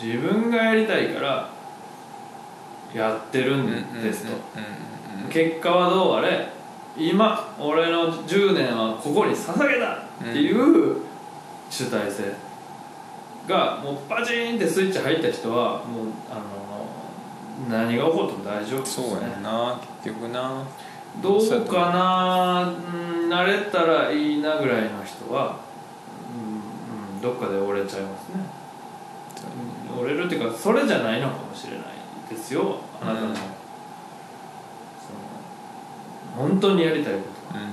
[0.00, 1.50] 自分がやりたいから
[2.94, 4.32] やってるんですと、
[5.28, 6.48] 結果はどうあれ
[6.96, 10.96] 今俺の10年はここに捧げたっていう
[11.70, 12.32] 主体性
[13.46, 16.58] がもうバチーンってスイッチ入った人はもうあの
[17.68, 20.64] 何が起こっても大丈夫ですそうやねな結局な。
[21.22, 25.58] どうかなうん慣れたらいいなぐらいの人は、
[26.32, 28.44] うんうん、どっかで折れちゃいますね
[30.00, 31.86] 折れるっていうかそれじゃないのかもしれない
[32.30, 32.80] ですよ。
[33.00, 33.44] あなたの,、うんその
[36.36, 37.20] 本当にやりたいこ
[37.52, 37.58] と。
[37.58, 37.66] うん。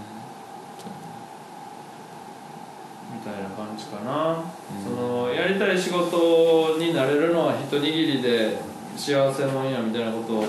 [3.14, 4.84] みたいな感じかな、うん。
[4.84, 8.58] そのやりたい仕事になれるのは一握りで
[8.96, 10.48] 幸せもんやみたいなことをい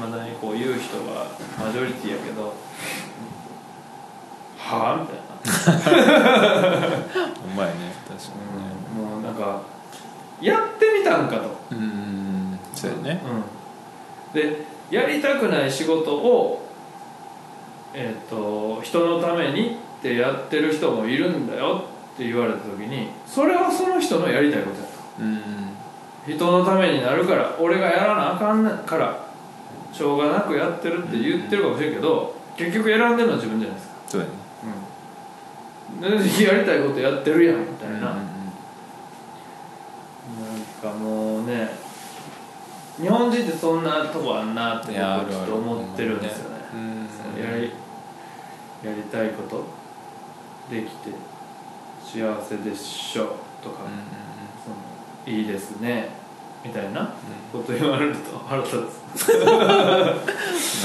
[0.00, 1.26] まだにこう言う人が
[1.58, 2.54] マジョリティやけど
[4.58, 5.22] はあみたいな、
[7.44, 7.74] お前ね
[8.08, 8.32] 確か
[8.96, 9.60] もうなんか
[10.40, 12.58] やってみたんかと、うん。
[12.74, 13.22] そうやね。
[14.34, 16.66] うん、でやりたくない仕事を
[17.94, 21.84] えっ、と人のためにってやってる人もいるんだよ
[22.14, 24.92] って言われた時にそれはその人のやりたいことやと。
[25.20, 25.66] うん。
[26.26, 29.26] 人のためになるから俺がやらなあかんから
[29.92, 34.32] しょうがなくやってるって言ってるかもしれんけど結局選んでるのは自分じゃないですか、そうやね。
[36.02, 38.35] うん、でやりたいことやってるやんみたいな、うん
[40.90, 41.68] かもうね
[43.00, 46.56] 日本人ってそんなとこあんなって僕はちょっと思ってるんですよね。
[47.38, 47.72] やり
[48.82, 49.64] やりたいこと
[50.70, 51.10] できて
[52.02, 53.80] 幸せでしょとか、
[54.64, 54.70] そ
[55.30, 56.08] のいいですね
[56.66, 57.14] みたいな
[57.52, 58.76] こと言われると腹立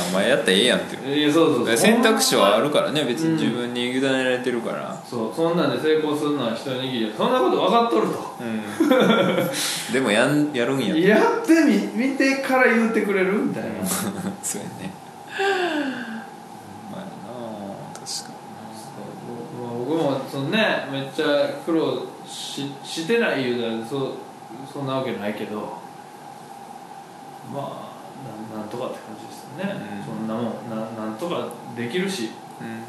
[0.10, 1.78] お前やったらええやんってついやそうそうそう。
[1.78, 3.36] 選択肢はあるからね別うん。
[3.38, 5.02] に自分に委ねられてるから。
[5.06, 8.36] そうそんなんで成功するのは一握りやそんなこと分かっとると。
[8.42, 8.44] う
[9.90, 9.94] ん。
[9.94, 10.96] でもやんやるんや。
[10.98, 11.54] やって
[11.96, 13.70] み見てから言ってくれるみたいな。
[14.44, 14.92] そうやね。
[16.92, 18.30] まあやな確かそう
[19.62, 24.14] まあ僕もそのねめっちゃ苦労ししてない言うたらそ
[24.72, 25.82] そんなわけないけど
[27.54, 27.92] まあ
[28.22, 30.06] なんなんとかって感じですよね、うん。
[30.06, 32.30] そんなもんななんとかできるし。
[32.62, 32.84] うん。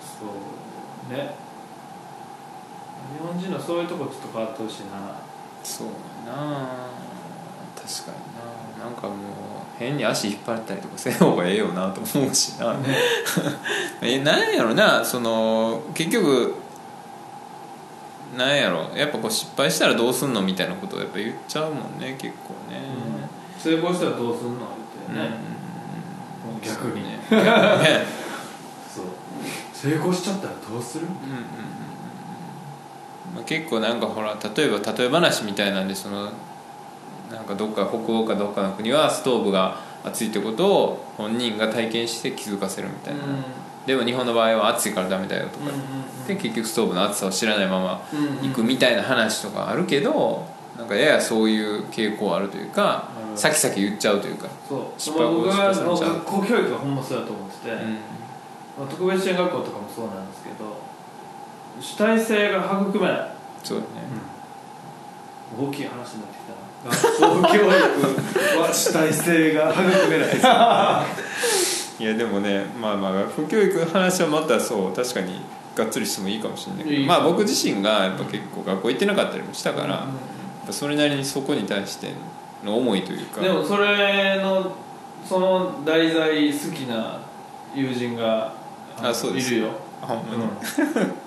[0.00, 1.34] そうね。
[3.12, 5.16] 日本人のそういうとこちょっと変わってほしいな。
[5.64, 5.86] そう
[6.26, 6.90] やな。
[7.74, 8.84] 確かにな。
[8.84, 9.16] なんかもう
[9.78, 12.76] 変に足引っ張ったりとかせん方がええよなと思うしな。
[14.00, 15.04] えなんやろな。
[15.04, 16.54] その結局
[18.36, 18.90] なんやろ。
[18.96, 22.80] やっぱこう失敗したらどうすんのみたいなことをやっぱ言っちゃうもんね結構ね、
[23.58, 24.60] 成功したらどうすんの
[25.08, 25.36] 言ってね、
[26.54, 26.60] うん。
[26.60, 27.04] 逆に。
[27.04, 27.46] ね逆に
[27.84, 28.04] ね。
[28.94, 29.04] そう。
[29.72, 31.06] 成功しちゃったらどうする？
[31.06, 31.44] うんうんうんうん
[33.34, 36.32] まあ、結構なんかほら例えば例え話みたいなんでその
[37.30, 43.20] なんかどっか北欧かどっかの国はストーブが熱いってことを本人が体験して気づかせるみたいな、
[43.86, 45.70] でも日本の場合は暑いからダメだよとか、
[46.26, 48.02] で結局ストーブの熱さを知らないまま
[48.42, 50.46] 行くみたいな話とかあるけど
[50.76, 54.88] なんかややそういう傾向あるというかうん先々言っちゃうというか、そう。
[55.12, 57.98] 僕は学校教育がほんまそうやと思ってて、うん。
[58.80, 60.80] まあ、特別支援学校とかもそうなんですけど
[61.80, 62.58] 主体性が
[62.88, 63.32] 育めない、
[63.62, 63.90] そうだね、
[65.58, 66.60] 大きい話になってきたな。
[66.90, 67.68] 学校教育
[68.58, 70.28] は主体性が育めない
[72.00, 75.42] いやでもねまあまあ学校教育の話はまたそう確かに
[75.76, 80.08] がっつりしてもいいかもしれないけどまあ僕自身がやっぱ結構学校行ってなかったりもしたから、
[80.72, 82.12] それなりにそこに対して
[82.64, 83.40] の思いというか。
[83.42, 84.74] でもそれの
[85.28, 87.20] その題材好きな
[87.74, 88.54] 友人が
[88.98, 89.54] のあそうです。
[89.54, 90.48] いるよ、あほんまに、うん、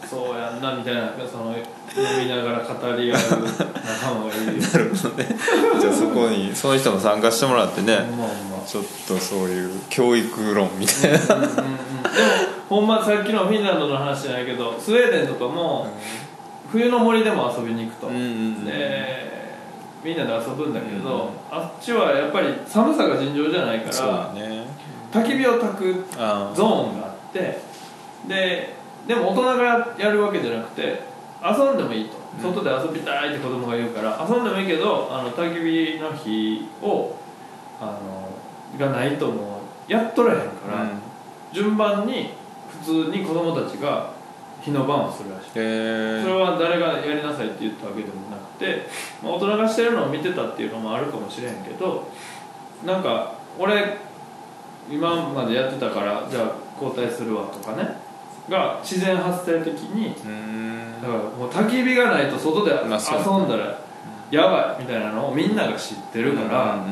[0.07, 4.61] そうやんなみたいなその飲みながら語り合う仲間がいる。
[4.61, 5.37] よ なるほどね。
[5.79, 11.53] じゃあそこにその人も参加してもらってね、まほんまちょっとそういう教育論みたいな、うんうんうん。
[11.53, 11.77] でも
[12.69, 15.87] ほんまさっきのフィンランドの話じゃないけどスウェーデンとかも
[16.71, 19.33] 冬の森でも遊びに行くと、うんうんうんで
[20.03, 24.67] みんなで遊ぶんだけど、あっちはやっぱり寒さが尋常じゃないからね。
[25.13, 27.61] 焚き火を焚くあゾーンがあって
[28.27, 28.73] で
[29.07, 31.01] でも大人がやるわけじゃなくて
[31.43, 32.17] 遊んでもいいと。
[32.37, 32.53] うん。
[32.53, 37.15] 外で遊びたいって子供が言うから遊んでもいいけどあの焚き火の火を
[37.79, 38.29] あの
[38.79, 40.89] がないともうやっとらへんから、
[41.51, 42.29] 順番に
[42.81, 44.13] 普通に子供たちが
[44.61, 45.49] 日の番をするらしい。
[45.51, 48.87] それは誰がやりなさいって言ったわけでもなくて、
[49.21, 52.09] まあ、大人がしてるのを見てたっていうのもあるかもしれへんけど
[52.85, 53.97] なんか俺
[54.89, 58.02] 今までやってたからじゃあ交代するわとかね
[58.49, 61.01] が自然発生的にうん。
[61.01, 62.79] だからもう焚き火がないと外で遊ん
[63.49, 63.79] だら
[64.31, 66.83] やばいみたいなのをみんなが知ってるから、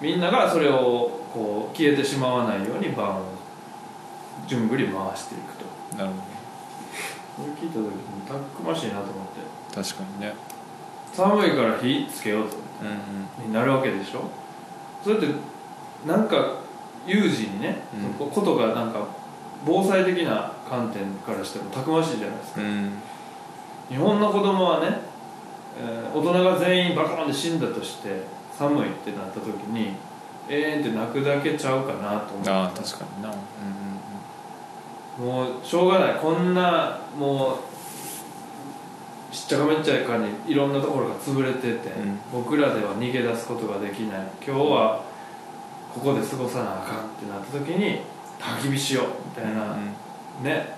[0.00, 3.22] みんながそれをこう消えてしまわないように番を
[4.46, 5.96] 順繰り回していくと。
[5.96, 7.92] なるほそれ聞いた時に
[8.26, 9.76] たくましいなと思って。
[9.76, 10.34] ど確かにね。
[11.12, 12.88] 寒いから火つけようとうん
[13.42, 14.28] うんになるわけでしょ？
[15.04, 15.26] それって
[16.06, 16.54] なんか
[17.06, 17.82] 有事にね、
[18.20, 18.28] うん。
[18.28, 19.06] ことがなんか
[19.64, 22.60] 防災的な観点からしてもたくましいじゃないですか。
[22.60, 22.92] うん。
[23.88, 25.00] 日本の子供はね、
[25.80, 28.22] えー大人が全員バカンで死んだとして
[28.56, 29.94] 寒いってなった時に
[30.48, 33.28] えーんって泣くだけちゃうかなと思ってああ確かにな。
[33.28, 36.14] うんもうしょうがない。
[36.14, 37.58] こんなも
[39.30, 42.18] うちっちゃかめっちゃかにいろんなところが潰れてて、ん。
[42.32, 44.26] 僕らでは逃げ出すことができない。
[44.46, 45.02] 今日は
[45.92, 48.00] ここで過ごさなあかんってなった時に
[48.38, 49.94] 焚き火しようみたいな、うん
[50.42, 50.76] ね。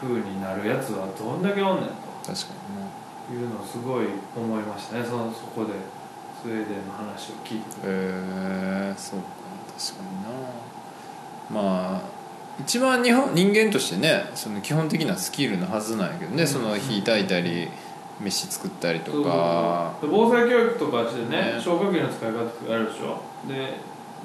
[0.00, 1.88] 風になるやつはどんだけおんねん
[2.24, 2.46] 確か
[3.28, 4.06] というのをすごい
[4.36, 5.04] 思いましたね。
[5.04, 5.72] そのそこで
[6.40, 9.26] スウェーデンの話を聞いてにへえそうか。
[9.76, 10.04] 確か
[11.50, 11.62] にな。
[11.62, 12.00] まあ
[12.60, 16.48] 一番日本人間としてねその基本的なスキルのはずなんやけどね、うん。
[16.48, 17.68] その火炊いたり
[18.20, 19.94] 飯作ったりとか。
[20.00, 21.60] 防災教育とかしてねね。
[21.60, 23.20] 消火器の使い方とかあるでしょ。
[23.48, 23.74] で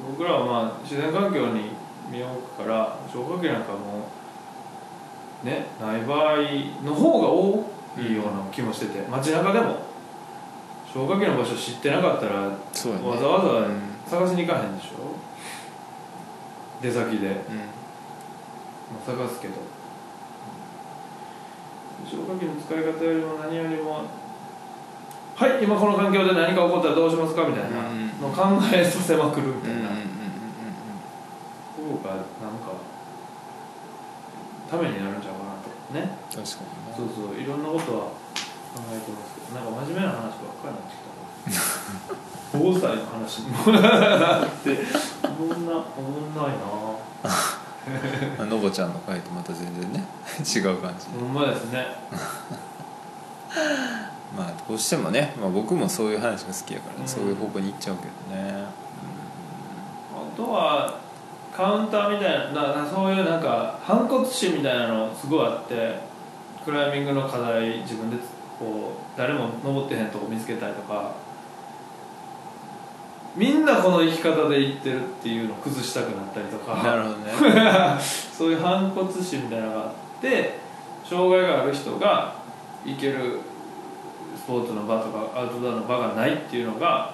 [0.08, 1.72] 僕らはまあ自然環境に
[2.10, 4.10] 身を置くから消火器なんかも
[5.44, 6.38] ねない場合
[6.84, 9.94] の方が多いような気もしてて街中でも。
[10.94, 12.52] 消火器の場所知ってなかったらわ
[13.18, 15.16] ざわざうん探しに行かへんでしょ。
[16.80, 17.32] 出先で、うん。
[17.32, 17.34] ま
[19.02, 19.56] あ、探すけど。
[22.06, 24.04] 消火器の使い方よりも何よりも
[25.36, 29.80] はい今この環境で何か起こったらどうしますかみたいなうんのを考えさせまくるみたいな。
[29.80, 30.13] うんうん
[32.16, 32.74] なんか
[34.70, 35.70] ためになるんちゃうかなと。
[35.94, 36.10] ね。
[36.30, 36.48] 確かに
[36.96, 38.00] そうそういろんなことは
[38.74, 40.32] 考えてますけどなんか真面目な話ばっ
[40.62, 41.04] かりになってきた
[42.54, 44.78] 防災の話にもなって
[45.24, 46.42] おもんなおもんな。
[46.44, 46.64] いな
[48.38, 50.06] なのぼちゃんの回とまた全然ね
[50.40, 51.08] 違う感じ。
[51.20, 51.86] ほんまですね。
[54.38, 57.08] まあどうしてもね、まあ、僕もそういう話が好きやから、ねうん。
[57.08, 58.66] そういう方向に行っちゃうけどね、
[60.12, 60.96] あとは
[61.56, 65.96] カウンターみたいなななそういうなんか反骨心みたいなのすごいあって
[66.66, 68.18] クライミングの課題自分で
[68.58, 71.14] こう誰も登ってへんとこ見つけたりとか
[73.36, 77.32] みんなこの生き方で行ってるっていうのを崩したくなったりとかなるほどね。
[78.00, 79.88] そういう反骨心みたいなのがあっ
[80.22, 80.60] て
[81.04, 82.36] 障害がある人が
[82.86, 83.40] 行ける
[84.36, 87.14] スポーツの場とかアウトドアの場がないっていうのがは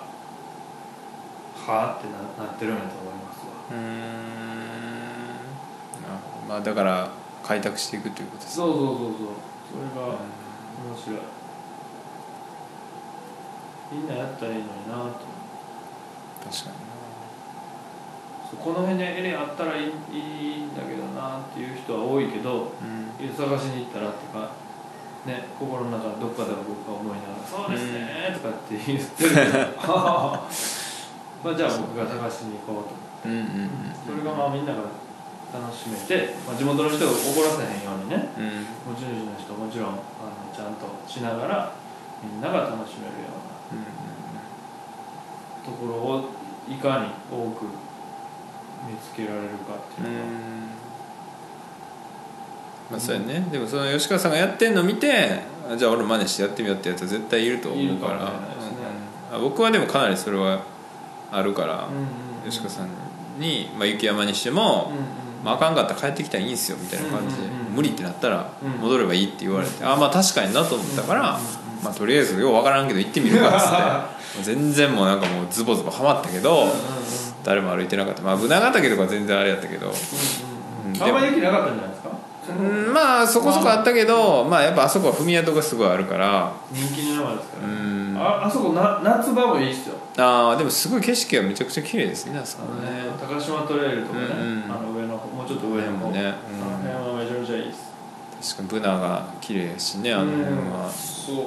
[1.67, 3.08] あってななってるんやと思いますわ
[3.71, 3.77] うー。
[3.77, 3.79] ん
[6.47, 7.09] まあだから
[7.43, 8.65] 開拓していくということですね。
[8.65, 9.07] そうそうそうそう
[9.69, 10.17] それが面
[10.97, 11.19] 白い。
[13.91, 15.25] みんなやったらいいのになと
[16.45, 16.77] 確かに
[18.51, 23.33] そうこの辺にエレあったらいいいいんだけどなっていう人は多いけどなうん。
[23.35, 24.51] 探しに行ったらとか
[25.25, 29.35] ね心の中どっかでは僕は思いながら「そうですね」とかって言ってるけ
[29.87, 29.89] ど。
[31.41, 33.69] まあじゃあ僕が探しに行こうとうんうんうん。
[34.05, 34.81] それがまあみんなが
[35.51, 39.97] 楽しめて、まあ、地元の人が怒らせへんようにねうん持ち主の人もちろんあの
[40.53, 41.73] ちゃんとしながら
[42.21, 43.33] みんなが楽しめるよ
[43.71, 44.45] ううんな
[45.65, 46.29] ところを
[46.69, 50.25] いかに多く見つけられるかっていうのは、
[52.91, 53.47] まあそうやね。
[53.51, 58.07] でもその吉川さんがやってんの見てあじゃあ俺真似してやってみようってやつは絶対いると思うか
[59.31, 60.63] ら僕はでもかなりそれは
[61.31, 62.91] あるから、うんうん吉川さんに、
[63.77, 64.91] まあ、雪山にしても、
[65.43, 67.43] まあ、あかんかったら帰ってきたらいいんすよみたいな感じで、
[67.73, 68.71] 無理ってなったらうん。
[68.81, 71.39] 戻ればいいって言われて、あまあ確かになと思ったから、
[71.83, 73.65] まあ、とりあえずようわからんけど行ってみるかっつ
[74.37, 76.67] って全然もうなんかもうズボズボはまったけど、
[77.43, 78.21] 誰も歩いてなかった。
[78.21, 82.09] まあブナヶ岳とか全然あれやったけど、うんうんあんまり雪なかったんじゃないですか？
[82.49, 86.51] うん、まあそこそこあったけどまあやっぱあそこは踏み跡がすごいあるから。
[86.71, 89.95] 人気の山ですから、うんああそこな夏場もいいっすよ。
[90.17, 92.89] ああでもすごい景色がめちゃくちゃ綺麗ですねあそこね。
[93.19, 94.71] 高島トレイルとかね、うんうん。
[94.71, 97.89] あの上のもうちょっと上の方、ねうんあの辺はめちゃめちゃいいっす。
[98.55, 101.45] 確かにブナが綺麗やしねあの辺は、そう。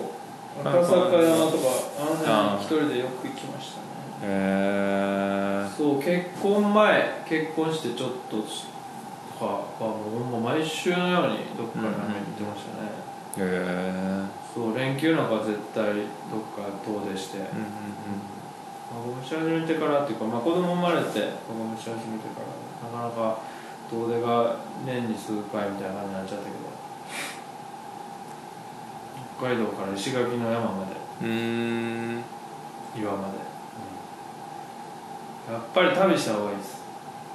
[0.61, 1.65] 赤坂山とか
[1.99, 3.83] あの辺一人でよく行きましたね。
[4.25, 8.43] へえそう結婚前結婚してちょっとと
[9.39, 9.89] かは
[10.31, 11.95] もう毎週のようにどっかに行っ
[12.37, 12.89] てましたね、
[13.39, 15.95] へえそう連休なんかは絶対どっ
[16.53, 17.47] か遠出して、うん
[18.93, 22.49] 孫持ち始めてからっていうか、まあ、子供生まれて孫持ち始めてから
[23.01, 23.39] なかなか
[23.91, 26.57] 遠出が年に数回みたいな感じになっちゃったけど。
[29.39, 30.97] 北海道から石垣の山まで。
[31.23, 31.33] うんう
[32.19, 32.25] ん。
[32.97, 33.39] 岩まで、
[35.53, 36.81] やっぱり旅した方がいいです。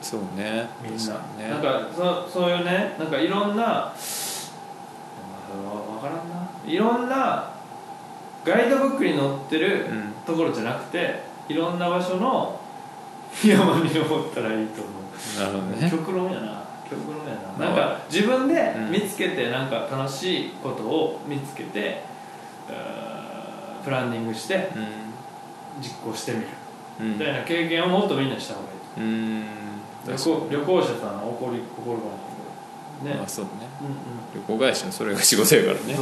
[0.01, 0.69] そうね。
[0.81, 0.99] みんな、
[1.37, 1.49] ね。
[1.49, 4.01] なんかそそういうねなんかいろんなわ分
[5.99, 7.49] からんないろんな
[8.45, 10.13] ガイドブックに載ってるうん。
[10.25, 12.59] ところじゃなくていろんな場所の
[13.45, 15.39] 山に登ったらいいと思う。
[15.39, 15.89] なるほどね。
[15.89, 16.63] 極論やな。
[16.89, 17.57] 極論やな。
[17.57, 18.91] まあなんか自分でうん。
[18.91, 22.03] 見つけてなんか楽しいことを見つけて、
[22.69, 24.69] えープランニングして
[25.81, 26.47] 実行してみる。
[26.99, 27.13] うん。
[27.13, 28.67] みたいな経験をもっとみんなした方が
[28.97, 29.45] いいうん。
[30.05, 32.26] 旅行旅行者さん怒り怒るかも
[33.03, 33.13] ね。
[33.15, 33.51] まあそうね。
[33.81, 33.93] うんうん。
[34.33, 35.95] 旅行会社のそれが仕事やからね。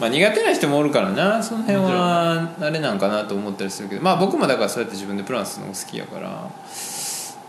[0.00, 1.42] まあ苦手な人もおるからな。
[1.42, 4.02] その辺はあれなんかなと思ったりするけど。
[4.02, 6.50] まあ僕もだからそうやって自分でプランするのが好きやから。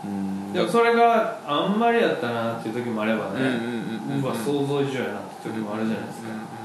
[0.04, 0.52] うん。
[0.52, 3.32] でもそれがあんまりやったなっていう時もあればね。
[3.32, 6.56] うんうんうんうんうわ想像以上やなって時もあるじゃないですか、うん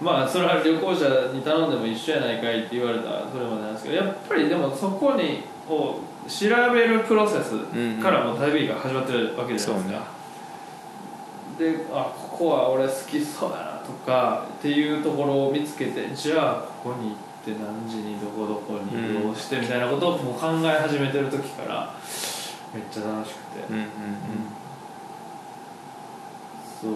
[0.00, 5.98] まあそれは旅行者に頼んでも一緒やないかいって言われたらそれまでなんですけどやっぱりでもそこにを
[6.28, 7.58] 調べるプロセス
[8.00, 10.06] からもう旅が始まってるわけじゃないですか、
[11.58, 21.92] であここは俺好きそうやなとかっていうところを見つけてじゃあここに行って何時にどこどこに移動してみたいなことをもう考え始めてる時から
[22.72, 23.88] めっちゃ楽しくて、うんうんうん。
[26.80, 26.92] そう。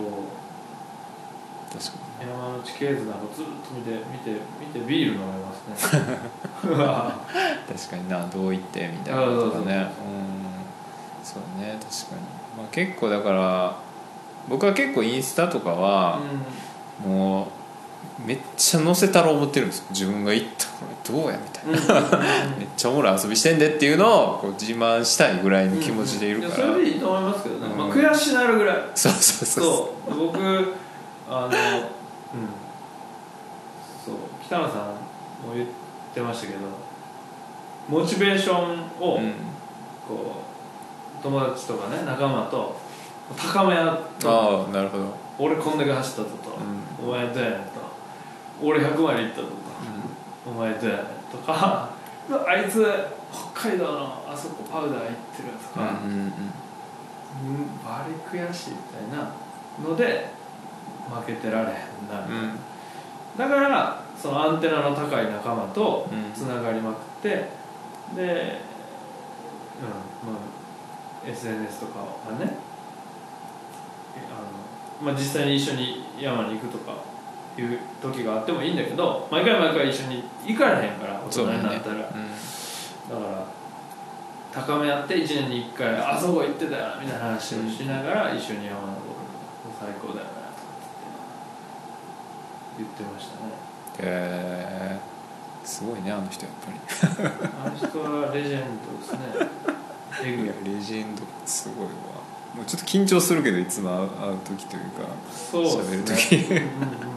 [1.72, 6.18] 確か山内ケーズなんかずっと見て見て見てビール飲めますね。
[6.64, 7.14] うわ
[7.68, 10.52] に確かになどう言ってみたいなあそうそうとかねうん。
[11.24, 12.22] そうね確かに、
[12.58, 13.76] まあ、結構だから
[14.48, 16.20] 僕は結構インスタとかは
[17.04, 19.84] もうめっちゃ載せたら思ってるんですよ。
[19.90, 21.98] 自分が行ったこれどうやみたいな。
[21.98, 22.06] うん。
[22.06, 27.78] うんうんめっちゃおもろい遊びしてんでっていうのをこう自慢したいぐらいの気持ちでいるから、やそれでいいと思いますけどね、うん。
[27.78, 28.76] まあ、悔しなるぐらい。
[28.94, 29.64] そうそうそう。
[29.64, 30.26] そう。
[30.28, 30.38] 僕
[31.28, 31.52] あのうん。
[34.04, 34.14] そう。
[34.44, 35.66] 北野さんも言っ
[36.14, 36.60] てましたけど
[37.88, 39.32] モチベーションをうん。
[40.06, 40.42] こ
[41.20, 42.76] う友達とかね仲間と
[43.36, 46.58] 高め合ってああなるほど、俺こんだけ走ったぞと、
[47.04, 47.70] お前どうやねんと
[48.62, 49.46] 俺100マイル行ったぞ
[50.44, 51.88] とお前どうやねんとか
[52.46, 52.84] あいつ
[53.54, 56.14] 北海道のあそこパウダー行ってるとか、うんうん。
[56.14, 56.32] うんうん
[57.82, 59.32] バリ悔しいみたいな
[59.82, 60.28] ので
[61.10, 61.72] 負けてられへん
[62.10, 62.58] な、うん。
[63.38, 66.30] だからそのアンテナの高い仲間とうん。
[66.34, 68.60] つながりまくって、で、
[69.80, 70.38] うんま
[71.24, 72.54] あ、SNS とかはね
[74.30, 76.94] あの、まあ、実際に一緒に山に行くとか
[77.58, 82.14] いう時があってもいいんだけど毎回毎回一緒に行かれへんから大人になったら、だか
[83.10, 83.46] ら
[84.52, 89.04] 高め合って1年に1回あそこ行ってたよなみたいな話をしながら一緒に山登るの
[89.80, 90.52] 最高だよなとかっ
[92.76, 93.52] て言ってましたね。
[93.98, 94.98] へえ
[95.64, 96.78] すごいねあの人やっぱり。
[97.64, 99.18] あの人はレジェンドですね。
[100.22, 100.36] レ
[100.80, 101.92] ジェンドすごいわ
[102.54, 105.08] もうちょっと緊張するけどいつも会う時というか
[105.52, 106.54] 喋る時。
[106.54, 107.12] ね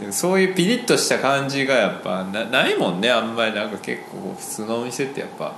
[0.00, 3.10] でもそういうピリッとした感じがやっぱなないもんね。
[3.10, 5.54] あんまりなんか結構普通のお店ってやっぱ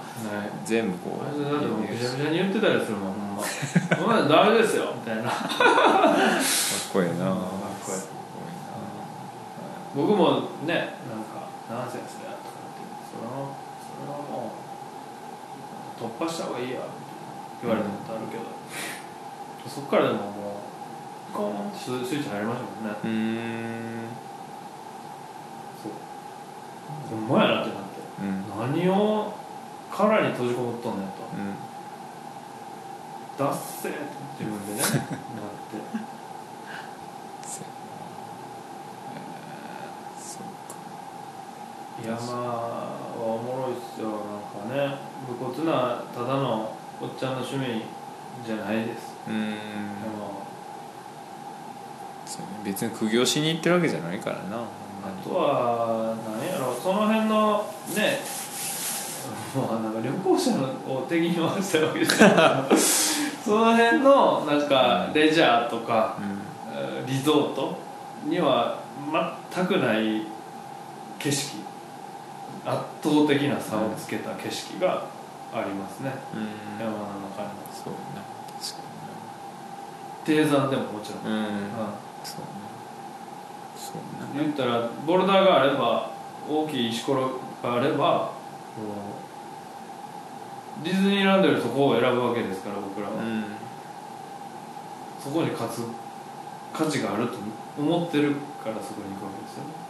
[0.65, 3.43] 全部こうだってもうぐちゃぐちゃに言ってたりするもんほんま
[4.05, 5.31] 「お前ダメですよ」みたいな。
[5.31, 5.43] かっ
[6.93, 7.27] こいいな。
[7.27, 7.37] かっ
[7.87, 7.99] こいい。
[7.99, 8.09] す
[9.95, 10.75] 僕もね
[11.07, 14.53] なんか「ナンセンスだよ」とかってそれはそれはも
[16.01, 16.81] う突破した方がいいや
[17.63, 18.43] 言われたことあるけど、
[19.69, 20.61] そっからでもも
[21.33, 22.99] うコーンってススイッチ入りましたもんね。
[23.03, 24.09] うーん。
[25.83, 25.93] そう。
[27.19, 27.91] ほんまやなってなって。
[28.21, 28.85] うん。
[28.85, 29.35] 何を
[29.91, 31.15] 殻に閉じこもっとんねんと。
[31.35, 31.55] うん。
[33.37, 34.01] ダッセーって
[34.45, 35.01] 自分でね なって。
[37.43, 37.81] そうやな
[39.15, 40.43] えーそう
[42.17, 42.29] か。
[42.29, 42.87] 山は
[43.19, 44.09] おもろいっすよ。
[44.11, 44.19] なん
[44.69, 47.83] かね武骨なただのおっちゃんの趣味
[48.47, 49.55] じゃないですうーん。
[52.65, 54.57] 別に苦行しに行ってるわけじゃないからな。
[54.57, 56.75] あとは何やろ。
[56.75, 58.21] その辺のね。
[59.55, 60.65] もうなんか旅行者の
[60.95, 66.41] を敵に回したわけじゃないその辺のなんかレジャーとかうん。
[66.77, 67.77] えーリゾート
[68.25, 68.79] には
[69.53, 70.27] 全くない
[71.19, 71.65] 景色。
[72.65, 75.05] 圧倒的な差をつけた景色が
[75.53, 76.81] ありますね、うん。
[76.81, 76.99] 山の
[77.31, 77.49] 中に
[80.25, 81.39] 低山でももちろん、うん。
[81.39, 81.49] うん。
[82.25, 82.47] そうね。
[83.77, 83.97] そう
[84.37, 84.45] ね。
[84.45, 86.11] 言ったらボルダーがあれば
[86.49, 88.33] 大きい石ころがあれば
[90.83, 93.45] ディズニーランドよりそこを選ぶわけですから僕らは、うん。
[95.23, 95.83] そこに勝つ
[96.73, 97.35] 価値があると
[97.79, 99.85] 思ってるからそこに行くわけですよね。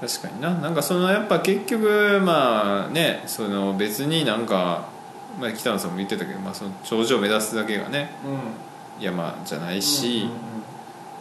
[0.00, 0.50] 確かにな。
[0.50, 4.88] なんかそのやっぱ結局まあねその別になんか、
[5.38, 9.04] まあ、北野さんも言ってたけど、まあ、その頂上を目指すだけがねうん。
[9.04, 10.36] 山じゃないし、うんうん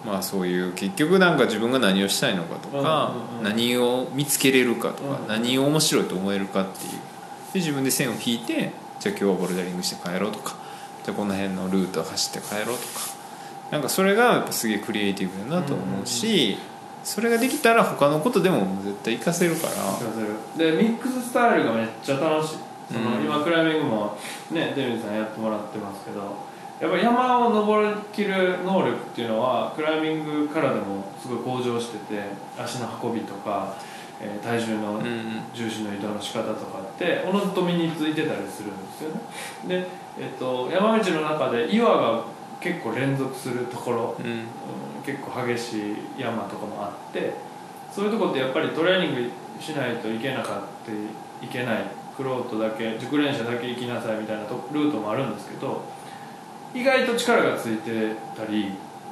[0.05, 6.91] まあそういう結局なんか自分が何をしたいのかとか、うんうんうん何を見つけれるかとか、うん何を面白いと思えるかっていう。
[7.53, 10.55] で自分で線を引いてじゃあ今日はボルダリングして帰ろうとか
[11.03, 13.15] じゃあこの辺のルートを走って帰ろうとか。
[13.71, 16.55] なんかそれがやっぱすげえクリエイティブだなと思うし、
[17.03, 19.73] それができたら他のことでも絶対活かせるから。
[20.55, 22.57] でミックススタイルがめっちゃ楽しい
[22.91, 24.17] その、うん今クライミングも
[24.51, 26.19] ねデビューさんやってもらってますけど
[26.79, 32.23] やっぱり山を登りきる能力っていうのはクライミングからでもすごい向上してて
[32.57, 33.75] 足の運びとか、
[34.21, 39.21] えー体重のうん重心の移動の仕方とかっておのずと身についてたりするんですよね。
[39.67, 39.87] で、
[40.19, 42.23] えっと山道の中で岩が
[42.59, 44.25] 結構連続するところ、うん。
[44.25, 44.39] うん
[45.05, 47.35] 結構激しい山とかもあって
[47.91, 49.31] そういうとこってやっぱりトレーニング
[49.61, 51.85] しないといけなかったいけない
[52.15, 55.81] クロートだけ熟練者だけ行きなさいみたいなとルートもあるんですけど
[56.73, 58.71] 意外と力がついてたり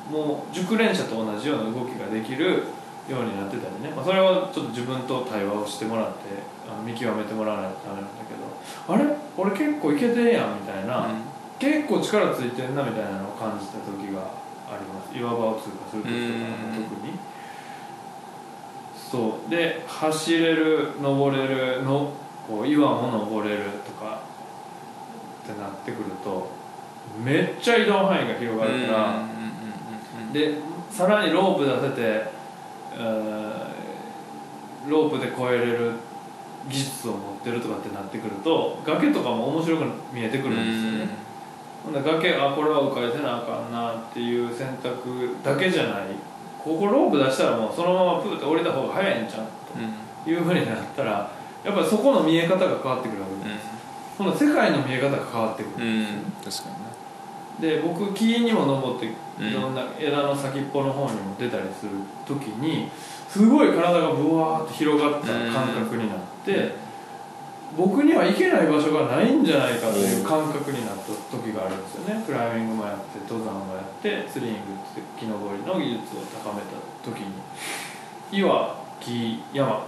[0.09, 2.63] もう熟練者と同じような動きができる
[3.09, 6.13] ようになってたりね、まあ、それはちょっと自分と対話をしてもらって
[6.69, 9.15] あの見極めてもらわないとダメなんだけどあれ？
[9.37, 11.09] 俺結構いけてんやんみたいな、
[11.59, 14.21] 結構力ついてんなみたいなのを感じた時が
[14.71, 15.17] あります。
[15.17, 16.15] 岩場を通過する時とか
[16.77, 16.83] うん。
[16.83, 17.13] 特に。
[18.95, 19.49] そう。
[19.49, 22.13] で走れる登れるの
[22.47, 24.21] こう岩も登れるとか
[25.43, 26.49] ってなってくると
[27.23, 29.25] めっちゃ移動範囲が広がるから、
[30.31, 30.55] で
[30.89, 32.31] さらにロープ出せて、
[32.95, 33.73] えー
[34.89, 35.93] ロープで越えれる
[36.67, 41.07] 技術を持ってるとかってなってくると崖とかも面白く見えてくるんですよね、
[41.85, 46.03] ほんで崖あこれは迂回せなあかんなっていう選択だけじゃない。
[46.61, 49.47] ここロープ出したらもうそのままプーって降りた方が早いんじゃん
[50.25, 51.29] というふうになったら
[51.63, 53.49] やっぱりそこの見え方が変わってくるわけ。
[53.49, 53.67] です、
[54.17, 56.05] ほんで世界の見え方が変わってくる、うん。
[56.43, 56.83] 確かに
[57.61, 59.09] で僕木にも登って
[59.39, 59.47] うん。
[59.47, 61.91] いろんな枝の先っぽの方にも出たりする
[62.25, 62.89] 時に
[63.29, 66.75] すごい体がブワーッと広がった感覚になって、
[67.75, 72.23] 僕には行けない場所がないんじゃないかという感覚になった時があるんですよね。
[72.25, 74.61] クライミングもやって登山もやってスリングっ
[74.93, 77.33] て木登りの技術を高めた時に。
[78.31, 79.83] 岩木山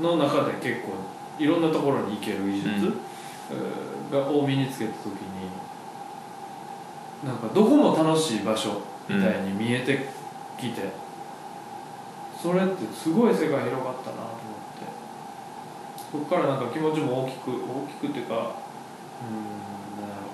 [0.00, 0.94] の中で結構
[1.38, 2.92] いろんなところに行ける技術、
[4.10, 5.50] がを身につけた時に
[7.24, 10.06] なんかどこも楽しい場所みたいに見えて
[10.58, 10.82] きて、
[12.40, 14.84] それってすごい世界広がったなと思って。
[16.12, 17.54] そこからなんか気持ちも大きく大
[17.88, 20.28] きくっていうかうんなんだろ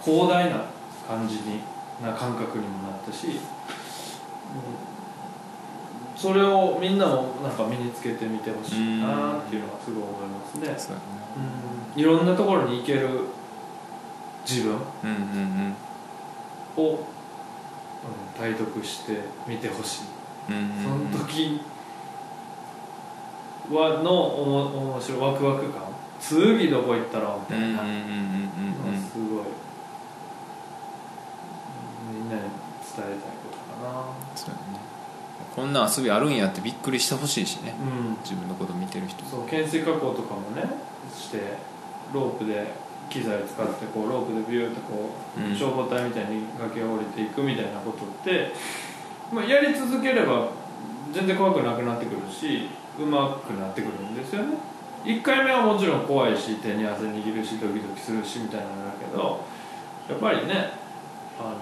[0.00, 0.04] う。
[0.04, 0.64] 広大な
[1.06, 1.60] 感じに
[2.02, 4.85] な感覚にもなったし、うん
[6.16, 10.74] それをみんなもなんか身につけてみてほしいなっていうのはすごい思いますね。
[10.78, 11.02] そうだね。
[11.94, 12.00] うん。
[12.00, 13.08] いろんなところに行ける
[14.48, 14.76] 自分
[16.76, 16.98] を、うん、
[18.38, 20.02] 体得してみてほしい、
[20.48, 20.52] そ
[20.88, 21.60] の時
[23.70, 25.82] はのおも面白いワクワク感。
[26.18, 29.44] 次どこ行ったらみたいな、すごい
[32.10, 32.48] みんなに伝
[32.96, 33.20] えたいこ
[33.52, 33.90] とかな
[35.56, 37.74] こんな遊びあるんやってびっくりしてほしいしね。
[37.80, 38.16] うん。
[38.22, 39.24] 自分のこと見てる人。
[39.24, 40.62] そう懸垂加工とかもね
[41.16, 41.40] して
[42.12, 42.66] ロープで
[43.08, 45.56] 機材使ってこうロープでビューってこう、うん。
[45.56, 48.52] 消防隊みたいに崖を降りていくみたいなことって、
[49.32, 50.50] まあ、やり続ければ
[51.10, 52.68] 全然怖くなくなってくるし
[53.00, 54.58] うまくなってくるんですよね。
[55.06, 59.40] 1回目はもちろん怖いし手に汗握るしドキドキするしみたいなんだけど
[60.10, 60.70] やっぱりね
[61.38, 61.56] あの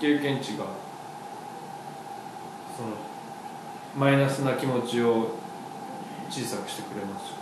[0.00, 0.64] 経験値が
[2.76, 3.09] その
[3.96, 5.28] マイナスな気持ちを
[6.30, 7.40] 小さくしてくれますか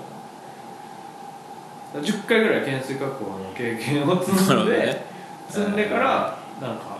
[1.94, 2.00] ら。
[2.00, 5.04] 10回ぐらい懸垂加工の経験を積んで、ね。
[5.48, 6.98] 積んでからなんか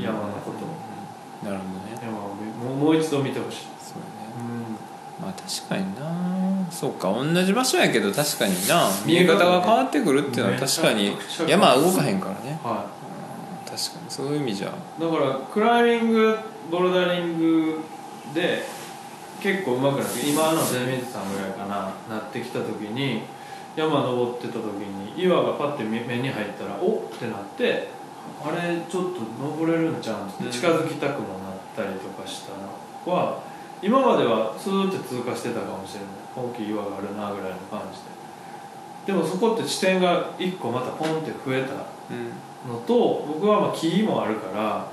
[0.00, 1.50] 山のことを。
[1.50, 1.98] なるほどね。
[2.02, 4.34] 山を見もうもう一度見てほしい、そうだね。
[4.38, 5.24] うん。
[5.24, 6.70] まあ確かにな。
[6.70, 8.88] そうか同じ場所やけど確かにな。
[9.04, 12.58] 見見え方が変わってくるっていうのは確かに山は動かへんからね。
[12.62, 13.04] はうん
[13.64, 14.08] 確かに。
[14.08, 14.68] そういう意味じゃ。
[14.68, 14.70] い、
[15.00, 16.38] だからクライミング
[16.70, 17.80] ボルダリング
[18.34, 18.62] で
[19.40, 23.22] 結構上手くなって今の出水さんぐらいかななってきた時に
[23.76, 27.88] 山登ってた時に岩がパッて目に入ったらおっってなって
[28.42, 30.28] あれちょっと登れるんちゃうん？
[30.28, 32.52] って近づきたくもなったりとかした
[33.06, 33.42] のは
[33.82, 36.08] 今まではスーって通過してたかもしれない。
[36.34, 38.14] 大きい岩があるなぐらいの感じで。
[39.06, 41.74] でもそこって視点が1個またポンって増えた
[42.66, 44.88] のと僕はまあ木もあるから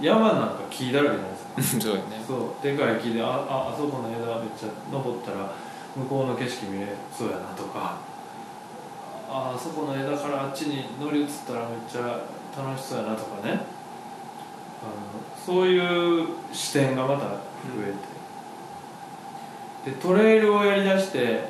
[0.00, 2.24] 山なんか木だらけじゃないですかそうやね。
[2.26, 2.62] そう。
[2.62, 5.52] でかい木であああそこの枝めっちゃ登ったら
[5.96, 7.98] 向こうの景色見れそうやなとか。
[9.30, 12.22] ああそこの枝からあっちに乗り移ったらめっちゃ
[12.56, 13.52] 楽しそうやなとかね。
[14.80, 17.34] あのそういう視点がまた増
[17.82, 17.92] え
[19.84, 21.48] て、でトレイルをやりだして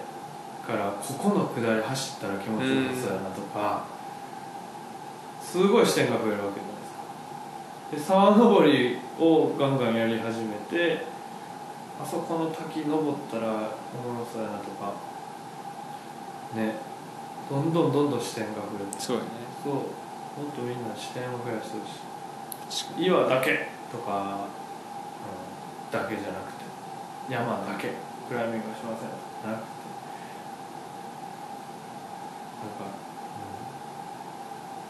[0.67, 3.85] からここの下り走ったら気持ちよさそうやなとか、
[5.43, 6.61] すごい視点が増えるわけ
[7.91, 11.05] で沢登りをガンガンやり始めて
[12.01, 14.93] あそこの滝登ったらおもろそうやなとか
[16.55, 16.89] ね
[17.51, 19.01] どんどんどんどん視点が増えて。
[19.01, 19.29] そうやね。
[19.65, 19.73] そう。
[19.75, 19.83] もっ
[20.55, 23.07] とみんな視点を増やしてほしい。
[23.07, 24.47] 岩だけとか、
[25.91, 26.65] うん、だけじゃなくて
[27.31, 27.95] 山だけ
[28.29, 29.09] クライミングはしません
[29.51, 29.79] なくて。
[32.59, 32.85] なんか、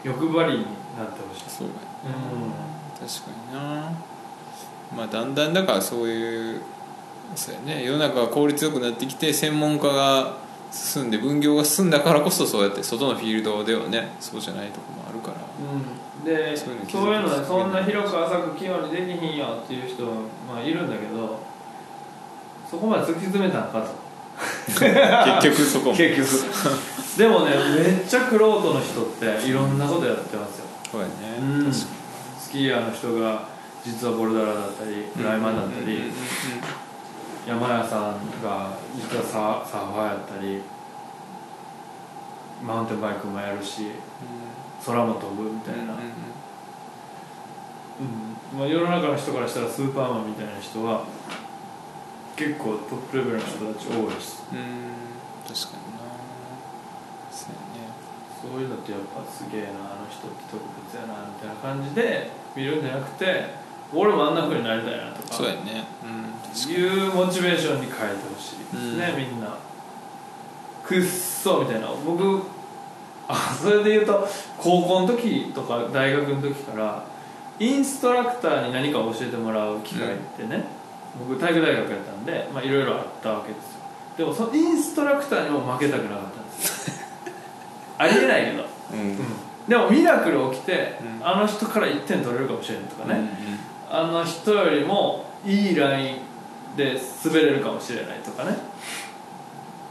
[0.03, 0.65] うん、欲張りに
[0.97, 1.49] なってほしい。
[1.49, 1.73] そうや
[2.05, 3.91] うん確かにな。
[4.95, 6.61] まあだんだんだからそういう
[7.35, 7.83] そうやね。
[7.83, 10.37] 世の中が効率よくなってきて専門家が
[10.71, 15.37] 進んで分業が進んだからこそそうやって外のフィールドではねそうじゃないとこもあるから。
[15.37, 17.07] うん、でそそうういうの気づく。
[17.07, 21.39] いうのでそんな広く浅く器用にできひんよっていう人まあいるんだけど
[22.69, 24.09] そこまで突き詰めたんかと。
[24.69, 25.97] 結局そこも。
[25.97, 27.17] 結局。
[27.17, 29.05] でもねめっちゃクロートの人っ
[29.41, 30.65] ていろんなことやってますよ。
[30.91, 31.13] そうやね。
[31.41, 31.71] うん。
[31.71, 31.98] 確か
[32.49, 33.47] スキーヤーの人が
[33.85, 36.01] 実はボルダラーだったりにクライマーだったり
[37.45, 40.59] 山屋さんが実はササーファーやったり
[42.65, 43.91] マウンテンバイクもやるし
[44.83, 45.95] 空も飛ぶみたいな、う
[48.01, 51.05] んまあ、世の中の人からしたらスーパーマンみたいな人は
[52.35, 54.89] 結構トップレベルの人たち多いしうん。
[55.45, 56.01] 確かにな。
[57.29, 57.93] そうやね。
[58.41, 63.45] そういうのってやっぱすげえなあの人って特別やなみたいな感じで見るんじゃなくて
[63.93, 65.85] 俺もあんな風になりたいなとかそうやね。
[66.03, 66.71] うん。
[66.71, 69.57] いうモチベーションに変えてほしいですね、みんな。
[70.83, 71.87] くっそみたいな。
[72.05, 72.41] 僕
[73.27, 74.27] あそれで言うと
[74.57, 77.05] 高校の時とか大学の時から
[77.59, 80.63] インストラクターに何か教えてもらう機会ってね、
[81.27, 83.79] 僕体育大学やったんでまあいろいろあったわけですよ。
[84.17, 86.95] でもそのインストラクターにも負けたくなかったんですよ。
[87.99, 88.63] ありえないけど、
[88.93, 89.19] うん
[89.69, 91.25] でもミラクル起きて、うん。
[91.25, 93.59] あの人から1点取れるかもしれないとかね、うん
[93.91, 96.17] あの人よりもいいライン
[96.77, 98.55] で滑れるかもしれないとかね。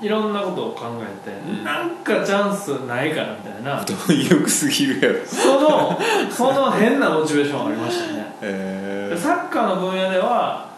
[0.01, 1.65] いろんなことを考えて、うん。
[1.65, 3.85] なんかチャンスないかなみたいな。
[3.85, 3.97] 貪
[4.31, 5.27] 欲すぎるやろ。
[5.27, 5.99] その
[6.31, 8.21] その変なモチベーションありましたね。
[8.21, 10.69] へえでサッカーの分野では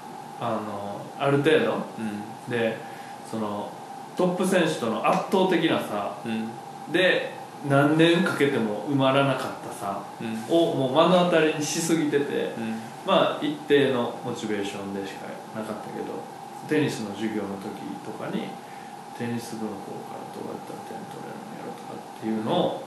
[0.41, 1.75] あのある程度。
[1.99, 2.51] うん。
[2.51, 2.79] で
[3.31, 3.71] その
[4.17, 6.49] トップ選手との圧倒的な差うん。
[6.91, 10.55] で何年かけても埋まらなかった差うん。
[10.55, 12.81] をもう目の当たりにしすぎてて、うん。
[13.07, 16.07] まあ一定のモチベーションでしかなかったけど
[16.69, 18.49] テニスの授業の時とかに
[19.19, 22.85] テニス部の方からどうやったら点取れるのやろとかっていうのを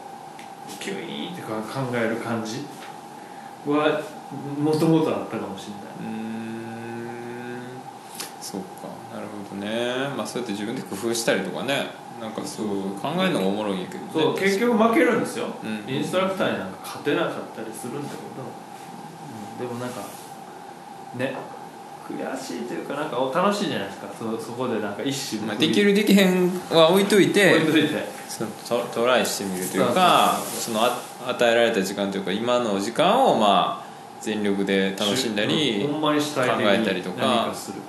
[0.79, 2.65] キュイーンってか考える感じ
[3.65, 4.01] は
[4.59, 6.13] もともとあったかもしれない。
[6.13, 6.23] ん。
[8.41, 8.87] そうか。
[9.13, 10.09] なるほどね。
[10.15, 11.87] まあそうやって自分で工夫したりとかね
[12.23, 12.67] なんかそう
[13.01, 14.11] 考えるのがおもろいんやけどね。
[14.13, 15.93] そう結局負けるんですよ、うん。
[15.93, 18.47] インストラクターになんか勝てなかったりするんだけど、
[19.59, 19.67] うん。
[19.67, 20.01] でもなんか
[21.15, 21.35] ね
[22.07, 24.07] 悔しいというかなんか楽しいじゃないですか。
[24.17, 28.23] そそこでなんか一瞬まあ、できるできへんは置いといて置いといて。
[28.29, 30.97] そのトトライしてみるというかそのあ
[31.27, 33.85] 与えられた時間というか今の時間をまあ
[34.21, 35.99] 全力で楽しんだり考
[36.63, 37.21] えたりとか。
[37.21, 37.81] 何かする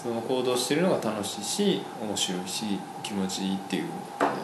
[0.00, 4.42] その行動してるのが楽しいし面白いし気持ちいいっていうことだよね。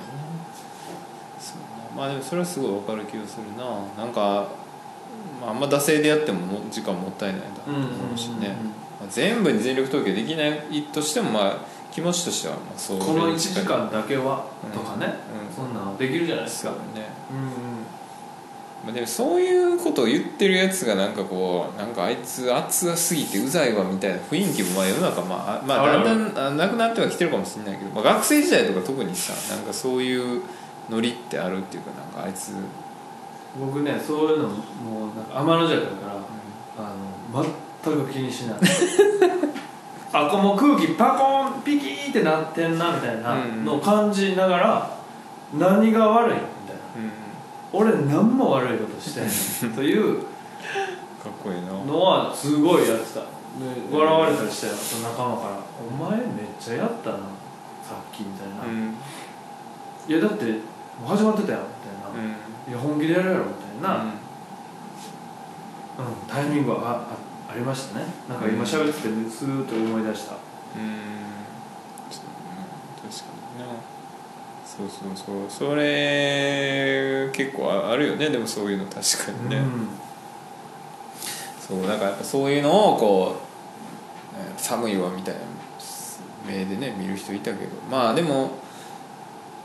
[1.38, 1.58] そう。
[1.58, 1.64] ね
[1.96, 4.04] まあでもそれはすごい分かる気がするな。
[4.04, 4.48] なんか、
[5.40, 8.48] まあ、あんま惰性でやってもも時間もったいないなと思うしね、
[8.98, 11.58] まあ、全部に全力投球できないとしてもまあ
[11.92, 15.54] 気持ちとしてはまあそうこの1近い時間だけはうんとかね、うん。
[15.54, 16.70] そんなのできるじゃないですか。
[16.70, 16.76] ね。
[17.30, 17.63] うん
[18.84, 30.42] まあ、でもそういうことを言ってるやつがなんかこうなんかあいつ熱すぎてうざいわみたいな雰囲気もまあ世の中まあ、あまあ、だんだんあなくなってはきてるかもしれないけど、まあ、学生時代とか特にさなんかそういう
[30.90, 32.52] ノリってあるっていうかなんかあいつ、
[33.58, 34.54] 僕ねそういうのも
[35.12, 36.94] うなんか天の弱だからあ
[37.34, 37.44] の
[37.82, 38.58] 全く気にしない。
[40.12, 44.96] あこの空気パコンピキーってなってんなみたいなのを感じながら
[45.54, 46.53] 何が悪いみたいな
[47.76, 49.30] 俺何も悪いことしてない
[49.74, 50.24] というか
[51.28, 51.72] っこいいな。
[51.72, 53.20] のはすごいやってた。
[53.20, 53.26] で
[53.90, 56.26] 笑われたりしたよその仲間から「お前めっ
[56.58, 58.96] ちゃやったなさっき」みたいな「うん。
[60.08, 62.72] いやだってもう始まってたよ」みたいな「うん。
[62.72, 64.08] いや本気でやるやろ」みたいな、うん。
[64.08, 64.14] うん、
[66.28, 68.06] タイミングはああありましたね。
[68.28, 70.34] なんか今喋っててスーッと思い出した。
[70.34, 70.40] うん。
[72.10, 73.38] 確かに。
[73.38, 73.43] な
[74.76, 75.70] そうそうそう。
[75.70, 78.28] それ結構ああるよね。
[78.30, 79.62] でもそういうの確かにね、
[81.60, 83.36] そうなんかやっぱそういうのをこ
[84.34, 85.40] うね寒いわみたいな
[86.46, 87.70] 目でね見る人いたけど。
[87.90, 88.50] まあでも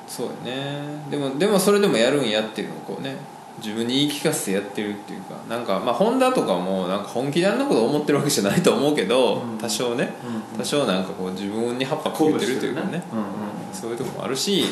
[0.08, 0.82] そうやね。
[1.10, 3.16] でもでもそれでもやるんやっていうのをこうね
[3.58, 5.36] 自分に言い聞かせてやってるっていうか。
[5.50, 9.58] なんかまあホンダとかもなんか本気であんなこと思ってるわけじゃないと思うけど、うん。
[9.58, 10.14] 多少ね。
[10.54, 13.02] うん多少なんかこう自分に葉っぱかけてるというかね。
[13.12, 13.26] うんうん。
[13.74, 14.66] そういうとこもあるし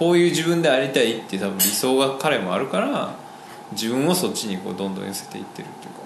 [0.00, 3.14] こういう自分でありたいって多分理想が彼もあるから
[3.72, 6.04] 自分をそっちにこうどんどん寄せていってるっていうかね、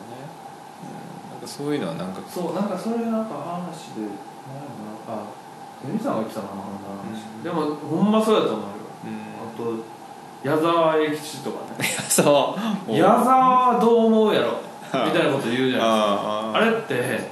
[1.27, 4.09] うん、なんかそういうのはなんかそうなんかそれなんか話で
[5.07, 5.27] あ
[5.87, 7.43] 国さんが言ってたかなうん。
[7.45, 8.67] でもほんまそうやと思うよ。
[9.05, 9.75] うん。
[9.77, 9.85] あと
[10.43, 11.87] 矢沢永吉とかね。
[12.09, 12.57] そ
[12.89, 12.93] う。
[12.93, 14.59] 矢沢はどう思うやろ
[14.93, 15.81] みたいなこと言うじゃないですか。
[15.81, 17.31] ああれって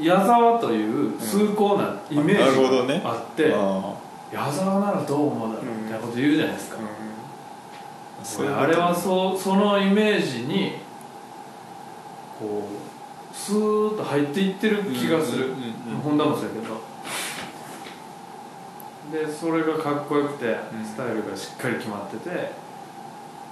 [0.00, 3.95] 矢沢という崇高なイメージがあって、あ
[4.32, 6.78] 矢沢ならどう思うだろうみたいなこと言うじゃないですか、
[8.22, 10.72] そういうこと俺あれはそうそのイメージに
[12.38, 12.68] こ
[13.32, 15.54] うスーッと入っていってる気がする、
[16.02, 16.80] 本田もそうやけど
[19.12, 20.84] でそれがかっこよくてうん。
[20.84, 22.50] スタイルがしっかり決まってて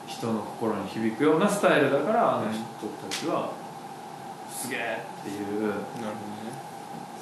[0.06, 2.60] 人の心に響くようなスタイルだからあの人
[3.09, 3.52] たちは
[4.51, 5.72] すげえっていう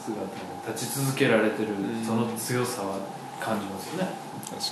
[0.02, 0.30] 姿に
[0.66, 2.04] 立ち続けられてるうん。
[2.04, 2.96] その強さは
[3.42, 4.10] 感じますよね。
[4.44, 4.62] 確かに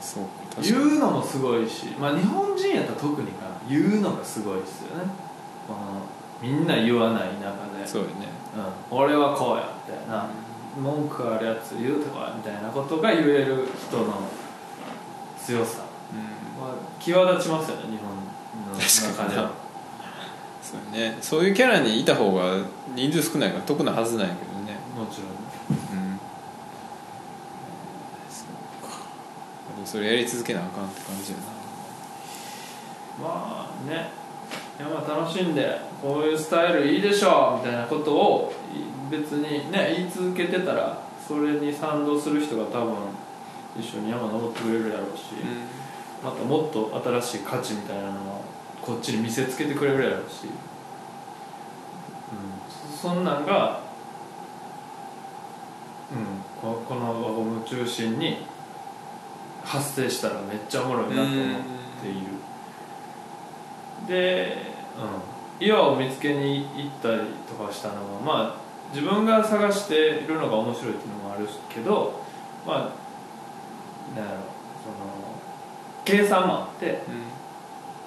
[0.00, 0.24] そう
[0.62, 0.96] 言に。
[0.96, 3.56] うのもすごいしまあ日本人やったら特にかな。
[3.68, 5.04] 言うのがすごいですよね。
[5.68, 5.78] この
[6.40, 7.86] みんな言わない中で。
[7.86, 8.28] そうよね。
[8.90, 10.26] うん、俺はこうやみたいな。
[10.76, 14.28] 文句あるやつ言うてこいみたいなことが言える人の
[15.42, 15.84] 強さ。
[16.12, 16.62] うん。
[16.62, 18.10] は際立ちますよね日本
[18.74, 19.50] の中では。
[20.62, 21.16] そうね。
[21.20, 22.58] そういうキャラにいた方が
[22.94, 24.76] 人数少ないから得なはずなんやけどね。
[24.96, 26.20] もちろんうん
[28.28, 28.96] そうか
[29.75, 31.44] でもそれやり続けなあかんって感じやな。
[33.22, 34.10] まあね
[34.78, 42.94] いやまあ楽しんでこういうスタイルいいでしょみたいなことをい別にね言い続けてたらそれに賛同する人が多分
[43.78, 45.34] 一緒に山登ってくれるやろうし、
[46.22, 48.44] またもっと新しい価値みたいなのを
[48.82, 50.46] こっちに見せつけてくれるやろうし、
[52.32, 53.80] うん、そんなんが、
[56.10, 56.26] うん、
[56.60, 58.38] ここの輪ゴム中心に
[59.66, 61.34] 発生したらめっちゃおもろいなと思っ
[62.00, 62.26] ている。
[64.06, 64.56] で、
[65.60, 68.56] うん、岩を見つけに行ったりとかしたのはまあ
[68.94, 72.20] 自分が探しているのが面白いっていうのもあるけど
[72.64, 72.78] まあ
[74.18, 74.38] なんやろ
[74.84, 75.06] その
[76.04, 77.02] 計算もあって、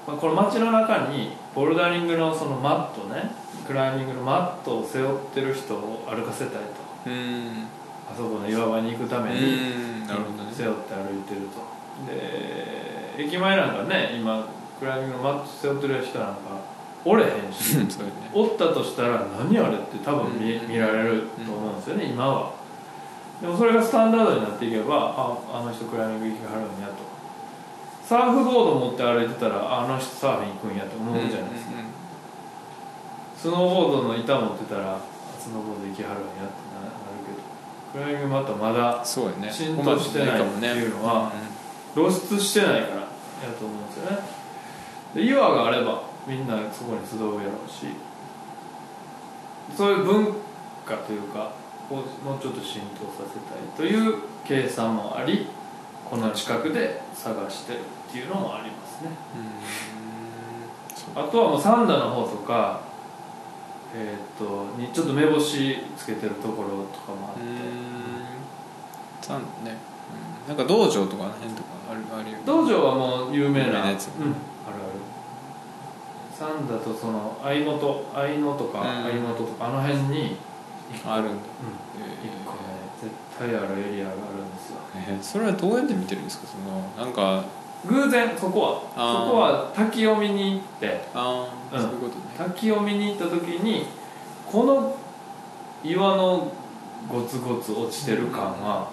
[0.07, 3.31] まあ、この街の中にボルダリングのそのマットね
[3.67, 6.59] クライミングのマットを背負ってる人を歩かせたいと。
[7.07, 7.78] うんうん
[8.11, 10.51] あそこの岩場に行くためにうんなるほどね。
[10.51, 11.61] 背負って歩いてると。
[12.11, 14.47] で駅前なんかね今
[14.79, 16.39] クライミングのマット背負ってる人なんか
[17.05, 17.77] おれへんし。
[17.77, 17.85] ね。
[18.33, 20.67] おったとしたら何あれって多分見,、うん。
[20.67, 22.51] 見られると思うんですよね、今は。
[23.41, 27.09] でもそれがスタンダードになっていけばああの人クライミング行きはるんやと。
[28.09, 31.77] サーフボード持って歩いてたらああの人サーフィン行くんやと思うじゃないですか、
[33.37, 34.97] スノーボードの板持ってたらあ
[35.37, 36.49] スノーボード行きはるんや
[37.91, 39.51] クライミングまたまだそうやね。
[39.51, 41.31] 浸透してないっていうのは
[41.93, 43.09] 露出してないからや
[43.57, 44.17] と思うんですよね。
[45.15, 47.87] で岩があればみんなそこに集うやろうし。
[49.75, 50.25] そういう文
[50.85, 51.51] 化というか
[51.89, 52.03] をもう
[52.41, 55.47] ちょっと浸透させたいという計算もあり
[56.09, 59.11] この近くで探してるっていうのもありますね。
[61.15, 61.23] うん。
[61.23, 62.81] あとはもうサンダの方とか
[63.95, 67.41] えーっとにちょっと目星つけてるところとかもあって、
[69.25, 69.41] さん。
[69.65, 69.77] ね、
[70.47, 72.43] うん、なんか道場とかあの辺とかあるあるよね。
[72.45, 74.99] 道場はもう有名なやつうん、あるある。
[76.37, 78.85] サンダとその相本相野とかうん。
[79.11, 80.37] 相本とかあの辺に
[81.05, 81.31] あるんだ。
[81.31, 81.35] うん。
[82.23, 82.59] 一個ね
[83.01, 84.79] 絶対あるエリアがあるんですよ。
[84.95, 86.47] えーそれはどうやって見てるんですか？
[86.47, 87.43] そのなんか
[87.87, 91.81] 偶然そこはそこは滝を見に行ってああ、うん。
[91.81, 92.21] そういうことね。
[92.37, 93.85] 滝を見に行った時に
[94.45, 94.95] この
[95.83, 96.51] 岩の
[97.07, 98.89] ゴツゴツ落ちてる感は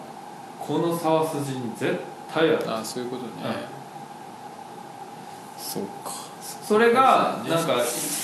[0.61, 1.99] この沢筋に絶
[2.33, 2.71] 対ある。
[2.71, 3.31] ああそういうことね、
[5.59, 6.13] そうか。
[6.41, 7.75] それがなんか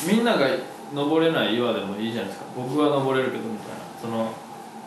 [0.08, 0.46] みんなが
[0.94, 2.46] 登れない岩でもいいじゃないですか。
[2.56, 3.74] 僕は登れるけどみたいな。
[4.00, 4.32] その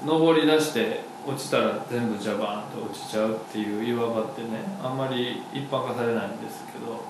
[0.06, 4.48] 登り出して落ちたら全部ジャバーンと落ちちゃうっていう岩場ってね
[4.84, 7.02] あんまり一般化されないんですけど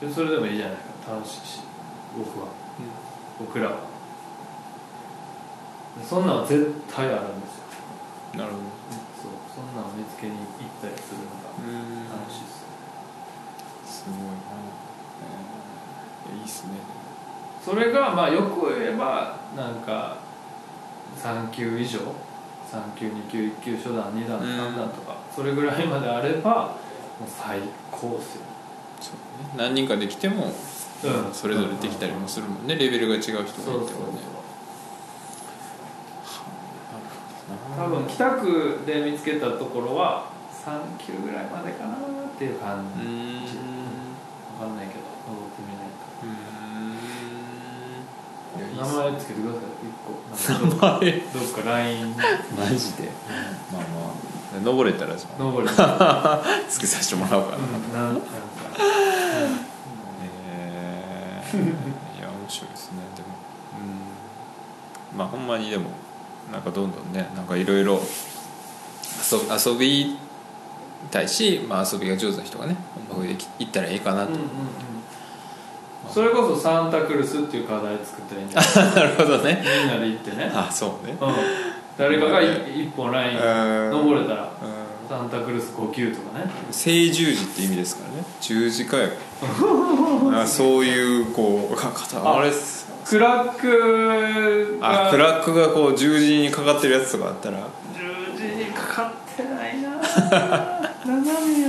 [0.00, 1.60] でそれでもいいじゃないか楽しいし。
[2.18, 2.46] 僕は。
[3.38, 3.76] 僕らは。
[5.98, 7.64] でそんなんは絶対あるんですよ。
[8.34, 8.64] うんなるほど。
[9.22, 9.32] そう。
[9.54, 10.42] そんなんを見つけに行っ
[10.80, 12.08] たりするのがうん。
[12.10, 12.46] 楽しいで
[13.86, 14.26] すすごいな、
[16.32, 16.70] えーいいっすね。
[17.64, 20.16] それがまあよく言えばなんか
[21.22, 22.00] 3級以上
[22.72, 26.74] 3級2級1級初段2段うん3段とか、それぐらいまであれば
[27.20, 28.42] もう最高ですよ、
[29.00, 29.14] そう
[29.56, 29.64] ね。
[29.64, 30.52] 何人かできてもうん。
[31.34, 32.76] それぞれできたりもするもんね。
[32.76, 33.86] レベルが違う人がいてもね。
[37.76, 40.30] 多分北区で見つけたところは
[40.64, 41.98] 3キロぐらいまでかなっ
[42.38, 43.08] ていう感じ、分
[44.60, 45.86] かんないけど登ってみない
[46.22, 46.28] うー
[46.88, 46.96] ん
[48.58, 49.62] いやいいっとす名前つけてください。
[49.86, 50.86] 1個。
[50.86, 51.20] 名前。
[51.20, 52.16] どっか LINE
[52.58, 53.08] マジで。
[53.72, 54.60] まあまあ。
[54.62, 55.72] 登れたらじゃあ登る
[56.68, 57.56] つけさせてもらおうか。
[57.92, 58.14] な、なん。
[58.14, 58.26] なんか。
[60.22, 62.98] えー、いや面白いですね。
[63.16, 63.28] でも。
[65.12, 65.18] うん。
[65.18, 65.90] まあほんまにでも
[66.52, 68.00] なんかどんどんねなんかいろいろ
[69.30, 70.16] 遊遊び
[71.10, 72.76] たいし、まあ、遊びが上手な人がね
[73.08, 74.48] ほんま増えていったらいいかなと、うんうんうん
[76.10, 78.94] それこそサンタクルスっていう課題作ったらいいんじゃない？
[78.96, 79.64] なるほどね。
[79.84, 81.16] みんなで行ってね、あそうね。
[81.20, 81.34] うん、
[81.96, 82.46] 誰かがい
[82.84, 83.90] 一本ラインうん。
[83.90, 84.48] 登れたらうん。
[85.08, 86.50] サンタクルス5級とかね。
[86.70, 88.24] 正十字って意味ですからね。
[88.40, 89.08] 十字架や
[90.42, 91.76] あそういうこう
[92.24, 92.50] ああれ
[93.04, 97.58] クラックがあクラックがこう十字にかかってるやつとかあったら。
[97.94, 99.90] 十字にかかってないな。
[101.04, 101.68] 斜めや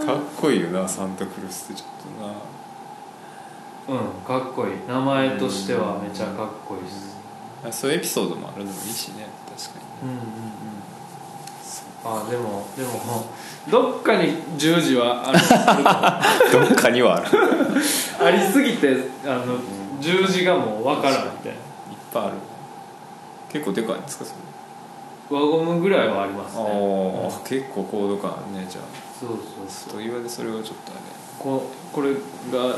[0.00, 0.04] な。
[0.04, 2.32] かっこいいよなサンタクルスってちょっとな
[3.88, 4.72] うんかっこいい。
[4.88, 7.16] 名前としてはめちゃかっこいいです。
[7.66, 9.26] あそういうエピソードもあるのもいいしね
[9.56, 10.26] 確かにうんうんうん。
[12.26, 13.26] あでもでも
[13.70, 15.38] どっかに十字はある。
[15.42, 16.22] あ
[16.52, 17.26] るどっかにはある。
[18.24, 19.56] ありすぎてあの
[20.00, 21.58] 十字がもう分からんみたいな。
[22.12, 22.34] ぱいある。
[23.52, 24.32] 結構でかいんですかそ
[25.30, 25.36] れ？
[25.38, 26.62] 輪ゴムぐらいはありますね。
[26.62, 26.66] あ
[27.36, 28.84] あ結構高度感あるねじゃあ。
[29.18, 29.30] そう
[29.68, 32.76] そうと岩でそれはちょっとあここれが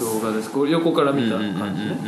[0.00, 0.50] 動画です。
[0.50, 1.56] これ横かられ見た感じね。
[1.56, 2.02] うんうんうんうんうん。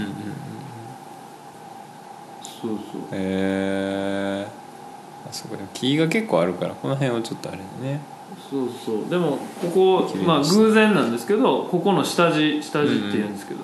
[2.43, 3.01] そうそう。
[3.13, 4.49] へえ
[5.29, 8.01] あそこでも木が結構あるからこの辺はちょっとあれだね。
[8.51, 9.11] そうそう。
[9.11, 13.33] でもここまあ偶然なんですけどここの下地下地っていうん。
[13.33, 13.61] ですけど、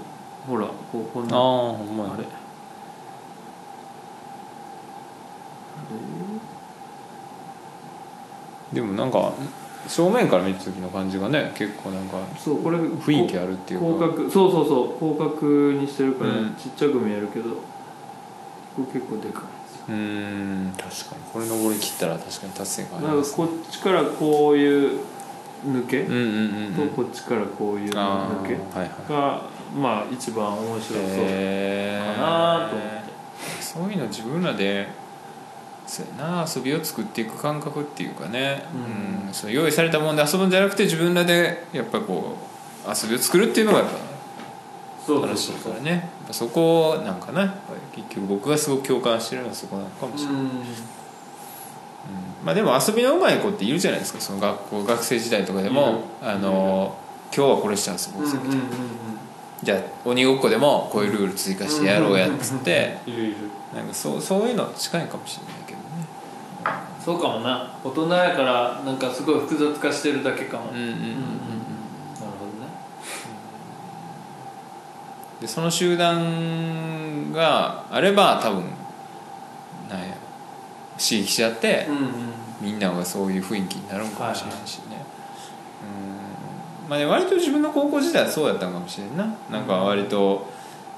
[0.46, 2.10] ほらこうこんなああほんまや。
[2.14, 2.24] あれ？
[8.72, 9.32] でもなんか
[9.88, 12.62] 正面から見た時の感じがね結構なんかそう。
[12.62, 13.86] これ雰囲気あるっていうか。
[13.86, 14.98] 広角そうそうそう。
[15.18, 16.54] 広角にしてるから、うん。
[16.54, 17.56] ちっちゃく見えるけどこ
[18.78, 19.76] れ結構でかいんです。
[19.78, 19.94] ようー
[20.68, 21.22] ん確かに。
[21.32, 25.00] これ登り切ったら確かに達成感ありなんますかこっちからこういう
[25.66, 26.88] 抜け、うんうんうんうん。
[26.90, 28.54] とこっちからこういうあ抜け？
[28.54, 28.88] ーはいはい。
[29.10, 29.42] が
[29.74, 31.06] まあ一番面白そう
[32.16, 33.10] かなと思って。
[33.60, 34.88] そういうの自分らで
[35.90, 39.26] そうやな遊びを作っていく感覚っていうかね、うん。
[39.26, 39.34] うん。
[39.34, 42.36] そう用意されたもんで遊ぶんじゃなくて自分らでやっぱこ
[42.86, 43.98] う遊びを作るっていうのがやっぱ
[45.12, 46.08] 楽しいからね。
[46.30, 47.56] そこなんかな。
[47.92, 50.48] 結局僕がすごく共感してるのはそこなのかもしれない、うん。
[52.44, 54.20] まあでも遊びのうまい子っているじゃないですか。
[54.20, 56.04] その学校学生時代とかでも。
[56.22, 56.96] あの
[57.34, 58.64] 今日はこれして遊ぼうぜみたいな、
[59.62, 62.98] じゃあ鬼ごっこでもこういうルール追加してやろうやっつって。
[63.06, 63.36] いるいる。
[63.74, 65.59] なんかそうそういうの近いかもしれない
[67.10, 67.68] そうかもな。
[67.82, 72.70] 大人やからなんかすごい複雑化してるだけかも、うんうんうんうんなるほどね。
[75.40, 78.62] でその集団があれば多分
[79.88, 80.14] なんや。
[80.98, 82.04] 刺激し合ってうんうん。
[82.60, 85.02] みんながそういう雰囲気になるんかもしれないしね、
[86.84, 86.90] うん。
[86.90, 89.34] まあね割と自分の高校時代はそうやったんかもしれんな。
[89.50, 90.48] なんか割と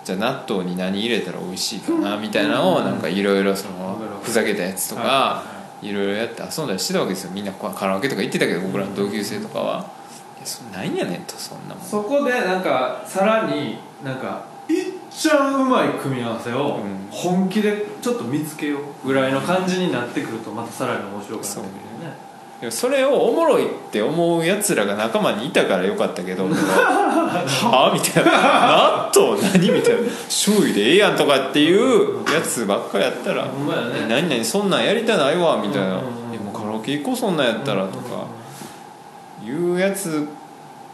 [0.05, 7.33] じゃあ納豆に何入れたら美味しいかなみたいなのをなんかいろいろそのふざけたやつとかはいろいろやって遊んだりしてたわけですよ。
[7.33, 9.91] みんなカラオケとか行ってたけど僕らの同級生とかは。
[10.39, 11.85] いやそんなんやねんとそんなもん。
[11.85, 17.09] そこでなんかさらになんかいっちゃんうまい組み合わせをうん。
[17.11, 21.69] 本気でちょっと見つけようぐらいの感じになってくるとまたさらに面白くなってくる
[22.71, 27.93] それをおもろいって思うやつらが仲間にいたからよかったけど はあ？
[27.93, 28.31] みたいな。
[28.31, 29.71] 納豆何？
[29.71, 30.09] みたいな。
[30.29, 33.47] 醤油でええやんとかっていうやつばっかやったら
[34.09, 35.87] 何々そんなんやりたないわみたいな。
[35.87, 36.03] うんうんうん
[36.35, 38.27] 「えもうカラオケ行こうそんなんやったら」とか
[39.45, 40.29] いうやつ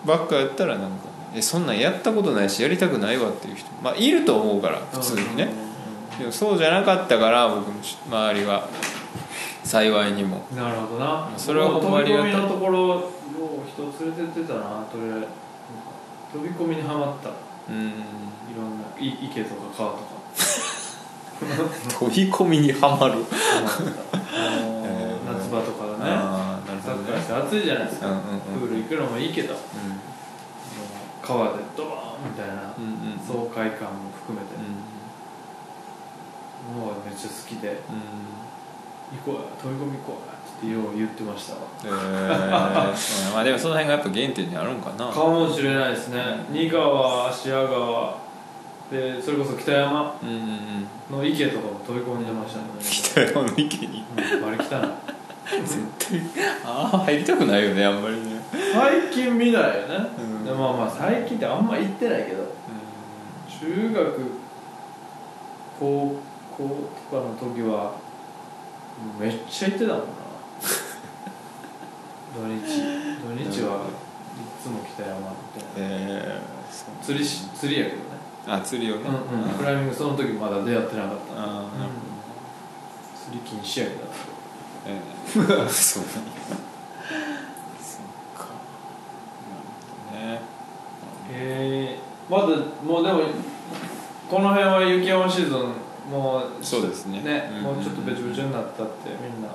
[0.04, 0.88] ばっかやったらなんか
[1.36, 5.48] 「えそんなんやったことないしやりたくないわ」っていう人まあいると思うから普通にね。
[6.18, 7.74] でもそうじゃなかったから僕の
[8.10, 8.66] 周りは
[9.68, 10.46] 幸いにも。
[10.56, 11.28] なるほどな。
[11.36, 12.32] それはほんまありがたい。
[12.32, 13.02] 飛び込みのところよう
[13.68, 15.26] 人連れてってたなとりあえず。
[16.32, 17.28] 飛び込みにはまった。
[17.28, 17.32] い
[17.68, 17.92] うん。
[18.56, 20.02] ろんない池とか川とか。
[22.00, 23.12] 飛び込みにはまる。
[23.14, 26.10] あのえー 夏場とかだね。
[26.16, 27.10] ああなるサほどね。
[27.10, 29.52] ッカーして暑いじゃないですか、うんうんうんプール行くのもいいけど。
[29.54, 33.20] もうう川でドバーンみたいなんうんうん。
[33.20, 34.64] 爽快感も含めて、う
[36.72, 36.80] ん。
[36.80, 37.68] もうめっちゃ好きで。
[37.68, 38.47] うん
[39.12, 41.60] 行こうや飛び込み行こうやってよう言ってましたわ。
[41.85, 45.09] えーうんまあでもその辺がやっぱ原点にあるんかな。
[45.10, 46.22] かもしれないですね。
[46.51, 48.28] 仁川芦屋川。
[48.90, 50.39] でそれこそ北山うんうんう
[51.14, 51.18] ん。
[51.18, 52.64] の池とかも飛び込んでましたね。
[52.80, 54.05] 北山の池に？
[54.10, 56.20] うんバリ汚い絶対
[56.64, 58.40] ああ入りたくないよねあんまりね。
[58.72, 60.44] 最近見ないよね、うん。
[60.44, 62.59] でまあまあ最近ってあんま行ってないけど。
[63.60, 64.20] 中学
[65.80, 66.16] 高
[66.56, 66.62] 校
[67.10, 67.93] とかの時は
[69.18, 70.06] めっちゃ行ってたもんな。
[72.34, 72.60] 土日。
[73.22, 73.86] 土日はい
[74.62, 75.80] つも北山みた。
[75.80, 76.58] いなえー
[77.02, 78.02] 釣りし釣りやけどね。
[78.46, 79.02] あ釣りをね。
[79.08, 81.40] うんうん、クライミングその時まだ出会ってなかった。
[81.40, 81.68] ああなるほど。
[83.24, 84.04] 釣り禁止やけど
[84.86, 85.00] え
[85.66, 85.68] え。
[85.70, 86.58] そうなんや
[91.30, 92.46] えー、まだ
[92.84, 93.20] もうでも
[94.28, 95.72] この辺は雪山シーズン
[96.10, 97.51] もうそうですね。
[97.56, 99.48] うんもうちょっとべちょべちょになったってみんな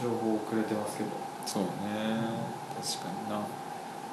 [0.00, 1.10] 情報をくれてますけど。
[1.46, 1.68] そうね。
[2.82, 3.30] 確かに。
[3.30, 3.40] な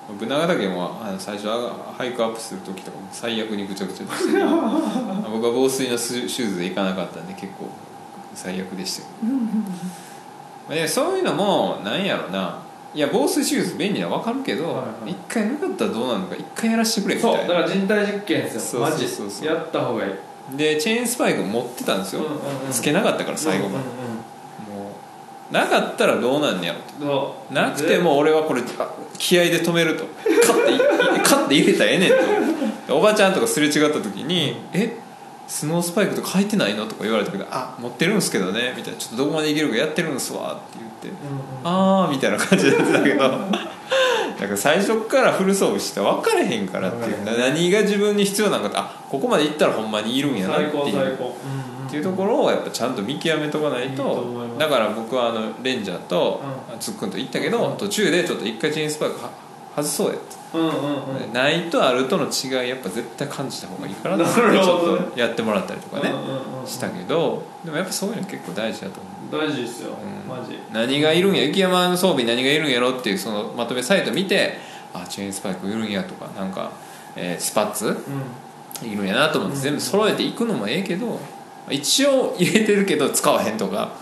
[0.08, 4.44] 僕長岳もあの最初あハイクアップする時とかも最悪にぐちゃぐちゃでしたね。
[5.32, 7.68] 僕は防水のスシューズで行かなかったんで結構
[8.34, 9.34] 最悪でしたけど。
[10.70, 12.60] まあでそういうのもなんやろな。
[12.94, 15.12] いや防水シューズ便利なの分かるけど、はいはい。
[15.12, 18.60] 一回なかったらどうなるのか一回やらせてくれみたそういなだから人体実験ですよ。
[18.60, 19.30] そうマジそうそう。
[19.32, 20.12] そうやった方がいい
[20.56, 22.24] でチェーンスパイク持ってたんですよ、
[22.72, 23.86] つけなかったから最後まで、
[24.74, 24.92] も
[25.50, 27.36] うなかったらどうなんねやろと。
[27.52, 30.06] なくても俺はこれあ気合で止めると。
[30.46, 30.78] カッてい
[31.24, 32.12] カッて入れたらええねん
[32.88, 32.98] と。
[32.98, 34.98] おばちゃんとかすれ違った時に「え？
[35.48, 41.42] スノースパイクとか履いてないの?」とか言われたけど「あ持ってるんすけどね」みたいな「ちょっとどこまでいけるかやってるんすわ」って言ってうんうん
[42.02, 43.32] 「ああ」みたいな感じでやってたけど。
[44.40, 50.72] だから最初からフル装備して分からへんからっていう何が自分に必要なのかってあここまで行ったらほんまにいるんやなっていう
[51.92, 54.26] っていうところをやっぱちゃんと見極めとかないいいと
[54.58, 56.42] だから僕はあのレンジャーと
[56.80, 57.78] つっくんと行ったけど、うん。
[57.78, 59.30] 途中でちょっと一回チェーンスパイクは
[59.76, 60.20] 外そうや
[60.54, 60.70] うんうん
[61.26, 61.34] うん。
[61.34, 69.48] ないとあるとの違いやっぱ絶対感じた方がいいからってちょっとやってもらったりとかね、うんうんうんしたけどでもやっぱそういうの結構大事だと思う。
[69.48, 70.30] 大事ですよ、うん。
[70.30, 70.60] マジ。
[70.72, 71.42] 何がいるんや？
[71.42, 74.58] 雪山の装備何がいるんやろっていうそのまとめサイト見て
[74.94, 76.72] あチェーンスパイクいるんやとかなんか、
[77.16, 77.98] えースパッツ
[78.84, 81.20] ういるんやなと思って全部揃えていくのもええけど
[81.68, 83.94] 一応入れてるけど使わへんとか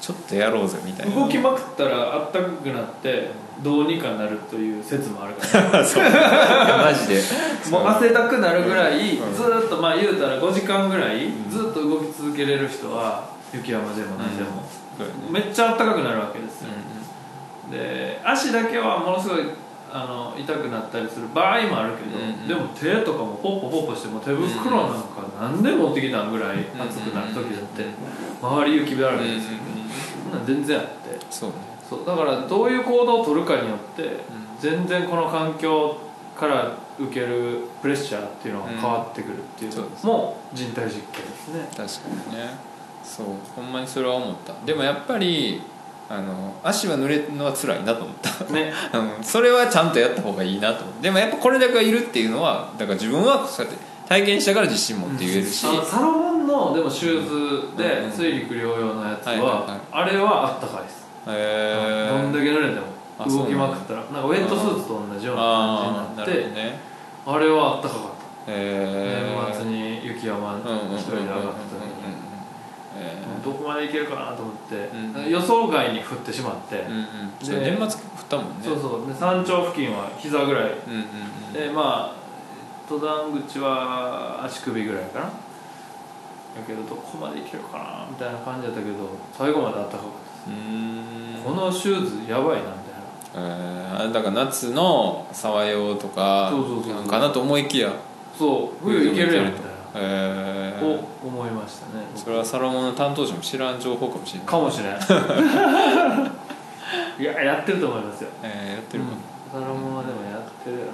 [0.00, 1.14] ちょっとやろうぜみたいな。
[1.14, 3.30] ん動きまくったらあったかくなって
[3.62, 5.84] どうにかなるという説もあるから。
[5.84, 6.02] そう。
[6.02, 7.22] いやマジで。
[7.70, 9.34] もう汗だくなるぐらいうん。
[9.34, 11.50] ずーっとまあ言うたら5時間ぐらいん。
[11.50, 14.64] ずっと動き続けれる人は雪山でも何でも
[15.30, 16.68] めっちゃあったかくなるわけですよ。
[17.68, 19.40] うで足だけはものすごい
[19.92, 22.48] あの痛くなったりする場合もあるけど、うんうん。
[22.48, 27.86] でも手とかもポッポポッポしても手袋なんか何で持ってきたんぐらい熱くなる時だって
[28.40, 29.58] 周り雪だらけですよ、
[30.30, 30.90] そんなん全然あって。
[31.30, 34.20] そうねそうだからどういう行動を取るかによって
[34.60, 35.96] 全然この環境
[36.38, 41.68] から受けるプレッシャーっていうのが変わってくるっていうのも人体実験ですね。
[41.76, 42.50] 確かにね。
[43.02, 43.26] そう
[43.56, 44.54] ほんまにそれは思った。
[44.64, 45.60] でもやっぱり
[46.08, 48.44] あの足は濡れるのは辛いなと思った。
[48.52, 48.72] ね。
[49.18, 49.24] うん。
[49.24, 57.76] それはちゃんとやった方がいいなと思ってでもやっぱこれだけはいるっていうのはだから自分はそうやって体験したから自信持って言えるし、あのサロモンのでもシューズうん。
[57.76, 60.99] で水陸両用のやつはあれはあったかいです
[61.32, 62.80] へどんだけ濡れて
[63.18, 64.00] あも動きまくったら。
[64.00, 66.80] なんかウェットスーツと同じような感じになってるほどね。
[67.26, 68.02] あれはあったかかっ
[68.48, 72.30] へた年末に雪山一人で上がった時に。
[72.96, 76.84] えどこまで行けるかなと思って、うん予想外に降ってしまって、
[77.40, 77.88] 年末降っ
[78.28, 78.54] たもんね。
[78.64, 79.06] そうそう。
[79.06, 80.74] で山頂付近は膝ぐらい。
[81.52, 82.20] でまあ
[82.90, 85.26] 登山口は足首ぐらいかな。
[85.26, 85.30] だ
[86.66, 88.96] けどどこまで行けるかなみたいな感じだったけど
[89.32, 90.29] 最後まであったかかった
[91.44, 92.66] このシューズやばいなみ
[93.32, 93.48] たいな。
[93.48, 93.80] えー
[94.12, 96.50] だから夏の沢用とか
[97.08, 97.92] かなと思いきや
[98.36, 99.68] そう冬行けるやんみたいな。
[99.94, 100.84] えー。
[100.86, 104.48] を思いましたねそれはサロモンの担当者も知らん情報かもしれない。
[104.48, 104.98] かもしれない
[107.20, 108.30] いややってると思いますよ。
[108.42, 109.10] えーやってるか。
[109.58, 110.92] な、サロモンはでもやってるよな。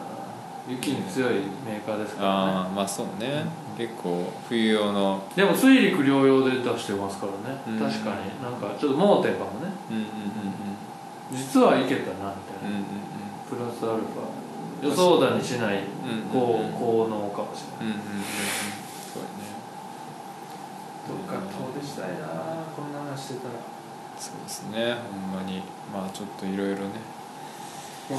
[0.69, 1.31] 雪に強い
[1.65, 2.35] メーカーですからね。
[2.35, 3.45] ああまあそうね、
[3.77, 5.23] 結構冬用の。
[5.37, 7.79] でも水陸両用で出してますからね、うん。
[7.79, 8.43] 確かに。
[8.43, 9.73] なんかちょっと盲点かもね。
[9.91, 10.09] うんうんうん
[11.33, 12.85] 実はいけたなみたいな、うんうん
[13.51, 14.87] プラスアルファ。
[14.89, 16.69] 予想だにしないうんこうん。
[16.71, 17.97] う効能かもしれない。
[17.97, 18.23] うんうんうんうん。
[18.23, 19.57] そうやね。
[21.07, 22.27] どっか遠出したいな
[22.75, 23.55] こんな話してたら。
[24.19, 24.95] そうですね。
[25.11, 25.63] ほんまに。
[25.93, 27.03] まあちょっといろいろね。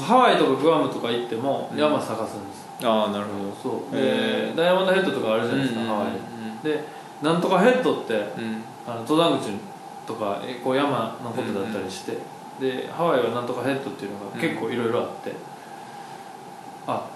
[0.00, 1.78] ハワイとかグアムとか行ってもうん。
[1.78, 3.80] 山探すんですよ、ああなるほど。
[3.80, 3.96] そう。
[3.96, 6.12] でダイヤモンドヘッドとかあるじゃないですか、ハワイ。
[6.64, 6.84] で
[7.22, 8.62] なんとかヘッドってうん。
[8.86, 9.50] あの登山口
[10.06, 12.18] とかえこう山のことだったりして、
[12.60, 15.32] でハワイはなんとかヘッドっていうのが結構いろいろあって、
[16.86, 17.06] あ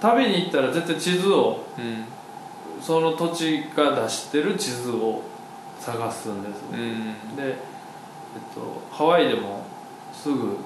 [0.00, 2.04] 旅に行ったら絶対地図をうん。
[2.80, 5.20] その土地が出してる地図を
[5.78, 7.36] 探すんです、うん。
[7.36, 7.54] で、えっ
[8.54, 9.66] と、ハワイでも
[10.14, 10.56] すぐなんか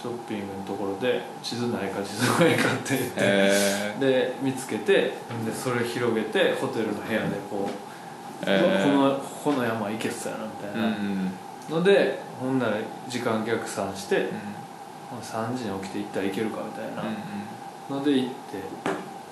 [0.00, 5.12] ショッピングのところで地図ないか地図ないかって言って、えで見つけてで
[5.54, 11.32] それ広げてホテルの部屋でこう、えこのこの山行けそうやなみたいな、うん
[11.68, 12.78] のでほんなら
[13.08, 14.22] 時間逆算して、
[15.10, 17.04] もう3時に起きて行ったらいけるかみたいな。
[17.88, 18.34] ので行って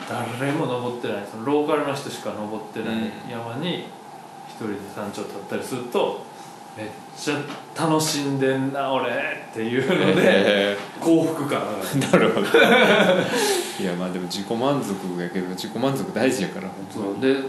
[0.08, 1.26] 誰も登ってない。
[1.28, 3.10] そのローカルの人しか登ってないうん。
[3.28, 3.86] 山に
[4.48, 6.22] 一人で山頂立ったりすると
[6.78, 7.38] めっちゃ
[7.76, 11.60] 楽しんでんな俺っていうのでえ幸福感
[12.12, 12.46] なるほど。
[12.46, 16.68] いやまあでも自己満足やけど自己満足大事やから。
[16.88, 17.20] そう。
[17.20, 17.42] で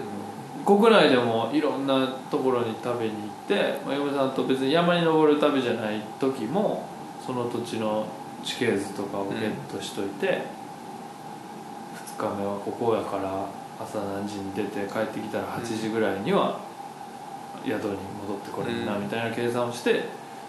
[0.65, 6.87] 国内でもいろんなところに食べに行って、まあ、嫁さんと別に山に登る旅じゃない時も
[7.25, 8.07] その土地の
[8.43, 10.41] 地形図とかをゲットしといて、
[12.17, 13.45] 2日目はここやから
[13.79, 16.59] 朝何時に出て帰ってきたら8時ぐらいには
[17.65, 19.03] 宿に戻ってこれるなうん。
[19.03, 20.05] みたいな計算をして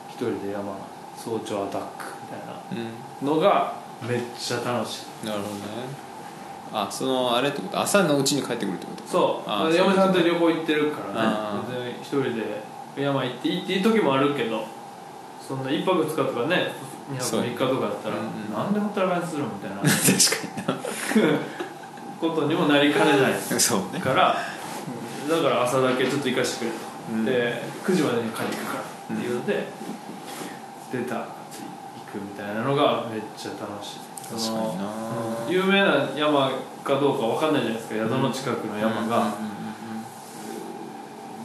[0.08, 0.74] 一人で山
[1.16, 2.82] 早朝アタックみたいな
[3.22, 3.26] うん。
[3.26, 5.26] のがめっちゃ楽しい。
[5.26, 5.60] なるほどね。
[6.72, 7.80] あそのあれってこと？
[7.80, 9.02] 朝のうちに帰ってくるってこと？
[9.08, 9.74] そう。
[9.76, 11.24] 嫁さんと旅行行ってるから
[11.62, 11.96] ね。
[12.00, 12.62] 一人で
[12.96, 14.64] 山行っていいっていう時もあるけど
[15.46, 16.72] そんな1泊2日とかね
[17.12, 18.52] 2泊そう3日とかだったら、うんうん。
[18.54, 20.74] なんでほったらかしするみたいな 確か
[22.20, 24.00] ことにもなりかねないに なそうね。
[24.00, 24.36] から
[25.28, 26.76] だから朝だけちょっと行かしてくれと、
[27.12, 27.24] うん。
[27.24, 29.66] で9時までに帰ってくからっていうので、
[30.92, 31.22] 出た行
[32.12, 34.00] くみたいなのがめっちゃ楽しい。
[35.48, 36.52] 有名な山
[36.84, 37.96] かどうかわかんないじゃないですか。
[37.96, 39.50] 宿の近くの山が、うんうん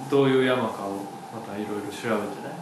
[0.07, 0.91] どういう山かを
[1.33, 2.53] またいろいろ調べてね。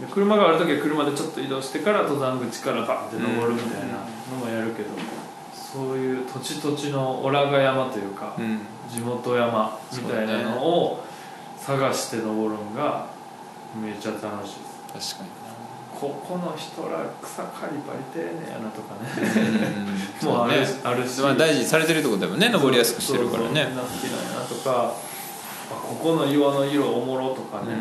[0.00, 3.94] で車がある時は車でちょっと移動してから登山口からバンって登るみたいな
[4.32, 4.88] のもやるけど、
[5.54, 8.60] そういう土地土地のオラが山というか、うんうん。
[8.90, 11.05] 地元山みたいなのを
[11.66, 13.06] 探して登るんが
[13.82, 15.16] めっちゃ楽しいです。
[15.16, 15.36] 確か
[15.98, 19.64] ここの人ら草刈りバリ丁寧やなとかにね
[20.22, 20.66] なもうある,、ね。
[20.84, 21.20] あるし。
[21.20, 23.64] まあ大事にされてるってことだもんね登りやすくしてるからね。
[23.74, 27.80] な好きなんやなとかあここの岩の色おもろとかね、うんうん。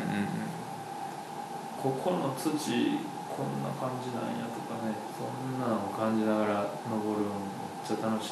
[1.78, 4.95] ここの土こんな感じなんやとかね。
[5.14, 7.45] そんなのを感じながら登るのめ
[7.86, 8.32] っちゃ楽しい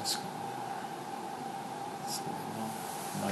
[0.00, 0.18] です。
[0.18, 0.30] 確か
[2.30, 2.43] に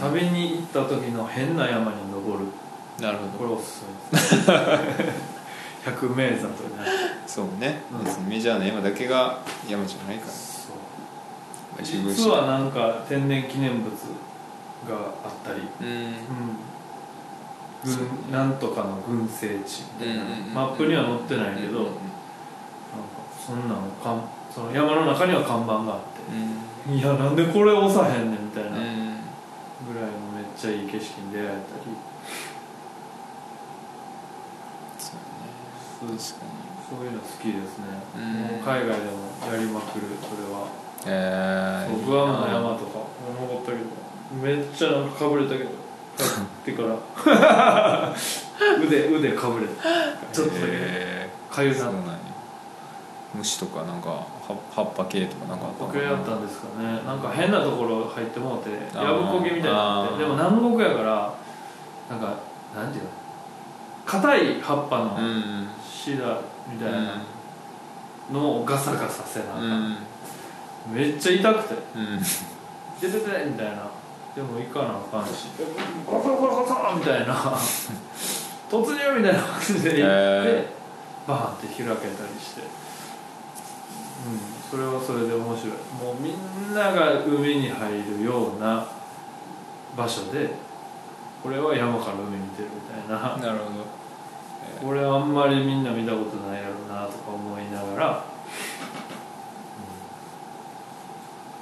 [0.01, 2.47] 旅に行った時の変な山に登る。
[3.01, 3.31] なるほど。
[3.39, 4.47] これおすすめです。
[5.85, 6.89] 百名山とかね。
[7.27, 7.81] そうね。
[7.93, 8.29] うん。
[8.29, 10.33] メジャーな山だけが山じゃないから。
[10.33, 11.83] そう。
[11.83, 13.91] 実はなんか天然記念物
[14.89, 16.15] があったり、うん。
[17.85, 21.97] 軍なんとかの群生地みたいな、うんうんうんマップには載ってないけど、うんなんか
[23.45, 24.23] そんなのかん
[24.55, 26.21] その山の中には看板があって
[26.89, 29.02] うんいやなんでこれ押さへんねんみたいなうん
[30.63, 31.59] ちゃいい景色に出会えたり。
[34.97, 35.51] そうね。
[35.99, 38.33] そう確かにそういうの好きですね、うん。
[38.43, 40.69] もう海外でもやりまくるそれは。
[41.05, 42.07] えー。
[42.07, 43.07] グアムの山とか
[43.41, 43.85] 登ったけど
[44.41, 45.71] めっちゃなんかかぶれたけど
[46.17, 48.15] 帰ってから。
[48.87, 49.83] 腕腕かぶれた。
[50.33, 50.67] ちょっとだけ。
[50.69, 52.19] えかゆなっーそうなんや。
[53.35, 57.01] 虫とかなんかは葉っぱ系とかなんかあったの時計やったんですかね。
[57.07, 60.19] なんか変なところ入ってもうてやぶこぎみたいになって。
[60.19, 61.35] でも南国やから
[62.11, 62.35] なんか
[62.75, 63.11] なんていうの？
[64.05, 66.39] 硬い葉っぱのうんシダ
[66.71, 67.23] みたいな
[68.33, 69.69] のをガサガサせなあかうん。
[69.93, 69.97] ん
[70.93, 71.75] めっちゃ痛くて。
[71.97, 72.19] うん
[73.01, 73.87] 「出てて!」みたいな。
[74.35, 75.49] でも行かなあかんし
[76.07, 77.35] 「ゴソゴソゴソ!」みたいな。
[78.71, 80.67] 突入みたいな感じで行って、へ
[81.29, 81.97] バーンって開けたり
[82.41, 82.63] して。
[82.63, 82.82] うん
[84.71, 85.73] それはそれで面白い。
[86.03, 88.87] もうみんなが海に入るような
[89.97, 90.51] 場所で
[91.43, 93.37] これは山から海見てるみたいな。
[93.37, 94.03] なるほど。
[94.81, 98.25] これあんまりみんな見たことないやろなとか思いながら、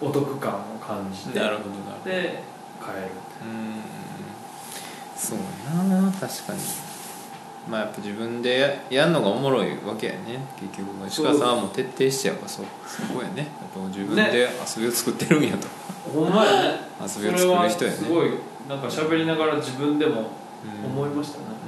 [0.01, 0.09] うん。
[0.09, 2.43] お得感を感じてなるほどなで
[2.81, 3.11] 帰る
[3.43, 3.83] うん。
[5.17, 5.45] そうや
[6.01, 6.61] な確かに
[7.71, 10.41] まあやっぱ自分でややんのがおもろいわけやね。
[10.59, 13.37] 結局石川さんはもう徹底してやっぱそそこやね。
[13.37, 14.23] やっぱ自分で
[14.77, 15.69] 遊びを作ってるんやと、
[16.13, 16.81] ほんまやね。
[17.01, 17.71] 遊びを作る人やね。
[17.71, 18.31] それはすごい
[18.69, 20.33] なんか喋りながら自分でも
[20.83, 20.91] うん。
[20.91, 21.61] 思いましたね、なんか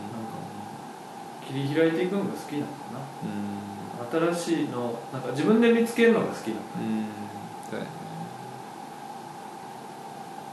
[1.47, 4.21] 切り開いていくのが好きなのかな。
[4.21, 4.35] うん。
[4.35, 6.59] 新しいのなんか自分で見つけるのが好きなん。
[7.71, 7.91] そうやね。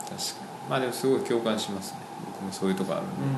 [0.05, 0.69] 確かに。
[0.69, 1.97] まあでもすごい共感しますね。
[2.25, 3.35] 僕もそういうとこあるんで、うんうん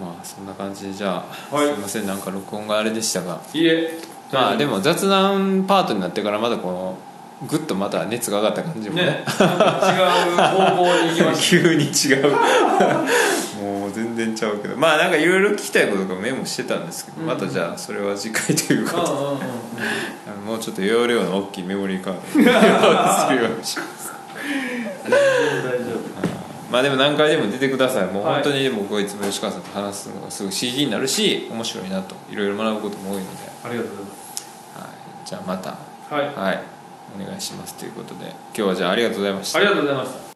[0.00, 1.74] まああそんな感じでじゃあ、はい。
[1.74, 3.40] すいませんなんか録音があれでしたが。
[3.52, 3.98] いえ。
[4.32, 6.98] まあでも雑談パートになってからまだこの
[7.48, 9.04] グッとまた熱が上がった感じもね。
[9.04, 9.10] ね。
[9.10, 9.56] 違う
[10.36, 12.30] 方向に行きまし 急に違う。
[13.62, 14.76] もう全然ちゃうけど。
[14.76, 17.26] まあなんかいろいろ聞きたいこととかメモしてたんですけど、うん。
[17.26, 19.36] またじゃあそれは次回というたか、うんうんうんうん。
[19.36, 19.40] あ
[20.36, 23.98] のもうちょっと容量の大きいメモリーカードにするようにします
[25.08, 26.17] 大丈夫
[26.70, 28.06] まあでも何回でも出てください。
[28.06, 32.14] もうはい本当に僕はいつも吉川さんと話すのがすごい CD になるし面白いなと。
[32.30, 35.70] いろいろ学ぶことも多いので、ありがとうございはい、じゃあまた。
[35.70, 35.78] ま
[36.08, 36.34] すはい。
[36.34, 36.62] はい。
[37.20, 38.26] お願いしますということで。
[38.26, 39.58] 今日はじゃあありがとうございました。
[39.58, 40.27] ありがとうございました